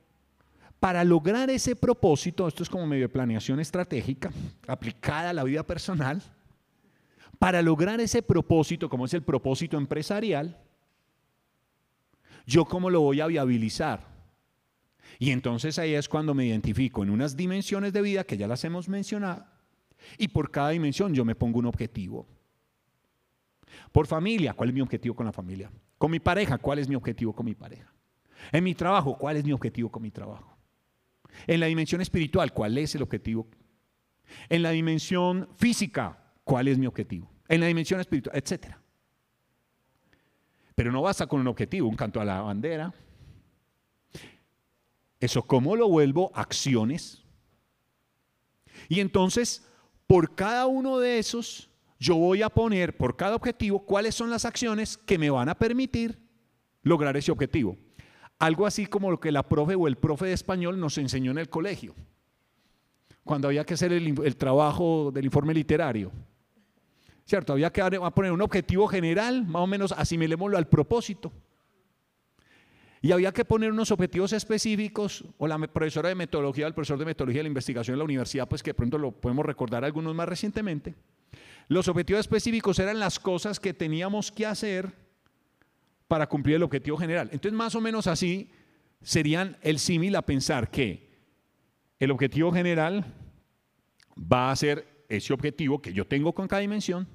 para 0.80 1.04
lograr 1.04 1.50
ese 1.50 1.76
propósito, 1.76 2.48
esto 2.48 2.64
es 2.64 2.70
como 2.70 2.88
medio 2.88 3.04
de 3.04 3.10
planeación 3.10 3.60
estratégica 3.60 4.32
aplicada 4.66 5.32
a 5.32 5.34
la 5.34 5.43
vida 5.43 5.68
personal, 5.68 6.24
para 7.38 7.62
lograr 7.62 8.00
ese 8.00 8.22
propósito, 8.22 8.88
como 8.88 9.04
es 9.04 9.14
el 9.14 9.24
propósito 9.24 9.76
empresarial, 9.76 10.62
yo 12.46 12.66
cómo 12.66 12.89
lo 12.89 13.02
voy 13.02 13.22
a 13.22 13.28
viabilizar. 13.28 14.16
Y 15.20 15.32
entonces 15.32 15.80
ahí 15.80 15.93
es 15.93 16.10
cuando 16.10 16.34
me 16.34 16.46
identifico 16.46 17.04
en 17.04 17.10
unas 17.10 17.36
dimensiones 17.36 17.93
de 17.93 18.02
vida 18.02 18.24
que 18.24 18.38
ya 18.38 18.48
las 18.48 18.64
hemos 18.64 18.89
mencionado, 18.89 19.46
y 20.18 20.28
por 20.28 20.52
cada 20.52 20.70
dimensión 20.70 21.14
yo 21.14 21.26
me 21.26 21.36
pongo 21.36 21.60
un 21.60 21.66
objetivo. 21.66 22.28
Por 23.91 24.08
familia, 24.08 24.54
¿cuál 24.54 24.70
es 24.70 24.76
mi 24.76 24.82
objetivo 24.82 25.16
con 25.16 25.26
la 25.26 25.32
familia? 25.32 25.72
Con 25.98 26.12
mi 26.12 26.20
pareja, 26.20 26.58
¿cuál 26.58 26.80
es 26.80 26.88
mi 26.88 26.96
objetivo 26.96 27.34
con 27.34 27.46
mi 27.46 27.56
pareja? 27.56 27.91
En 28.52 28.64
mi 28.64 28.76
trabajo, 28.76 29.18
¿cuál 29.18 29.38
es 29.38 29.46
mi 29.46 29.54
objetivo 29.54 29.89
con 29.89 30.04
mi 30.04 30.12
trabajo? 30.12 30.58
En 31.48 31.60
la 31.60 31.66
dimensión 31.66 32.02
espiritual, 32.02 32.54
¿cuál 32.54 32.78
es 32.78 32.93
el 32.96 33.02
objetivo? 33.02 33.48
En 34.50 34.64
la 34.64 34.72
dimensión 34.72 35.50
física, 35.56 36.18
¿cuál 36.43 36.68
es 36.68 36.78
mi 36.78 36.88
objetivo? 36.88 37.32
En 37.48 37.62
la 37.62 37.68
dimensión 37.68 38.00
espiritual, 38.00 38.38
etcétera. 38.38 38.82
Pero 40.76 40.91
no 40.91 41.01
basta 41.01 41.26
con 41.26 41.39
un 41.39 41.47
objetivo, 41.47 41.88
un 41.88 41.95
canto 41.95 42.21
a 42.21 42.26
la 42.26 42.41
bandera. 42.41 42.93
Eso, 45.19 45.41
¿cómo 45.43 45.76
lo 45.76 45.88
vuelvo? 45.88 46.32
Acciones. 46.36 47.23
Y 48.89 48.99
entonces, 48.99 49.65
por 50.05 50.36
cada 50.36 50.67
uno 50.67 50.99
de 50.99 51.17
esos, 51.17 51.69
yo 51.99 52.15
voy 52.15 52.41
a 52.41 52.49
poner 52.49 52.95
por 52.95 53.15
cada 53.15 53.36
objetivo 53.36 53.80
cuáles 53.80 54.15
son 54.15 54.30
las 54.30 54.45
acciones 54.45 54.97
que 54.97 55.17
me 55.17 55.30
van 55.30 55.49
a 55.49 55.55
permitir 55.55 56.19
lograr 56.84 57.17
ese 57.17 57.32
objetivo. 57.32 57.78
Algo 58.38 58.65
así 58.65 58.86
como 58.86 59.09
lo 59.09 59.19
que 59.19 59.32
la 59.32 59.43
profe 59.43 59.76
o 59.76 59.88
el 59.88 59.95
profe 59.95 60.26
de 60.26 60.34
español 60.34 60.80
nos 60.80 60.97
enseñó 60.97 61.32
en 61.32 61.38
el 61.38 61.49
colegio, 61.49 61.95
cuando 63.23 63.47
había 63.47 63.65
que 63.65 63.73
hacer 63.76 63.93
el, 63.93 64.36
trabajo 64.36 65.11
del 65.11 65.26
informe 65.26 65.53
literario. 65.53 66.11
¿Cierto? 67.26 67.53
Había 67.53 67.71
que 67.71 67.82
poner 68.13 68.32
un 68.32 68.41
objetivo 68.41 68.88
general, 68.88 69.45
más 69.45 69.63
o 69.63 69.67
menos 69.67 69.91
asimilémoslo 69.91 70.57
al 70.57 70.67
propósito. 70.67 71.34
Y 73.01 73.11
había 73.11 73.32
que 73.32 73.45
poner 73.45 73.71
unos 73.71 73.91
objetivos 73.91 74.32
específicos, 74.34 75.26
o 75.38 75.47
la 75.47 75.57
profesora 75.59 76.09
de 76.09 76.15
metodología, 76.15 76.67
el 76.67 76.73
profesor 76.73 76.97
de 76.97 77.05
metodología 77.05 77.39
de 77.39 77.43
la 77.43 77.49
investigación 77.49 77.95
de 77.95 77.97
la 77.99 78.03
universidad, 78.03 78.47
pues 78.47 78.63
que 78.63 78.71
de 78.71 78.76
pronto 78.76 78.97
lo 78.97 79.11
podemos 79.11 79.45
recordar 79.45 79.84
algunos 79.86 80.13
más 80.15 80.28
recientemente, 80.28 80.95
Los 81.67 81.88
objetivos 81.88 82.19
específicos 82.19 82.78
eran 82.78 82.99
las 82.99 83.19
cosas 83.19 83.59
que 83.59 83.73
teníamos 83.73 84.32
que 84.32 84.45
hacer 84.45 84.93
para 86.07 86.28
cumplir 86.28 86.57
el 86.57 86.63
objetivo 86.63 86.97
general. 86.97 87.30
Entonces, 87.32 87.57
más 87.57 87.73
o 87.73 87.82
menos 87.82 88.05
así 88.05 88.51
serían 89.01 89.57
el 89.61 89.80
símil 89.80 90.15
a 90.15 90.21
pensar 90.21 90.69
que 90.69 91.09
el 91.99 92.11
objetivo 92.11 92.51
general 92.51 93.05
va 94.15 94.51
a 94.51 94.55
ser 94.55 94.95
ese 95.10 95.34
objetivo 95.34 95.82
que 95.82 95.93
yo 95.93 96.06
tengo 96.06 96.34
con 96.34 96.47
cada 96.47 96.62
dimensión. 96.62 97.08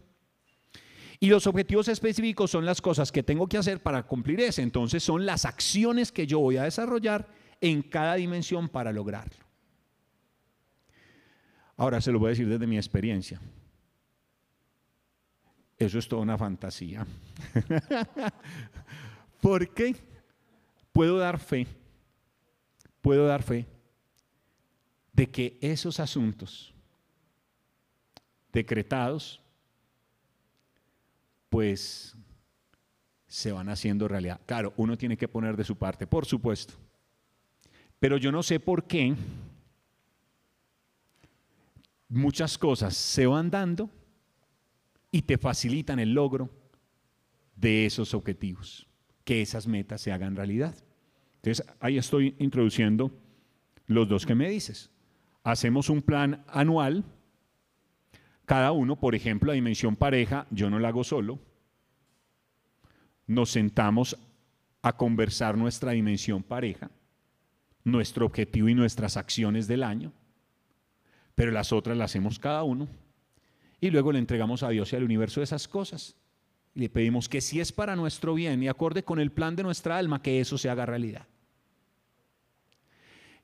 Y 1.18 1.28
los 1.28 1.47
objetivos 1.47 1.88
específicos 1.88 2.51
son 2.51 2.64
las 2.64 2.80
cosas 2.80 3.12
que 3.12 3.22
tengo 3.22 3.47
que 3.47 3.59
hacer 3.59 3.82
para 3.82 4.05
cumplir 4.05 4.41
ese. 4.41 4.62
Entonces 4.62 5.03
son 5.03 5.26
las 5.26 5.45
acciones 5.45 6.12
que 6.12 6.26
yo 6.26 6.38
voy 6.38 6.57
a 6.57 6.64
desarrollar 6.64 7.28
en 7.61 7.82
cada 7.82 8.14
dimensión 8.14 8.68
para 8.68 8.91
lograrlo. 8.91 9.45
Ahora 11.76 12.01
se 12.01 12.11
lo 12.11 12.18
voy 12.18 12.28
a 12.28 12.30
decir 12.30 12.49
desde 12.49 12.66
mi 12.66 12.76
experiencia. 12.76 13.41
Eso 15.78 15.99
es 15.99 16.09
toda 16.09 16.22
una 16.22 16.36
fantasía. 16.38 17.07
¿Por 19.41 19.72
qué? 19.72 19.97
Puedo 20.93 21.18
dar 21.18 21.38
fe, 21.38 21.66
puedo 23.01 23.26
dar 23.26 23.43
fe 23.43 23.66
de 25.12 25.30
que 25.30 25.59
esos 25.61 26.01
asuntos 26.01 26.74
decretados, 28.53 29.40
pues 31.48 32.16
se 33.26 33.53
van 33.53 33.68
haciendo 33.68 34.09
realidad. 34.09 34.40
Claro, 34.46 34.72
uno 34.76 34.98
tiene 34.98 35.16
que 35.16 35.28
poner 35.28 35.57
de 35.57 35.64
su 35.64 35.76
parte, 35.76 36.07
por 36.07 36.26
supuesto. 36.26 36.74
Pero 37.98 38.16
yo 38.16 38.32
no 38.32 38.42
sé 38.42 38.59
por 38.59 38.84
qué 38.84 39.14
muchas 42.09 42.59
cosas 42.59 42.96
se 42.96 43.26
van 43.26 43.51
dando 43.51 43.88
y 45.12 45.22
te 45.22 45.38
facilitan 45.38 45.98
el 45.98 46.12
logro 46.12 46.51
de 47.57 47.86
esos 47.86 48.14
objetivos, 48.14 48.86
que 49.24 49.42
esas 49.42 49.66
metas 49.66 50.01
se 50.01 50.12
hagan 50.12 50.34
realidad. 50.34 50.74
Entonces, 51.36 51.66
ahí 51.78 51.98
estoy 51.98 52.34
introduciendo 52.38 53.11
los 53.86 54.09
dos 54.09 54.26
que 54.26 54.34
me 54.34 54.48
dices. 54.48 54.90
Hacemos 55.42 55.88
un 55.88 56.03
plan 56.03 56.44
anual 56.48 57.05
cada 58.51 58.72
uno, 58.72 58.96
por 58.96 59.14
ejemplo, 59.14 59.46
la 59.46 59.55
dimensión 59.55 59.94
pareja, 59.94 60.44
yo 60.51 60.68
no 60.70 60.80
la 60.80 60.88
hago 60.88 61.05
solo. 61.05 61.38
Nos 63.28 63.53
sentamos 63.53 64.16
a 64.82 64.96
conversar 64.96 65.57
nuestra 65.57 65.92
dimensión 65.92 66.42
pareja, 66.42 66.90
nuestro 67.84 68.26
objetivo 68.26 68.68
y 68.68 68.74
nuestras 68.74 69.16
acciones 69.16 69.68
del 69.68 69.84
año, 69.84 70.12
pero 71.36 71.53
las 71.53 71.72
otras 71.72 71.96
las 71.96 72.11
hacemos 72.11 72.40
cada 72.40 72.64
uno. 72.64 72.88
Y 73.80 73.88
luego 73.90 74.11
le 74.11 74.18
entregamos 74.18 74.64
a 74.64 74.70
Dios 74.70 74.92
y 74.92 74.96
al 74.96 75.05
universo 75.05 75.42
esas 75.42 75.68
cosas. 75.68 76.16
Y 76.74 76.80
le 76.80 76.88
pedimos 76.88 77.28
que 77.28 77.40
si 77.40 77.61
es 77.61 77.70
para 77.70 77.94
nuestro 77.94 78.34
bien 78.34 78.64
y 78.64 78.66
acorde 78.66 79.05
con 79.05 79.20
el 79.20 79.30
plan 79.30 79.55
de 79.55 79.62
nuestra 79.62 79.96
alma, 79.96 80.22
que 80.22 80.40
eso 80.40 80.59
se 80.59 80.68
haga 80.68 80.86
realidad. 80.86 81.28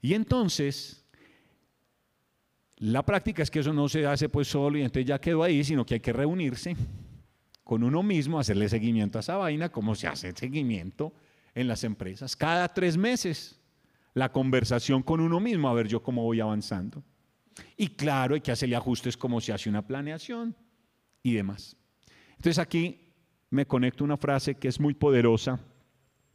Y 0.02 0.14
entonces 0.14 1.05
la 2.78 3.04
práctica 3.04 3.42
es 3.42 3.50
que 3.50 3.60
eso 3.60 3.72
no 3.72 3.88
se 3.88 4.06
hace 4.06 4.28
pues 4.28 4.48
solo 4.48 4.76
y 4.78 4.82
entonces 4.82 5.06
ya 5.06 5.20
quedó 5.20 5.42
ahí, 5.42 5.64
sino 5.64 5.86
que 5.86 5.94
hay 5.94 6.00
que 6.00 6.12
reunirse 6.12 6.76
con 7.64 7.82
uno 7.82 8.02
mismo, 8.02 8.38
hacerle 8.38 8.68
seguimiento 8.68 9.18
a 9.18 9.20
esa 9.20 9.36
vaina, 9.36 9.70
como 9.70 9.94
se 9.94 10.06
hace 10.06 10.28
el 10.28 10.36
seguimiento 10.36 11.12
en 11.54 11.68
las 11.68 11.84
empresas. 11.84 12.36
Cada 12.36 12.68
tres 12.68 12.96
meses, 12.96 13.58
la 14.14 14.30
conversación 14.30 15.02
con 15.02 15.20
uno 15.20 15.40
mismo, 15.40 15.68
a 15.68 15.74
ver 15.74 15.88
yo 15.88 16.02
cómo 16.02 16.22
voy 16.22 16.40
avanzando. 16.40 17.02
Y 17.76 17.88
claro, 17.88 18.34
hay 18.34 18.40
que 18.40 18.52
hacerle 18.52 18.76
ajustes 18.76 19.16
como 19.16 19.40
se 19.40 19.52
hace 19.52 19.68
una 19.68 19.86
planeación 19.86 20.54
y 21.22 21.32
demás. 21.32 21.76
Entonces 22.32 22.58
aquí 22.58 23.00
me 23.50 23.66
conecto 23.66 24.04
una 24.04 24.16
frase 24.16 24.54
que 24.54 24.68
es 24.68 24.78
muy 24.78 24.94
poderosa 24.94 25.58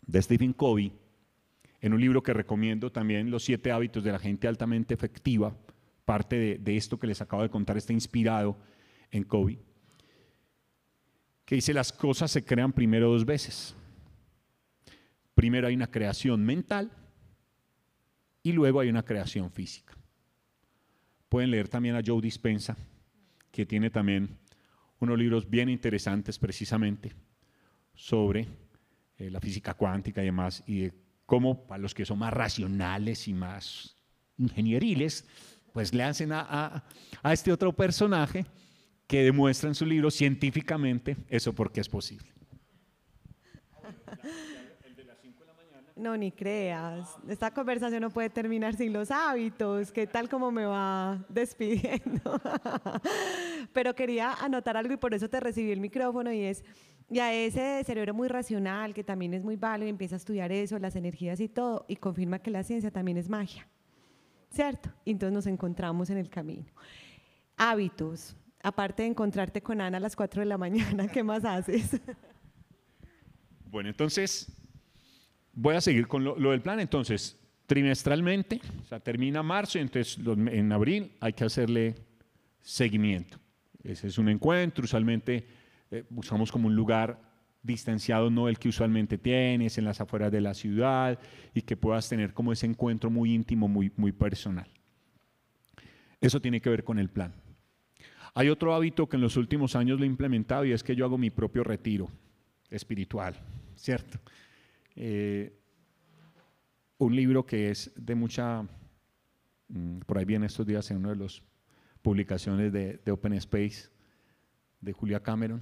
de 0.01 0.21
Stephen 0.21 0.53
Covey, 0.53 0.91
en 1.79 1.93
un 1.93 2.01
libro 2.01 2.21
que 2.21 2.33
recomiendo 2.33 2.91
también, 2.91 3.31
Los 3.31 3.43
siete 3.43 3.71
hábitos 3.71 4.03
de 4.03 4.11
la 4.11 4.19
gente 4.19 4.47
altamente 4.47 4.93
efectiva, 4.93 5.55
parte 6.06 6.58
de, 6.58 6.78
esto 6.78 6.99
que 6.99 7.08
les 7.08 7.22
acabo 7.22 7.43
de 7.43 7.49
contar 7.49 7.78
está 7.78 7.93
inspirado 7.93 8.58
en 9.12 9.24
Kobe, 9.24 9.60
que 11.45 11.56
dice 11.56 11.74
las 11.74 11.91
cosas 11.91 12.32
se 12.32 12.43
crean 12.43 12.72
primero 12.72 13.12
dos 13.12 13.26
veces. 13.26 13.76
Primero 15.36 15.68
hay 15.68 15.76
una 15.76 15.89
creación 15.89 16.43
mental 16.43 16.91
y 18.43 18.52
luego 18.52 18.80
hay 18.80 18.89
una 18.89 19.04
creación 19.04 19.52
física. 19.52 19.93
Pueden 21.30 21.52
leer 21.52 21.68
también 21.68 21.95
a 21.95 22.02
Joe 22.06 22.22
Dispensa, 22.22 22.78
que 23.52 23.66
tiene 23.66 23.89
también 23.89 24.38
unos 24.99 25.18
libros 25.18 25.49
bien 25.49 25.70
interesantes 25.70 26.38
precisamente 26.38 27.12
sobre 27.93 28.47
eh, 29.18 29.30
la 29.30 29.39
física 29.39 29.74
cuántica 29.74 30.22
y 30.22 30.26
demás, 30.26 30.64
y 30.66 30.80
de 30.82 30.93
cómo 31.26 31.66
para 31.68 31.82
los 31.82 31.93
que 31.93 32.06
son 32.06 32.20
más 32.20 32.34
racionales 32.34 33.28
y 33.28 33.34
más 33.34 33.95
ingenieriles, 34.38 35.26
pues 35.74 35.93
le 35.93 36.03
hacen 36.03 36.32
a, 36.34 36.84
este 37.24 37.51
otro 37.51 37.74
personaje 37.74 38.45
que 39.07 39.24
demuestra 39.24 39.69
en 39.69 39.76
su 39.76 39.86
libro 39.86 40.11
científicamente 40.11 41.17
eso 41.30 41.53
porque 41.53 41.82
es 41.82 41.89
posible. 41.89 42.30
No, 45.95 46.17
ni 46.17 46.32
creas. 46.32 47.15
Esta 47.28 47.53
conversación 47.53 48.01
no 48.01 48.09
puede 48.09 48.32
terminar 48.32 48.76
sin 48.76 48.91
los 48.91 49.11
hábitos. 49.11 49.91
¿Qué 49.91 50.07
tal 50.07 50.28
como 50.30 50.49
me 50.49 50.65
va 50.65 51.24
despidiendo? 51.30 52.41
Pero 53.74 53.93
quería 53.93 54.34
anotar 54.34 54.76
algo 54.78 54.93
y 54.93 54.97
por 54.97 55.13
eso 55.13 55.30
te 55.30 55.39
recibí 55.39 55.72
el 55.72 55.80
micrófono 55.80 56.32
y 56.32 56.41
es, 56.41 56.63
ya 57.07 57.32
ese 57.32 57.84
cerebro 57.84 58.15
muy 58.15 58.30
racional, 58.30 58.95
que 58.95 59.03
también 59.03 59.36
es 59.36 59.43
muy 59.43 59.57
válido, 59.57 59.89
empieza 59.89 60.15
a 60.15 60.17
estudiar 60.17 60.51
eso, 60.51 60.80
las 60.80 60.95
energías 60.95 61.39
y 61.39 61.47
todo, 61.47 61.86
y 61.88 61.97
confirma 61.97 62.39
que 62.39 62.49
la 62.49 62.63
ciencia 62.63 62.89
también 62.89 63.17
es 63.17 63.30
magia. 63.30 63.67
¿Cierto? 64.52 64.89
Y 65.06 65.12
entonces 65.12 65.34
nos 65.34 65.47
encontramos 65.47 66.10
en 66.10 66.18
el 66.18 66.30
camino. 66.30 66.66
Hábitos. 67.58 68.36
Aparte 68.64 69.04
de 69.04 69.10
encontrarte 69.10 69.62
con 69.62 69.82
Ana 69.82 69.97
a 69.97 69.99
las 69.99 70.16
4 70.16 70.41
de 70.41 70.45
la 70.45 70.58
mañana, 70.58 71.08
¿qué 71.08 71.24
más 71.24 71.43
haces? 71.45 71.99
Bueno, 73.66 73.89
entonces 73.89 74.52
voy 75.54 75.76
a 75.76 75.82
seguir 75.82 76.08
con 76.08 76.24
lo, 76.24 76.52
del 76.52 76.62
plan. 76.62 76.80
Entonces, 76.80 77.39
trimestralmente, 77.66 78.62
o 78.82 78.86
sea, 78.86 78.99
termina 78.99 79.41
marzo 79.41 79.78
y 79.78 79.82
entonces 79.82 80.20
en 80.26 80.72
abril 80.72 81.14
hay 81.22 81.34
que 81.34 81.45
hacerle 81.45 81.95
seguimiento. 82.62 83.39
Ese 83.84 84.08
es 84.08 84.18
un 84.18 84.30
encuentro, 84.30 84.84
usualmente 84.84 85.47
eh, 85.89 86.04
buscamos 86.10 86.52
como 86.52 86.68
un 86.68 86.76
lugar 86.76 87.30
distanciado 87.64 88.30
no 88.30 88.49
el 88.49 88.57
que 88.57 88.70
usualmente 88.70 89.18
tienes, 89.18 89.78
en 89.78 89.86
las 89.86 90.01
afueras 90.01 90.32
de 90.32 90.41
la 90.41 90.53
ciudad, 90.53 91.20
y 91.53 91.62
que 91.62 91.78
puedas 91.78 92.09
tener 92.09 92.34
como 92.34 92.51
ese 92.51 92.66
encuentro 92.66 93.09
muy 93.09 93.34
íntimo, 93.34 93.68
muy, 93.68 93.91
muy 93.95 94.12
personal. 94.12 94.68
Eso 96.20 96.41
tiene 96.41 96.62
que 96.62 96.70
ver 96.70 96.84
con 96.84 96.99
el 96.99 97.09
plan. 97.09 97.34
Hay 98.34 98.49
otro 98.49 98.74
hábito 98.74 99.09
que 99.09 99.18
en 99.18 99.22
los 99.22 99.36
últimos 99.38 99.76
años 99.76 99.99
lo 99.99 100.05
he 100.05 100.07
implementado 100.07 100.66
y 100.66 100.72
es 100.72 100.84
que 100.84 100.95
yo 100.95 101.05
hago 101.05 101.18
mi 101.18 101.30
propio 101.30 101.64
retiro 101.64 102.09
espiritual, 102.70 103.36
¿cierto? 103.76 104.20
Eh, 104.95 105.53
un 106.97 107.16
libro 107.16 107.45
que 107.45 107.72
es 107.72 107.91
de 107.95 108.16
mucha, 108.16 108.64
mm, 109.68 109.99
por 110.05 110.18
ahí 110.18 110.26
viene 110.26 110.45
estos 110.45 110.66
días 110.66 110.89
en 110.91 110.97
una 110.97 111.09
de 111.09 111.18
las 111.18 111.41
publicaciones 112.01 112.72
de, 112.72 113.01
de 113.03 113.12
Open 113.12 113.34
Space 113.34 113.89
de 114.80 114.93
Julia 114.93 115.22
Cameron, 115.22 115.62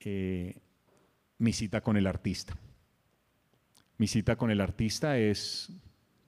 eh, 0.00 0.56
mi 1.38 1.52
cita 1.52 1.80
con 1.80 1.96
el 1.96 2.06
artista. 2.06 2.56
Mi 3.98 4.06
cita 4.06 4.36
con 4.36 4.50
el 4.50 4.60
artista 4.60 5.18
es 5.18 5.72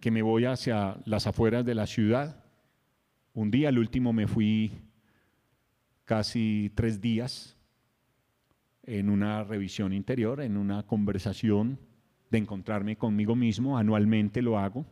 que 0.00 0.10
me 0.10 0.22
voy 0.22 0.44
hacia 0.44 0.96
las 1.04 1.26
afueras 1.26 1.64
de 1.64 1.74
la 1.74 1.86
ciudad. 1.86 2.44
Un 3.34 3.50
día, 3.50 3.68
el 3.68 3.78
último, 3.78 4.12
me 4.12 4.26
fui 4.26 4.72
casi 6.04 6.72
tres 6.74 7.00
días 7.00 7.56
en 8.84 9.10
una 9.10 9.44
revisión 9.44 9.92
interior, 9.92 10.40
en 10.40 10.56
una 10.56 10.84
conversación 10.84 11.78
de 12.30 12.38
encontrarme 12.38 12.96
conmigo 12.96 13.36
mismo. 13.36 13.76
Anualmente 13.76 14.40
lo 14.40 14.58
hago 14.58 14.86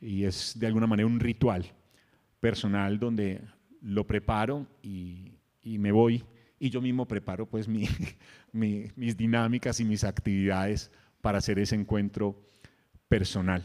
y 0.00 0.24
es 0.24 0.58
de 0.58 0.66
alguna 0.66 0.86
manera 0.86 1.06
un 1.06 1.20
ritual 1.20 1.64
personal 2.40 2.98
donde 2.98 3.40
lo 3.80 4.06
preparo 4.06 4.66
y, 4.82 5.32
y 5.62 5.78
me 5.78 5.92
voy 5.92 6.22
y 6.58 6.70
yo 6.70 6.80
mismo 6.80 7.06
preparo 7.06 7.46
pues 7.46 7.68
mis 8.52 9.16
dinámicas 9.16 9.80
y 9.80 9.84
mis 9.84 10.04
actividades 10.04 10.90
para 11.20 11.38
hacer 11.38 11.58
ese 11.58 11.74
encuentro 11.74 12.40
personal. 13.08 13.64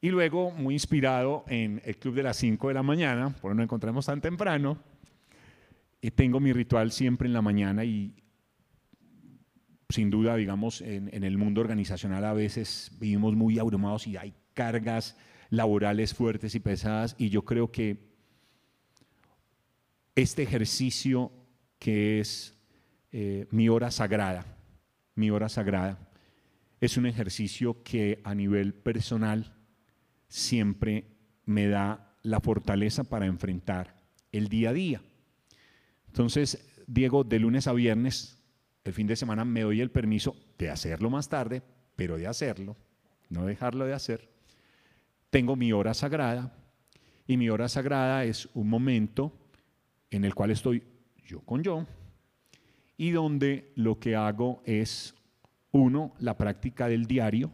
Y 0.00 0.10
luego, 0.10 0.50
muy 0.50 0.74
inspirado 0.74 1.44
en 1.48 1.80
el 1.84 1.96
club 1.96 2.14
de 2.14 2.22
las 2.22 2.36
5 2.36 2.68
de 2.68 2.74
la 2.74 2.82
mañana, 2.82 3.30
por 3.30 3.56
no 3.56 3.62
encontramos 3.62 4.06
tan 4.06 4.20
temprano, 4.20 4.78
y 6.00 6.10
tengo 6.10 6.38
mi 6.38 6.52
ritual 6.52 6.92
siempre 6.92 7.26
en 7.26 7.32
la 7.32 7.42
mañana 7.42 7.84
y 7.84 8.14
sin 9.88 10.10
duda, 10.10 10.36
digamos, 10.36 10.80
en, 10.80 11.12
en 11.12 11.24
el 11.24 11.38
mundo 11.38 11.60
organizacional 11.60 12.24
a 12.24 12.32
veces 12.32 12.92
vivimos 13.00 13.34
muy 13.34 13.58
abrumados 13.58 14.06
y 14.06 14.16
hay 14.16 14.34
cargas 14.52 15.16
laborales 15.50 16.12
fuertes 16.12 16.54
y 16.54 16.60
pesadas 16.60 17.14
y 17.18 17.30
yo 17.30 17.44
creo 17.44 17.70
que 17.70 17.98
este 20.14 20.42
ejercicio 20.42 21.32
que 21.78 22.20
es 22.20 22.54
eh, 23.12 23.46
mi 23.50 23.68
hora 23.68 23.90
sagrada, 23.90 24.44
mi 25.14 25.30
hora 25.30 25.48
sagrada, 25.48 25.98
es 26.80 26.96
un 26.96 27.06
ejercicio 27.06 27.82
que 27.82 28.20
a 28.24 28.34
nivel 28.34 28.74
personal 28.74 29.54
siempre 30.28 31.04
me 31.44 31.68
da 31.68 32.14
la 32.22 32.40
fortaleza 32.40 33.04
para 33.04 33.26
enfrentar 33.26 33.94
el 34.32 34.48
día 34.48 34.70
a 34.70 34.72
día. 34.72 35.02
Entonces, 36.08 36.66
Diego, 36.86 37.24
de 37.24 37.38
lunes 37.38 37.66
a 37.66 37.72
viernes, 37.72 38.42
el 38.84 38.92
fin 38.92 39.06
de 39.06 39.16
semana 39.16 39.44
me 39.44 39.62
doy 39.62 39.80
el 39.80 39.90
permiso 39.90 40.36
de 40.58 40.70
hacerlo 40.70 41.10
más 41.10 41.28
tarde, 41.28 41.62
pero 41.96 42.16
de 42.16 42.26
hacerlo, 42.26 42.76
no 43.28 43.46
dejarlo 43.46 43.86
de 43.86 43.94
hacer. 43.94 44.30
Tengo 45.30 45.56
mi 45.56 45.72
hora 45.72 45.94
sagrada 45.94 46.56
y 47.26 47.36
mi 47.36 47.48
hora 47.48 47.68
sagrada 47.68 48.24
es 48.24 48.48
un 48.54 48.68
momento 48.68 49.32
en 50.10 50.24
el 50.24 50.34
cual 50.34 50.50
estoy 50.50 50.82
yo 51.26 51.40
con 51.40 51.62
yo 51.62 51.86
y 52.96 53.10
donde 53.10 53.72
lo 53.74 53.98
que 53.98 54.16
hago 54.16 54.62
es, 54.64 55.14
uno, 55.70 56.14
la 56.18 56.38
práctica 56.38 56.88
del 56.88 57.06
diario. 57.06 57.52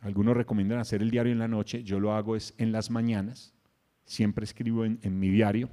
Algunos 0.00 0.36
recomiendan 0.36 0.78
hacer 0.78 1.02
el 1.02 1.10
diario 1.10 1.32
en 1.32 1.38
la 1.38 1.48
noche, 1.48 1.82
yo 1.82 1.98
lo 1.98 2.12
hago 2.12 2.36
es 2.36 2.54
en 2.58 2.72
las 2.72 2.90
mañanas, 2.90 3.54
siempre 4.04 4.44
escribo 4.44 4.84
en, 4.84 5.18
mi 5.18 5.30
diario. 5.30 5.70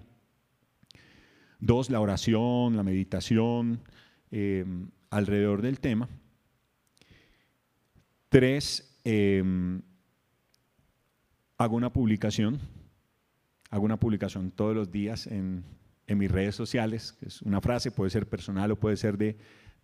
Dos, 1.60 1.90
la 1.90 2.00
oración, 2.00 2.76
la 2.76 2.84
meditación 2.84 3.82
eh, 4.32 4.66
alrededor 5.10 5.62
del 5.62 5.80
tema. 5.80 6.10
Tres, 8.30 9.00
em, 9.04 9.82
hago 11.58 11.76
una 11.76 11.94
publicación, 11.94 12.60
hago 13.70 13.86
una 13.86 14.00
publicación 14.00 14.52
todos 14.52 14.76
los 14.76 14.92
días 14.92 15.28
en, 15.28 15.64
mis 16.16 16.32
redes 16.32 16.56
sociales, 16.56 17.14
que 17.14 17.28
es 17.28 17.42
una 17.42 17.62
frase, 17.62 17.92
puede 17.92 18.12
ser 18.12 18.28
personal 18.28 18.72
o 18.72 18.80
puede 18.80 18.98
ser 18.98 19.18
de, 19.18 19.38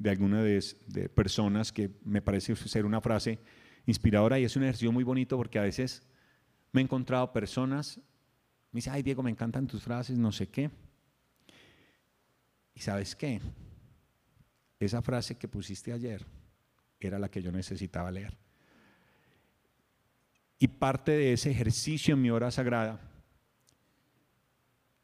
alguna 0.05 0.43
de, 0.43 0.63
de, 0.87 1.09
personas 1.09 1.71
que 1.71 1.91
me 2.03 2.21
parece 2.21 2.55
ser 2.55 2.85
una 2.85 3.01
frase 3.01 3.39
inspiradora 3.85 4.39
y 4.39 4.43
es 4.43 4.55
un 4.55 4.63
ejercicio 4.63 4.91
muy 4.91 5.03
bonito 5.03 5.37
porque 5.37 5.59
a 5.59 5.63
veces 5.63 6.03
me 6.71 6.81
he 6.81 6.83
encontrado 6.83 7.31
personas, 7.33 7.97
me 8.71 8.77
dicen, 8.77 8.93
ay 8.93 9.03
Diego, 9.03 9.23
me 9.23 9.31
encantan 9.31 9.67
tus 9.67 9.81
frases, 9.81 10.17
no 10.17 10.31
sé 10.31 10.47
qué. 10.47 10.69
Y 12.73 12.81
sabes 12.81 13.15
qué, 13.15 13.41
esa 14.79 15.01
frase 15.01 15.35
que 15.35 15.47
pusiste 15.47 15.91
ayer 15.91 16.25
era 16.99 17.19
la 17.19 17.29
que 17.29 17.41
yo 17.41 17.51
necesitaba 17.51 18.11
leer. 18.11 18.37
Y 20.57 20.67
parte 20.67 21.11
de 21.11 21.33
ese 21.33 21.51
ejercicio 21.51 22.13
en 22.13 22.21
mi 22.21 22.29
hora 22.29 22.51
sagrada 22.51 23.08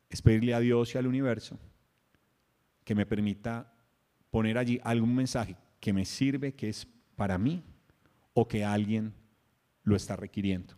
es 0.09 0.21
pedirle 0.21 0.53
a 0.53 0.59
Dios 0.59 0.93
y 0.93 0.97
al 0.97 1.07
universo 1.07 1.59
que 2.83 2.95
me 2.95 3.05
permita 3.05 3.73
poner 4.29 4.57
allí 4.57 4.79
algún 4.83 5.15
mensaje 5.15 5.55
que 5.79 5.93
me 5.93 6.05
sirve, 6.05 6.53
que 6.53 6.69
es 6.69 6.87
para 7.15 7.37
mí, 7.37 7.63
o 8.33 8.47
que 8.47 8.63
alguien 8.63 9.13
lo 9.83 9.95
está 9.95 10.15
requiriendo. 10.15 10.73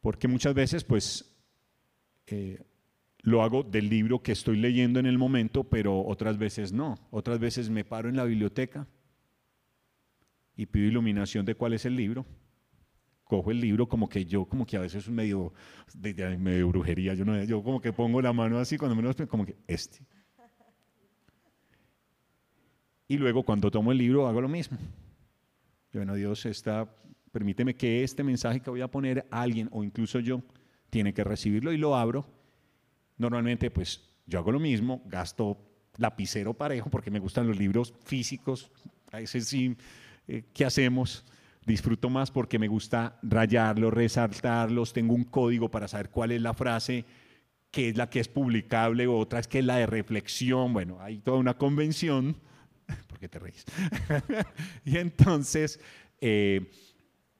Porque 0.00 0.28
muchas 0.28 0.54
veces, 0.54 0.84
pues, 0.84 1.36
eh, 2.26 2.62
lo 3.22 3.42
hago 3.42 3.62
del 3.62 3.88
libro 3.88 4.22
que 4.22 4.32
estoy 4.32 4.56
leyendo 4.56 4.98
en 4.98 5.06
el 5.06 5.18
momento, 5.18 5.64
pero 5.64 6.04
otras 6.04 6.38
veces 6.38 6.72
no. 6.72 6.96
Otras 7.10 7.38
veces 7.38 7.68
me 7.70 7.84
paro 7.84 8.08
en 8.08 8.16
la 8.16 8.24
biblioteca 8.24 8.86
y 10.56 10.66
pido 10.66 10.86
iluminación 10.86 11.44
de 11.44 11.54
cuál 11.54 11.74
es 11.74 11.84
el 11.84 11.96
libro 11.96 12.26
cojo 13.30 13.52
el 13.52 13.60
libro 13.60 13.88
como 13.88 14.08
que 14.08 14.26
yo, 14.26 14.44
como 14.44 14.66
que 14.66 14.76
a 14.76 14.80
veces 14.80 15.04
es 15.04 15.08
medio, 15.08 15.52
de, 15.94 16.36
medio 16.36 16.66
brujería, 16.66 17.14
yo, 17.14 17.24
no, 17.24 17.40
yo 17.44 17.62
como 17.62 17.80
que 17.80 17.92
pongo 17.92 18.20
la 18.20 18.32
mano 18.32 18.58
así, 18.58 18.76
cuando 18.76 18.96
menos, 18.96 19.14
como 19.28 19.46
que 19.46 19.54
este. 19.68 20.00
Y 23.06 23.18
luego 23.18 23.44
cuando 23.44 23.70
tomo 23.70 23.92
el 23.92 23.98
libro 23.98 24.26
hago 24.26 24.40
lo 24.40 24.48
mismo. 24.48 24.78
Bueno, 25.92 26.14
Dios 26.16 26.44
está, 26.44 26.92
permíteme 27.30 27.76
que 27.76 28.02
este 28.02 28.24
mensaje 28.24 28.60
que 28.60 28.70
voy 28.70 28.80
a 28.80 28.88
poner 28.88 29.24
a 29.30 29.42
alguien 29.42 29.68
o 29.70 29.84
incluso 29.84 30.18
yo 30.18 30.42
tiene 30.90 31.14
que 31.14 31.22
recibirlo 31.22 31.72
y 31.72 31.76
lo 31.76 31.94
abro. 31.94 32.26
Normalmente 33.16 33.70
pues 33.70 34.10
yo 34.26 34.40
hago 34.40 34.50
lo 34.50 34.58
mismo, 34.58 35.02
gasto 35.06 35.56
lapicero 35.98 36.52
parejo 36.52 36.90
porque 36.90 37.12
me 37.12 37.20
gustan 37.20 37.46
los 37.46 37.56
libros 37.56 37.94
físicos, 38.04 38.72
a 39.12 39.18
veces 39.18 39.46
sí, 39.46 39.76
eh, 40.26 40.44
¿qué 40.52 40.64
hacemos? 40.64 41.24
Disfruto 41.66 42.10
más 42.10 42.30
porque 42.30 42.58
me 42.58 42.68
gusta 42.68 43.18
rayarlos, 43.22 43.92
resaltarlos, 43.92 44.92
tengo 44.92 45.14
un 45.14 45.24
código 45.24 45.70
para 45.70 45.88
saber 45.88 46.10
cuál 46.10 46.32
es 46.32 46.40
la 46.40 46.54
frase 46.54 47.04
que 47.70 47.90
es 47.90 47.96
la 47.96 48.10
que 48.10 48.20
es 48.20 48.28
publicable, 48.28 49.06
otra 49.06 49.38
es 49.38 49.46
que 49.46 49.60
es 49.60 49.64
la 49.64 49.76
de 49.76 49.86
reflexión, 49.86 50.72
bueno, 50.72 50.98
hay 51.00 51.18
toda 51.18 51.38
una 51.38 51.56
convención, 51.56 52.36
¿por 53.08 53.18
qué 53.18 53.28
te 53.28 53.38
reís? 53.38 53.64
y 54.84 54.98
entonces, 54.98 55.78
eh, 56.20 56.70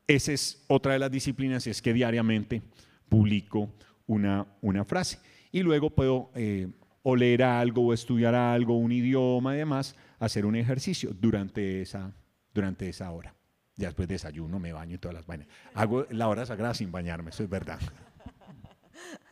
esa 0.06 0.32
es 0.32 0.64
otra 0.68 0.92
de 0.92 0.98
las 1.00 1.10
disciplinas, 1.10 1.66
es 1.66 1.82
que 1.82 1.92
diariamente 1.92 2.62
publico 3.08 3.74
una, 4.06 4.46
una 4.60 4.84
frase. 4.84 5.18
Y 5.52 5.62
luego 5.62 5.90
puedo 5.90 6.30
eh, 6.34 6.68
o 7.02 7.16
leer 7.16 7.42
algo, 7.42 7.86
o 7.86 7.92
estudiar 7.92 8.34
algo, 8.34 8.76
un 8.76 8.92
idioma 8.92 9.54
y 9.54 9.58
demás, 9.58 9.96
hacer 10.18 10.46
un 10.46 10.54
ejercicio 10.54 11.10
durante 11.12 11.82
esa, 11.82 12.14
durante 12.52 12.88
esa 12.88 13.10
hora. 13.10 13.34
Ya 13.80 13.88
después 13.88 14.06
desayuno, 14.08 14.58
me 14.58 14.74
baño 14.74 14.96
y 14.96 14.98
todas 14.98 15.14
las 15.14 15.26
vainas. 15.26 15.48
Hago 15.72 16.04
la 16.10 16.28
hora 16.28 16.44
sagrada 16.44 16.74
sin 16.74 16.92
bañarme, 16.92 17.30
eso 17.30 17.42
es 17.42 17.48
verdad. 17.48 17.80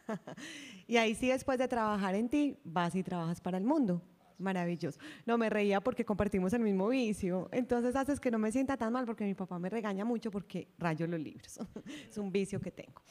y 0.88 0.96
ahí 0.96 1.14
sí, 1.14 1.28
después 1.28 1.58
de 1.58 1.68
trabajar 1.68 2.14
en 2.14 2.30
ti, 2.30 2.56
vas 2.64 2.94
y 2.94 3.02
trabajas 3.02 3.42
para 3.42 3.58
el 3.58 3.64
mundo. 3.64 4.00
Maravilloso. 4.38 4.98
No, 5.26 5.36
me 5.36 5.50
reía 5.50 5.82
porque 5.82 6.06
compartimos 6.06 6.54
el 6.54 6.62
mismo 6.62 6.88
vicio. 6.88 7.50
Entonces 7.52 7.94
haces 7.94 8.20
que 8.20 8.30
no 8.30 8.38
me 8.38 8.50
sienta 8.50 8.78
tan 8.78 8.90
mal 8.90 9.04
porque 9.04 9.24
mi 9.24 9.34
papá 9.34 9.58
me 9.58 9.68
regaña 9.68 10.06
mucho 10.06 10.30
porque 10.30 10.72
rayo 10.78 11.06
los 11.06 11.20
libros. 11.20 11.60
es 12.08 12.16
un 12.16 12.32
vicio 12.32 12.58
que 12.58 12.70
tengo. 12.70 13.02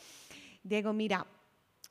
Diego, 0.64 0.92
mira, 0.92 1.28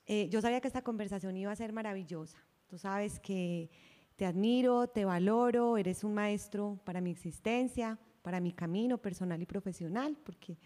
eh, 0.06 0.28
yo 0.28 0.40
sabía 0.40 0.60
que 0.60 0.66
esta 0.66 0.82
conversación 0.82 1.36
iba 1.36 1.52
a 1.52 1.56
ser 1.56 1.72
maravillosa. 1.72 2.38
Tú 2.66 2.78
sabes 2.78 3.20
que 3.20 3.70
te 4.16 4.26
admiro, 4.26 4.88
te 4.88 5.04
valoro, 5.04 5.76
eres 5.76 6.02
un 6.02 6.14
maestro 6.14 6.80
para 6.84 7.00
mi 7.00 7.12
existencia 7.12 7.96
para 8.26 8.40
mi 8.40 8.50
camino 8.50 8.98
personal 8.98 9.40
y 9.40 9.46
profesional, 9.46 10.16
porque 10.24 10.58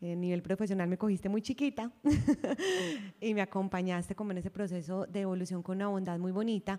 a 0.00 0.14
nivel 0.14 0.42
profesional 0.42 0.86
me 0.88 0.96
cogiste 0.96 1.28
muy 1.28 1.42
chiquita 1.42 1.90
y 3.20 3.34
me 3.34 3.40
acompañaste 3.40 4.14
como 4.14 4.30
en 4.30 4.38
ese 4.38 4.48
proceso 4.48 5.06
de 5.06 5.22
evolución 5.22 5.60
con 5.60 5.78
una 5.78 5.88
bondad 5.88 6.20
muy 6.20 6.30
bonita. 6.30 6.78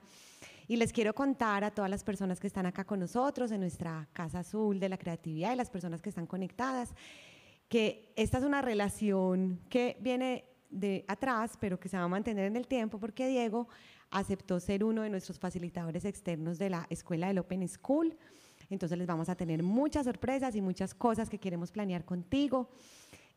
Y 0.70 0.78
les 0.78 0.94
quiero 0.94 1.14
contar 1.14 1.66
a 1.66 1.72
todas 1.72 1.92
las 1.92 2.06
personas 2.06 2.40
que 2.40 2.48
están 2.48 2.66
acá 2.66 2.86
con 2.86 3.02
nosotros 3.02 3.52
en 3.52 3.60
nuestra 3.60 4.08
Casa 4.14 4.40
Azul 4.40 4.80
de 4.80 4.88
la 4.88 4.98
Creatividad 4.98 5.52
y 5.52 5.58
las 5.58 5.70
personas 5.70 6.02
que 6.02 6.08
están 6.08 6.28
conectadas, 6.28 6.96
que 7.68 8.14
esta 8.16 8.38
es 8.38 8.46
una 8.46 8.62
relación 8.62 9.60
que 9.68 9.98
viene 10.00 10.46
de 10.70 11.04
atrás, 11.10 11.58
pero 11.60 11.78
que 11.78 11.90
se 11.90 11.98
va 11.98 12.04
a 12.04 12.08
mantener 12.08 12.46
en 12.46 12.56
el 12.56 12.68
tiempo 12.68 13.00
porque 13.00 13.28
Diego 13.28 13.68
aceptó 14.12 14.62
ser 14.62 14.86
uno 14.86 15.02
de 15.02 15.10
nuestros 15.10 15.38
facilitadores 15.40 16.06
externos 16.06 16.58
de 16.58 16.70
la 16.70 16.88
Escuela 16.90 17.28
del 17.28 17.40
Open 17.40 17.68
School. 17.68 18.18
Entonces 18.72 18.98
les 18.98 19.06
vamos 19.06 19.30
a 19.30 19.36
tener 19.36 19.62
muchas 19.62 20.06
sorpresas 20.06 20.56
y 20.56 20.62
muchas 20.62 20.94
cosas 20.94 21.30
que 21.30 21.38
queremos 21.38 21.72
planear 21.72 22.06
contigo. 22.06 22.70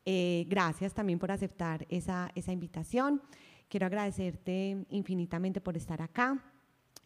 Eh, 0.06 0.46
gracias 0.48 0.94
también 0.94 1.18
por 1.18 1.32
aceptar 1.32 1.86
esa, 1.88 2.30
esa 2.34 2.52
invitación. 2.52 3.20
Quiero 3.68 3.86
agradecerte 3.86 4.86
infinitamente 4.90 5.60
por 5.60 5.76
estar 5.76 6.00
acá. 6.00 6.42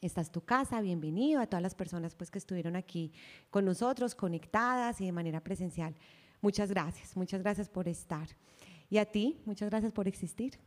Esta 0.01 0.21
es 0.21 0.31
tu 0.31 0.43
casa, 0.43 0.81
bienvenido 0.81 1.41
a 1.41 1.47
todas 1.47 1.63
las 1.63 1.75
personas 1.75 2.15
pues, 2.15 2.31
que 2.31 2.39
estuvieron 2.39 2.77
aquí 2.77 3.13
con 3.51 3.65
nosotros, 3.65 4.15
conectadas 4.15 5.01
y 5.01 5.07
de 5.07 5.13
manera 5.13 5.41
presencial. 5.41 5.95
Muchas 6.41 6.71
gracias, 6.71 7.17
muchas 7.17 7.41
gracias 7.41 7.69
por 7.69 7.89
estar. 7.89 8.29
Y 8.91 8.99
a 8.99 9.07
ti, 9.07 9.41
muchas 9.45 9.71
gracias 9.71 9.93
por 9.93 10.07
existir. 10.07 10.59